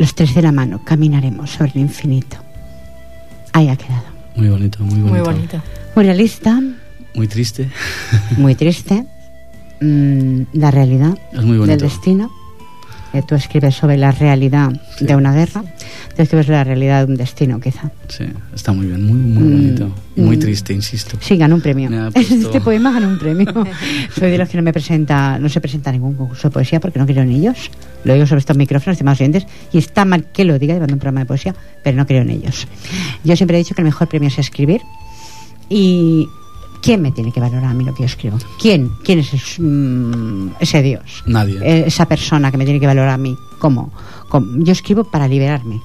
los 0.00 0.12
tres 0.12 0.34
de 0.34 0.42
la 0.42 0.50
mano 0.50 0.82
caminaremos 0.84 1.50
sobre 1.50 1.70
el 1.76 1.82
infinito. 1.82 2.36
Ahí 3.52 3.68
ha 3.68 3.76
quedado. 3.76 4.06
Muy 4.34 4.48
bonito, 4.48 4.82
muy 4.82 4.98
bonito. 5.02 5.08
Muy 5.08 5.20
bonito. 5.20 5.62
Muy 5.94 6.04
realista, 6.04 6.60
Muy 7.14 7.28
triste. 7.28 7.70
muy 8.36 8.54
triste. 8.64 9.06
Mm, 9.80 10.42
la 10.54 10.70
realidad 10.70 11.18
Es 11.32 11.42
muy 11.42 11.66
del 11.66 11.78
destino. 11.80 12.30
Eh, 13.12 13.22
tú 13.26 13.34
escribes 13.34 13.74
sobre 13.74 13.96
la 13.96 14.10
realidad 14.10 14.70
Sí. 14.98 15.06
de 15.06 15.16
una 15.16 15.32
guerra, 15.32 15.62
tú 16.14 16.22
escribes 16.22 16.48
la 16.48 16.64
realidad 16.64 17.06
de 17.06 17.12
un 17.12 17.16
destino, 17.16 17.58
quizá. 17.60 17.90
Sí, 18.08 18.24
está 18.54 18.72
muy 18.72 18.86
bien, 18.86 19.06
muy, 19.06 19.14
muy 19.18 19.42
Mm, 19.42 19.52
bonito. 19.52 19.94
Muy 20.16 20.36
mm. 20.36 20.40
triste, 20.40 20.72
insisto. 20.74 21.16
Sí, 21.20 21.36
ganó 21.36 21.54
un 21.54 21.60
premio. 21.62 21.88
Puesto- 22.12 22.34
Este 22.34 22.60
poema 22.60 22.92
ganó 22.92 23.08
un 23.08 23.18
premio. 23.18 23.46
Soy 24.18 24.30
de 24.30 24.36
los 24.38 24.48
que 24.48 24.56
no 24.58 24.62
me 24.62 24.72
presenta, 24.72 25.38
no 25.38 25.48
se 25.48 25.60
presenta 25.60 25.92
ningún 25.92 26.14
concurso 26.14 26.48
de 26.48 26.52
poesía 26.52 26.78
porque 26.80 26.98
no 26.98 27.06
creo 27.06 27.22
en 27.22 27.30
ellos. 27.30 27.70
Lo 28.04 28.12
digo 28.12 28.26
sobre 28.26 28.40
estos 28.40 28.56
micrófonos, 28.56 28.98
demás 28.98 29.18
oyentes, 29.20 29.46
y 29.72 29.78
está 29.78 30.04
mal 30.04 30.24
que 30.24 30.44
lo 30.44 30.58
diga 30.58 30.74
llevando 30.74 30.94
un 30.94 31.00
programa 31.00 31.20
de 31.20 31.26
poesía, 31.26 31.54
pero 31.84 31.96
no 31.96 32.06
creo 32.06 32.22
en 32.22 32.30
ellos. 32.30 32.66
Yo 33.24 33.34
siempre 33.36 33.56
he 33.56 33.58
dicho 33.60 33.74
que 33.74 33.80
el 33.82 33.86
mejor 33.86 34.08
premio 34.08 34.28
es 34.28 34.38
escribir. 34.38 34.80
Y 35.70 36.26
¿quién 36.80 37.02
me 37.02 37.12
tiene 37.12 37.32
que 37.32 37.40
valorar 37.40 37.64
a 37.66 37.74
mí 37.74 37.84
lo 37.84 37.94
que 37.94 38.00
yo 38.02 38.06
escribo? 38.06 38.38
¿Quién? 38.60 38.92
¿Quién 39.04 39.18
es 39.20 39.32
ese, 39.34 39.62
mm, 39.62 40.50
ese 40.60 40.82
Dios? 40.82 41.22
Nadie. 41.26 41.58
Eh, 41.62 41.84
esa 41.86 42.06
persona 42.06 42.50
que 42.50 42.56
me 42.56 42.64
tiene 42.64 42.80
que 42.80 42.86
valorar 42.86 43.10
a 43.10 43.18
mí. 43.18 43.36
¿Cómo? 43.58 43.92
¿Cómo? 44.28 44.46
Yo 44.64 44.72
escribo 44.72 45.04
para 45.04 45.26
liberarme. 45.28 45.80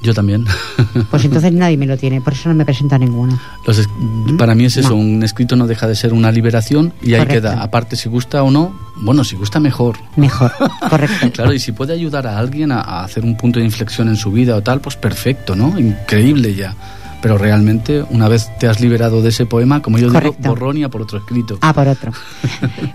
Yo 0.00 0.14
también. 0.14 0.44
Pues 1.10 1.24
entonces 1.24 1.52
nadie 1.52 1.76
me 1.76 1.86
lo 1.86 1.96
tiene, 1.96 2.20
por 2.20 2.32
eso 2.34 2.48
no 2.48 2.54
me 2.54 2.64
presenta 2.64 2.98
ninguno. 2.98 3.38
Los 3.66 3.78
es- 3.78 3.88
para 4.36 4.54
mí 4.54 4.64
es 4.66 4.76
eso, 4.76 4.90
No. 4.90 4.96
un 4.96 5.22
escrito 5.22 5.56
no 5.56 5.66
deja 5.66 5.86
de 5.88 5.94
ser 5.96 6.12
una 6.12 6.30
liberación 6.30 6.92
y 7.02 7.14
ahí 7.14 7.20
Correcto. 7.20 7.48
queda. 7.48 7.62
Aparte, 7.62 7.96
si 7.96 8.08
gusta 8.08 8.42
o 8.42 8.50
no, 8.50 8.72
bueno, 8.96 9.24
si 9.24 9.36
gusta 9.36 9.58
mejor. 9.58 9.96
Mejor, 10.16 10.52
correcto. 10.90 11.30
Claro, 11.32 11.52
y 11.52 11.58
si 11.58 11.72
puede 11.72 11.94
ayudar 11.94 12.26
a 12.26 12.38
alguien 12.38 12.70
a, 12.72 12.80
a 12.80 13.04
hacer 13.04 13.24
un 13.24 13.36
punto 13.36 13.58
de 13.58 13.64
inflexión 13.64 14.08
en 14.08 14.16
su 14.16 14.30
vida 14.30 14.54
o 14.56 14.62
tal, 14.62 14.80
pues 14.80 14.96
perfecto, 14.96 15.56
¿no? 15.56 15.78
Increíble 15.78 16.54
ya. 16.54 16.74
Pero 17.20 17.36
realmente, 17.36 18.04
una 18.10 18.28
vez 18.28 18.48
te 18.60 18.68
has 18.68 18.80
liberado 18.80 19.22
de 19.22 19.30
ese 19.30 19.44
poema, 19.44 19.82
como 19.82 19.98
yo 19.98 20.08
Correcto. 20.12 20.36
digo, 20.38 20.50
borrón 20.54 20.76
y 20.78 20.84
a 20.84 20.88
por 20.88 21.02
otro 21.02 21.18
escrito. 21.18 21.58
Ah, 21.62 21.72
por 21.72 21.88
otro. 21.88 22.12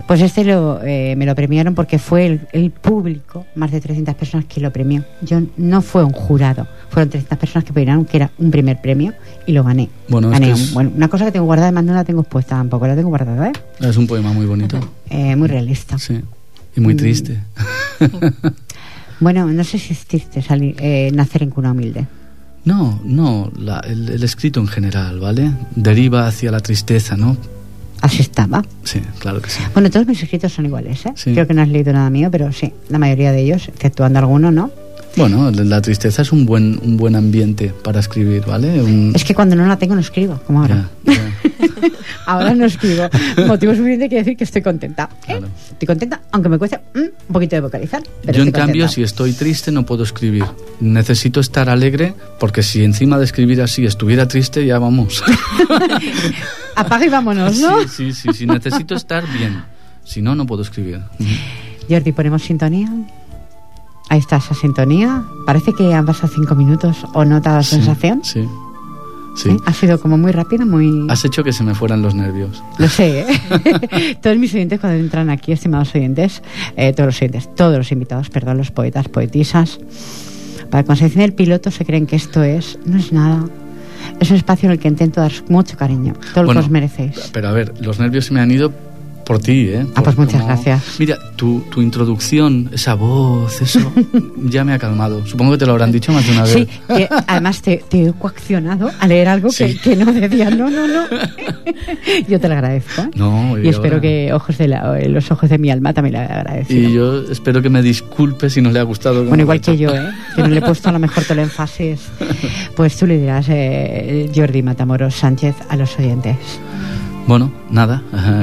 Pues 0.06 0.20
este 0.20 0.44
lo, 0.44 0.80
eh, 0.82 1.14
me 1.16 1.24
lo 1.26 1.34
premiaron 1.34 1.74
porque 1.74 1.98
fue 1.98 2.26
el, 2.26 2.40
el 2.52 2.70
público, 2.70 3.46
más 3.54 3.70
de 3.70 3.80
300 3.80 4.14
personas 4.14 4.46
que 4.46 4.60
lo 4.60 4.70
premió. 4.72 5.02
Yo 5.22 5.40
no 5.56 5.80
fue 5.82 6.04
un 6.04 6.12
jurado, 6.12 6.66
fueron 6.90 7.08
300 7.10 7.38
personas 7.38 7.64
que 7.64 7.72
opinaron 7.72 8.04
que 8.04 8.16
era 8.18 8.30
un 8.38 8.50
primer 8.50 8.80
premio 8.80 9.12
y 9.46 9.52
lo 9.52 9.64
gané. 9.64 9.88
Bueno, 10.08 10.28
es 10.28 10.32
Gané 10.40 10.52
un- 10.52 10.60
es- 10.60 10.72
bueno, 10.74 10.90
una 10.94 11.08
cosa 11.08 11.24
que 11.26 11.32
tengo 11.32 11.46
guardada, 11.46 11.68
además 11.68 11.84
no 11.84 11.94
la 11.94 12.04
tengo 12.04 12.20
expuesta 12.22 12.56
tampoco, 12.56 12.86
la 12.86 12.96
tengo 12.96 13.08
guardada, 13.08 13.48
¿eh? 13.48 13.52
Es 13.80 13.96
un 13.96 14.06
poema 14.06 14.32
muy 14.32 14.46
bonito. 14.46 14.78
Eh, 15.10 15.36
muy 15.36 15.48
realista. 15.48 15.98
Sí. 15.98 16.20
Y 16.76 16.80
muy 16.80 16.94
triste. 16.94 17.38
Bueno, 19.20 19.46
no 19.46 19.62
sé 19.64 19.78
si 19.78 19.92
hiciste 19.92 20.42
salir, 20.42 20.74
eh, 20.78 21.10
nacer 21.14 21.44
en 21.44 21.50
cuna 21.50 21.70
humilde. 21.72 22.04
No, 22.64 22.98
no, 23.04 23.50
la- 23.58 23.80
el, 23.80 24.08
el 24.08 24.22
escrito 24.22 24.60
en 24.60 24.66
general, 24.68 25.20
¿vale? 25.20 25.50
Deriva 25.76 26.26
hacia 26.26 26.50
la 26.50 26.60
tristeza, 26.60 27.16
¿no? 27.16 27.36
Así 28.00 28.20
estaba. 28.22 28.62
Sí, 28.82 29.00
claro 29.18 29.40
que 29.40 29.50
sí. 29.50 29.60
Bueno, 29.72 29.90
todos 29.90 30.06
mis 30.06 30.22
escritos 30.22 30.52
son 30.52 30.66
iguales, 30.66 31.04
¿eh? 31.06 31.12
Sí. 31.16 31.32
Creo 31.32 31.46
que 31.46 31.54
no 31.54 31.62
has 31.62 31.68
leído 31.68 31.92
nada 31.92 32.10
mío, 32.10 32.30
pero 32.30 32.52
sí, 32.52 32.72
la 32.90 32.98
mayoría 32.98 33.32
de 33.32 33.40
ellos, 33.42 33.68
exceptuando 33.68 34.18
alguno, 34.18 34.50
¿no? 34.50 34.70
Bueno, 35.16 35.50
la 35.50 35.80
tristeza 35.80 36.22
es 36.22 36.32
un 36.32 36.44
buen, 36.46 36.78
un 36.82 36.96
buen 36.96 37.14
ambiente 37.14 37.72
para 37.84 38.00
escribir, 38.00 38.44
¿vale? 38.46 38.82
Un- 38.82 39.12
Es 39.14 39.22
que 39.24 39.34
cuando 39.34 39.54
no 39.56 39.66
la 39.66 39.78
tengo 39.78 39.94
no 39.94 40.00
escribo, 40.00 40.40
como 40.46 40.60
ahora. 40.62 40.88
Ahora 42.26 42.54
no 42.54 42.64
escribo. 42.64 43.02
Motivo 43.46 43.74
suficiente 43.74 44.08
que 44.08 44.16
decir 44.16 44.36
que 44.36 44.44
estoy 44.44 44.62
contenta. 44.62 45.10
¿eh? 45.24 45.26
Claro. 45.26 45.48
Estoy 45.72 45.86
contenta, 45.86 46.22
aunque 46.32 46.48
me 46.48 46.56
cueste 46.56 46.78
mm, 46.94 46.98
un 46.98 47.32
poquito 47.32 47.56
de 47.56 47.60
vocalizar. 47.60 48.02
Pero 48.24 48.38
Yo 48.38 48.42
en 48.44 48.50
cambio, 48.50 48.84
contenta. 48.84 48.88
si 48.94 49.02
estoy 49.02 49.32
triste, 49.34 49.70
no 49.70 49.84
puedo 49.84 50.02
escribir. 50.04 50.44
Necesito 50.80 51.40
estar 51.40 51.68
alegre 51.68 52.14
porque 52.40 52.62
si 52.62 52.82
encima 52.82 53.18
de 53.18 53.24
escribir 53.26 53.60
así 53.60 53.84
estuviera 53.84 54.26
triste, 54.26 54.64
ya 54.64 54.78
vamos. 54.78 55.22
Apaga 56.76 57.04
y 57.04 57.08
vámonos, 57.10 57.58
¿no? 57.58 57.82
Sí, 57.82 57.88
sí, 57.88 58.12
sí, 58.12 58.28
sí, 58.32 58.46
necesito 58.46 58.94
estar 58.94 59.24
bien. 59.36 59.62
Si 60.04 60.22
no, 60.22 60.34
no 60.34 60.46
puedo 60.46 60.62
escribir. 60.62 61.00
Jordi, 61.90 62.12
ponemos 62.12 62.42
sintonía. 62.42 62.88
Ahí 64.08 64.18
está 64.18 64.36
esa 64.36 64.54
sintonía. 64.54 65.24
Parece 65.46 65.72
que 65.72 65.92
han 65.94 66.06
pasado 66.06 66.32
cinco 66.34 66.54
minutos 66.54 67.04
o 67.14 67.24
no 67.24 67.40
te 67.40 67.48
da 67.48 67.56
la 67.56 67.62
Sí, 67.62 67.76
sensación. 67.76 68.20
Sí. 68.24 68.48
Sí. 69.36 69.48
¿Eh? 69.50 69.56
Ha 69.66 69.72
sido 69.72 69.98
como 69.98 70.16
muy 70.16 70.30
rápido, 70.30 70.64
muy... 70.64 71.06
Has 71.08 71.24
hecho 71.24 71.42
que 71.42 71.52
se 71.52 71.64
me 71.64 71.74
fueran 71.74 72.02
los 72.02 72.14
nervios. 72.14 72.62
Lo 72.78 72.88
sé, 72.88 73.20
¿eh? 73.22 74.16
todos 74.22 74.36
mis 74.36 74.54
oyentes 74.54 74.78
cuando 74.78 74.98
entran 74.98 75.28
aquí, 75.30 75.50
estimados 75.52 75.92
oyentes, 75.94 76.42
eh, 76.76 76.92
todos 76.92 77.06
los 77.08 77.16
oyentes, 77.16 77.52
todos 77.56 77.76
los 77.76 77.90
invitados, 77.90 78.30
perdón, 78.30 78.58
los 78.58 78.70
poetas, 78.70 79.08
poetisas, 79.08 79.80
para 80.70 80.84
cuando 80.84 81.00
se 81.00 81.06
dicen 81.06 81.22
el 81.22 81.32
piloto 81.32 81.70
se 81.72 81.84
creen 81.84 82.06
que 82.06 82.14
esto 82.16 82.42
es, 82.44 82.78
no 82.86 82.96
es 82.96 83.12
nada. 83.12 83.44
Es 84.20 84.30
un 84.30 84.36
espacio 84.36 84.66
en 84.68 84.72
el 84.74 84.78
que 84.78 84.86
intento 84.86 85.20
dar 85.20 85.32
mucho 85.48 85.76
cariño, 85.76 86.12
todo 86.32 86.44
lo 86.44 86.46
Bueno, 86.48 86.60
que 86.60 86.66
os 86.66 86.70
merecéis. 86.70 87.30
Pero 87.32 87.48
a 87.48 87.52
ver, 87.52 87.74
los 87.80 87.98
nervios 87.98 88.26
se 88.26 88.34
me 88.34 88.40
han 88.40 88.50
ido 88.52 88.72
por 89.24 89.38
ti, 89.38 89.68
¿eh? 89.70 89.86
Ah, 89.94 90.02
pues 90.02 90.16
Por 90.16 90.26
muchas 90.26 90.44
gracias. 90.44 90.82
Mira, 90.98 91.16
tu, 91.36 91.60
tu 91.70 91.80
introducción, 91.82 92.70
esa 92.72 92.94
voz, 92.94 93.60
eso, 93.62 93.92
ya 94.44 94.64
me 94.64 94.72
ha 94.74 94.78
calmado. 94.78 95.26
Supongo 95.26 95.52
que 95.52 95.58
te 95.58 95.66
lo 95.66 95.72
habrán 95.72 95.90
dicho 95.92 96.12
más 96.12 96.26
de 96.26 96.32
una 96.32 96.42
vez. 96.42 96.52
Sí, 96.52 96.68
que 96.88 97.08
además 97.26 97.62
te, 97.62 97.82
te 97.88 98.06
he 98.06 98.12
coaccionado 98.12 98.90
a 99.00 99.06
leer 99.06 99.28
algo 99.28 99.48
que, 99.48 99.68
Sí. 99.72 99.78
que 99.78 99.96
no 99.96 100.12
decía, 100.12 100.50
no, 100.50 100.68
no, 100.70 100.86
no. 100.86 101.04
Yo 102.28 102.38
te 102.40 102.48
lo 102.48 102.54
agradezco. 102.54 103.02
¿eh? 103.02 103.10
No, 103.16 103.58
Y 103.58 103.68
espero 103.68 103.94
ahora- 103.96 104.00
que 104.02 104.32
ojos 104.32 104.58
de 104.58 104.68
la- 104.68 104.98
eh, 104.98 105.08
los 105.08 105.30
ojos 105.30 105.48
de 105.50 105.58
mi 105.58 105.70
alma 105.70 105.92
también 105.92 106.14
le 106.14 106.18
agradecido. 106.20 106.88
Y 106.90 106.92
yo 106.94 107.30
espero 107.30 107.62
que 107.62 107.70
me 107.70 107.82
disculpe 107.82 108.50
si 108.50 108.60
no 108.60 108.70
le 108.70 108.78
ha 108.78 108.82
gustado. 108.82 109.24
Bueno, 109.24 109.42
igual 109.42 109.60
que 109.60 109.76
yo, 109.76 109.90
¿eh? 109.94 110.10
Que 110.36 110.42
no 110.42 110.48
le 110.48 110.58
he 110.58 110.62
puesto 110.62 110.88
a 110.88 110.92
lo 110.92 110.98
mejor 110.98 111.24
todo 111.24 111.34
el 111.34 111.38
énfasis. 111.44 112.00
Pues 112.76 112.96
tú 112.96 113.06
le 113.06 113.18
dirás, 113.18 113.46
eh, 113.48 114.30
Jordi 114.34 114.62
Matamoros 114.62 115.14
Sánchez, 115.14 115.54
a 115.68 115.76
los 115.76 115.98
oyentes. 115.98 116.36
Bueno, 117.26 117.50
nada, 117.70 118.02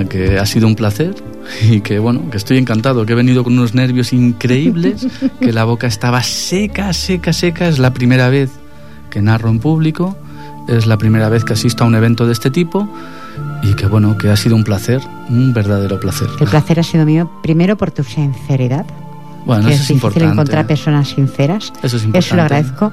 que 0.10 0.40
ha 0.40 0.46
sido 0.46 0.68
un 0.68 0.76
placer 0.76 1.14
y 1.70 1.82
que 1.82 2.00
bueno, 2.00 2.30
que 2.32 2.38
estoy 2.38 2.58
encantado, 2.58 3.06
que 3.06 3.14
he 3.14 3.16
venido 3.16 3.44
con 3.44 3.54
unos 3.54 3.74
nervios 3.76 4.12
increíbles, 4.14 5.08
que 5.40 5.52
la 5.54 5.66
boca 5.66 5.88
estaba 5.88 6.24
seca, 6.24 6.92
seca, 6.94 7.32
seca, 7.34 7.68
es 7.68 7.78
la 7.80 7.94
primera 7.94 8.30
vez 8.30 8.50
que 9.12 9.22
narro 9.22 9.50
en 9.50 9.60
público, 9.60 10.18
es 10.68 10.88
la 10.88 10.98
primera 10.98 11.30
vez 11.30 11.44
que 11.44 11.54
asisto 11.54 11.84
a 11.84 11.88
un 11.88 11.96
evento 11.96 12.26
de 12.26 12.34
este 12.34 12.50
tipo 12.50 12.88
y 13.62 13.74
que 13.76 13.86
bueno, 13.86 14.18
que 14.18 14.30
ha 14.30 14.36
sido 14.36 14.56
un 14.56 14.64
placer, 14.64 15.02
un 15.30 15.54
verdadero 15.54 16.00
placer. 16.00 16.28
El 16.40 16.48
placer 16.48 16.80
ha 16.80 16.84
sido 16.84 17.06
mío, 17.06 17.30
primero 17.44 17.78
por 17.78 17.92
tu 17.92 18.04
sinceridad, 18.04 18.86
Bueno, 19.46 19.68
que 19.68 19.74
eso 19.74 19.76
es 19.76 19.82
es 19.82 19.88
difícil 19.90 19.96
importante. 19.96 20.32
encontrar 20.34 20.66
personas 20.68 21.10
sinceras. 21.10 21.72
Eso 21.84 21.98
es 21.98 22.04
importante. 22.04 22.20
Eso 22.20 22.36
lo 22.36 22.42
agradezco. 22.44 22.92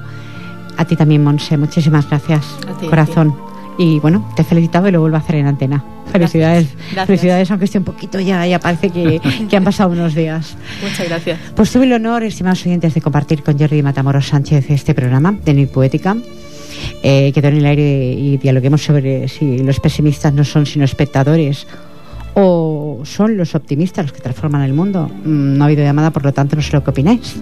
A 0.77 0.85
ti 0.85 0.95
también, 0.95 1.23
Monse, 1.23 1.57
muchísimas 1.57 2.07
gracias, 2.07 2.45
A 2.67 2.77
ti, 2.77 2.85
a 2.85 2.89
corazón. 2.89 3.33
Y 3.79 3.97
bueno, 3.99 4.29
te 4.35 4.41
he 4.41 4.45
felicitado 4.45 4.87
y 4.89 4.91
lo 4.91 4.99
vuelvo 4.99 5.15
a 5.15 5.19
hacer 5.21 5.37
en 5.37 5.47
antena. 5.47 5.81
Felicidades, 6.11 6.67
Gracias. 6.91 7.05
felicidades, 7.07 7.49
aunque 7.49 7.65
esté 7.65 7.77
un 7.77 7.85
poquito 7.85 8.19
ya, 8.19 8.45
ya 8.45 8.59
parece 8.59 8.89
que, 8.89 9.21
que 9.49 9.55
han 9.57 9.63
pasado 9.63 9.91
unos 9.91 10.13
días. 10.13 10.57
Muchas 10.83 11.07
gracias. 11.07 11.39
Pues 11.55 11.71
tuve 11.71 11.85
el 11.85 11.93
honor, 11.93 12.23
estimados 12.23 12.65
oyentes, 12.65 12.93
de 12.93 12.99
compartir 13.01 13.41
con 13.41 13.57
Jordi 13.57 13.81
Matamoros 13.81 14.27
Sánchez 14.27 14.69
este 14.69 14.93
programa 14.93 15.33
de 15.45 15.53
Nit 15.53 15.71
Poética. 15.71 16.17
Eh, 17.03 17.31
quedó 17.33 17.47
en 17.47 17.57
el 17.57 17.65
aire 17.65 18.11
y 18.13 18.37
dialoguemos 18.37 18.83
sobre 18.83 19.27
si 19.29 19.59
los 19.59 19.79
pesimistas 19.79 20.33
no 20.33 20.43
son 20.43 20.65
sino 20.65 20.83
espectadores 20.85 21.65
o 22.35 23.01
son 23.05 23.37
los 23.37 23.55
optimistas 23.55 24.05
los 24.05 24.13
que 24.13 24.21
transforman 24.21 24.61
el 24.63 24.73
mundo. 24.73 25.09
Mm, 25.23 25.57
No 25.57 25.63
ha 25.63 25.67
habido 25.67 25.83
llamada, 25.83 26.11
por 26.11 26.25
lo 26.25 26.33
tanto, 26.33 26.55
no 26.57 26.61
sé 26.61 26.73
lo 26.73 26.83
que 26.83 26.89
opináis. 26.89 27.35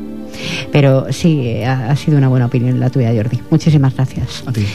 Pero 0.71 1.11
sí, 1.11 1.63
ha, 1.63 1.89
ha 1.89 1.95
sido 1.95 2.17
una 2.17 2.27
buena 2.27 2.45
opinión 2.45 2.79
la 2.79 2.89
tuya, 2.89 3.13
Jordi. 3.13 3.39
Muchísimas 3.49 3.95
gracias. 3.95 4.43
A 4.45 4.51
ti. 4.51 4.65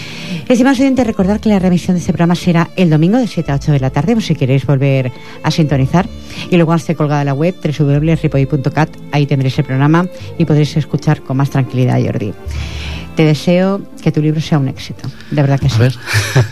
Estimados 0.49 0.81
oyentes, 0.81 1.07
recordar 1.07 1.41
que 1.41 1.49
la 1.49 1.59
remisión 1.59 1.95
de 1.95 2.01
este 2.01 2.13
programa 2.13 2.35
será 2.35 2.69
el 2.77 2.91
domingo 2.91 3.19
de 3.19 3.27
7 3.27 3.53
a 3.53 3.55
8 3.55 3.73
de 3.73 3.81
la 3.81 3.91
tarde, 3.91 4.15
por 4.15 4.23
si 4.23 4.35
queréis 4.35 4.67
volver 4.67 5.13
a 5.43 5.51
sintonizar. 5.51 6.07
Y 6.51 6.57
luego 6.57 6.75
esté 6.75 6.95
colgada 6.95 7.25
la 7.25 7.35
web 7.35 7.55
www.ripoy.cat, 7.55 8.91
ahí 9.13 9.27
tendréis 9.27 9.59
el 9.59 9.65
programa 9.65 10.07
y 10.39 10.45
podréis 10.45 10.77
escuchar 10.77 11.23
con 11.23 11.37
más 11.37 11.51
tranquilidad 11.51 12.03
Jordi. 12.05 12.33
Te 13.17 13.25
deseo 13.25 13.83
que 14.03 14.11
tu 14.11 14.23
libro 14.23 14.41
sea 14.41 14.59
un 14.59 14.69
éxito, 14.69 15.07
de 15.31 15.43
verdad 15.43 15.61
que 15.61 15.69
sí. 15.69 15.77
A 15.77 15.79
ver. 15.79 15.95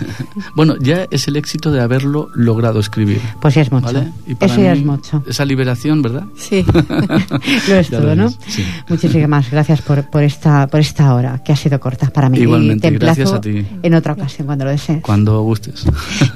bueno, 0.55 0.77
ya 0.79 1.07
es 1.11 1.27
el 1.27 1.37
éxito 1.37 1.71
de 1.73 1.81
haberlo 1.81 2.29
logrado 2.35 2.81
escribir. 2.81 3.21
Pues 3.41 3.55
ya 3.55 3.63
es 3.63 3.73
mucho. 3.73 3.87
¿Vale? 3.87 4.09
Y 4.27 4.35
para 4.35 4.53
Eso 4.53 4.63
ya 4.63 4.73
mí, 4.75 4.79
es 4.81 4.85
mucho. 4.85 5.25
Esa 5.27 5.45
liberación, 5.47 6.03
¿verdad? 6.03 6.25
Sí. 6.37 6.65
Lo 7.69 7.75
es 7.77 7.89
Ya 7.89 7.99
todo, 7.99 8.15
lo 8.15 8.15
¿no? 8.15 8.31
sí. 8.47 8.65
Muchísimas 8.89 9.51
gracias 9.51 9.81
por, 9.81 10.09
por, 10.11 10.23
esta, 10.23 10.67
por 10.67 10.81
esta 10.81 11.15
hora, 11.15 11.43
que 11.43 11.53
ha 11.53 11.57
sido 11.57 11.81
corta 11.81 12.11
para 12.11 12.29
mí. 12.29 12.39
Igualmente, 12.39 12.89
y 12.89 12.93
te 12.93 12.99
gracias 12.99 13.33
a 13.33 13.41
ti. 13.41 13.65
en 13.83 13.95
otra 13.95 14.13
ocasión, 14.13 14.47
cuando 14.47 14.67
lo 14.67 14.71
desees. 14.71 15.03
Cuando 15.03 15.41
gustes. 15.43 15.87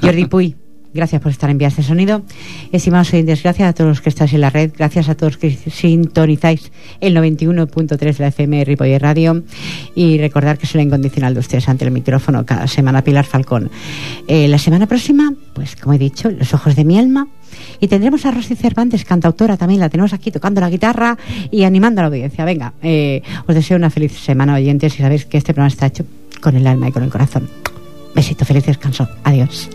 Jordi 0.01 0.25
Puy, 0.25 0.55
gracias 0.95 1.21
por 1.21 1.31
estar 1.31 1.49
en 1.49 1.57
Vías 1.57 1.75
de 1.75 1.83
Sonido. 1.83 2.23
Estimados 2.71 3.13
oyentes, 3.13 3.43
gracias 3.43 3.69
a 3.69 3.73
todos 3.73 3.89
los 3.89 4.01
que 4.01 4.09
estáis 4.09 4.33
en 4.33 4.41
la 4.41 4.49
red, 4.49 4.71
gracias 4.75 5.09
a 5.09 5.15
todos 5.15 5.33
los 5.33 5.37
que 5.37 5.51
sintonizáis 5.51 6.71
el 7.01 7.15
91.3 7.15 7.97
de 7.97 8.15
la 8.17 8.27
FM 8.29 8.63
Ripoller 8.65 9.01
Radio 9.01 9.43
y 9.93 10.17
recordar 10.17 10.57
que 10.57 10.65
soy 10.65 10.79
la 10.79 10.83
incondicional 10.83 11.33
de 11.33 11.41
ustedes 11.41 11.67
ante 11.69 11.85
el 11.85 11.91
micrófono 11.91 12.45
cada 12.45 12.67
semana 12.67 13.03
Pilar 13.03 13.25
Falcón. 13.25 13.69
Eh, 14.27 14.47
la 14.47 14.57
semana 14.57 14.87
próxima, 14.87 15.33
pues 15.53 15.75
como 15.75 15.93
he 15.93 15.97
dicho, 15.99 16.31
Los 16.31 16.53
Ojos 16.53 16.75
de 16.75 16.85
mi 16.85 16.97
Alma 16.97 17.27
y 17.79 17.87
tendremos 17.87 18.25
a 18.25 18.31
Rosy 18.31 18.55
Cervantes, 18.55 19.03
cantautora 19.05 19.57
también, 19.57 19.81
la 19.81 19.89
tenemos 19.89 20.13
aquí 20.13 20.31
tocando 20.31 20.61
la 20.61 20.69
guitarra 20.69 21.17
y 21.51 21.63
animando 21.63 22.01
a 22.01 22.03
la 22.03 22.07
audiencia. 22.07 22.45
Venga, 22.45 22.73
eh, 22.81 23.21
os 23.45 23.53
deseo 23.53 23.77
una 23.77 23.89
feliz 23.89 24.13
semana 24.13 24.55
oyentes 24.55 24.95
y 24.95 25.01
sabéis 25.01 25.25
que 25.25 25.37
este 25.37 25.53
programa 25.53 25.67
está 25.67 25.87
hecho 25.87 26.05
con 26.41 26.55
el 26.55 26.65
alma 26.65 26.87
y 26.87 26.91
con 26.91 27.03
el 27.03 27.09
corazón. 27.09 27.49
Besito, 28.15 28.45
feliz 28.45 28.65
descanso. 28.65 29.09
Adiós. 29.23 29.69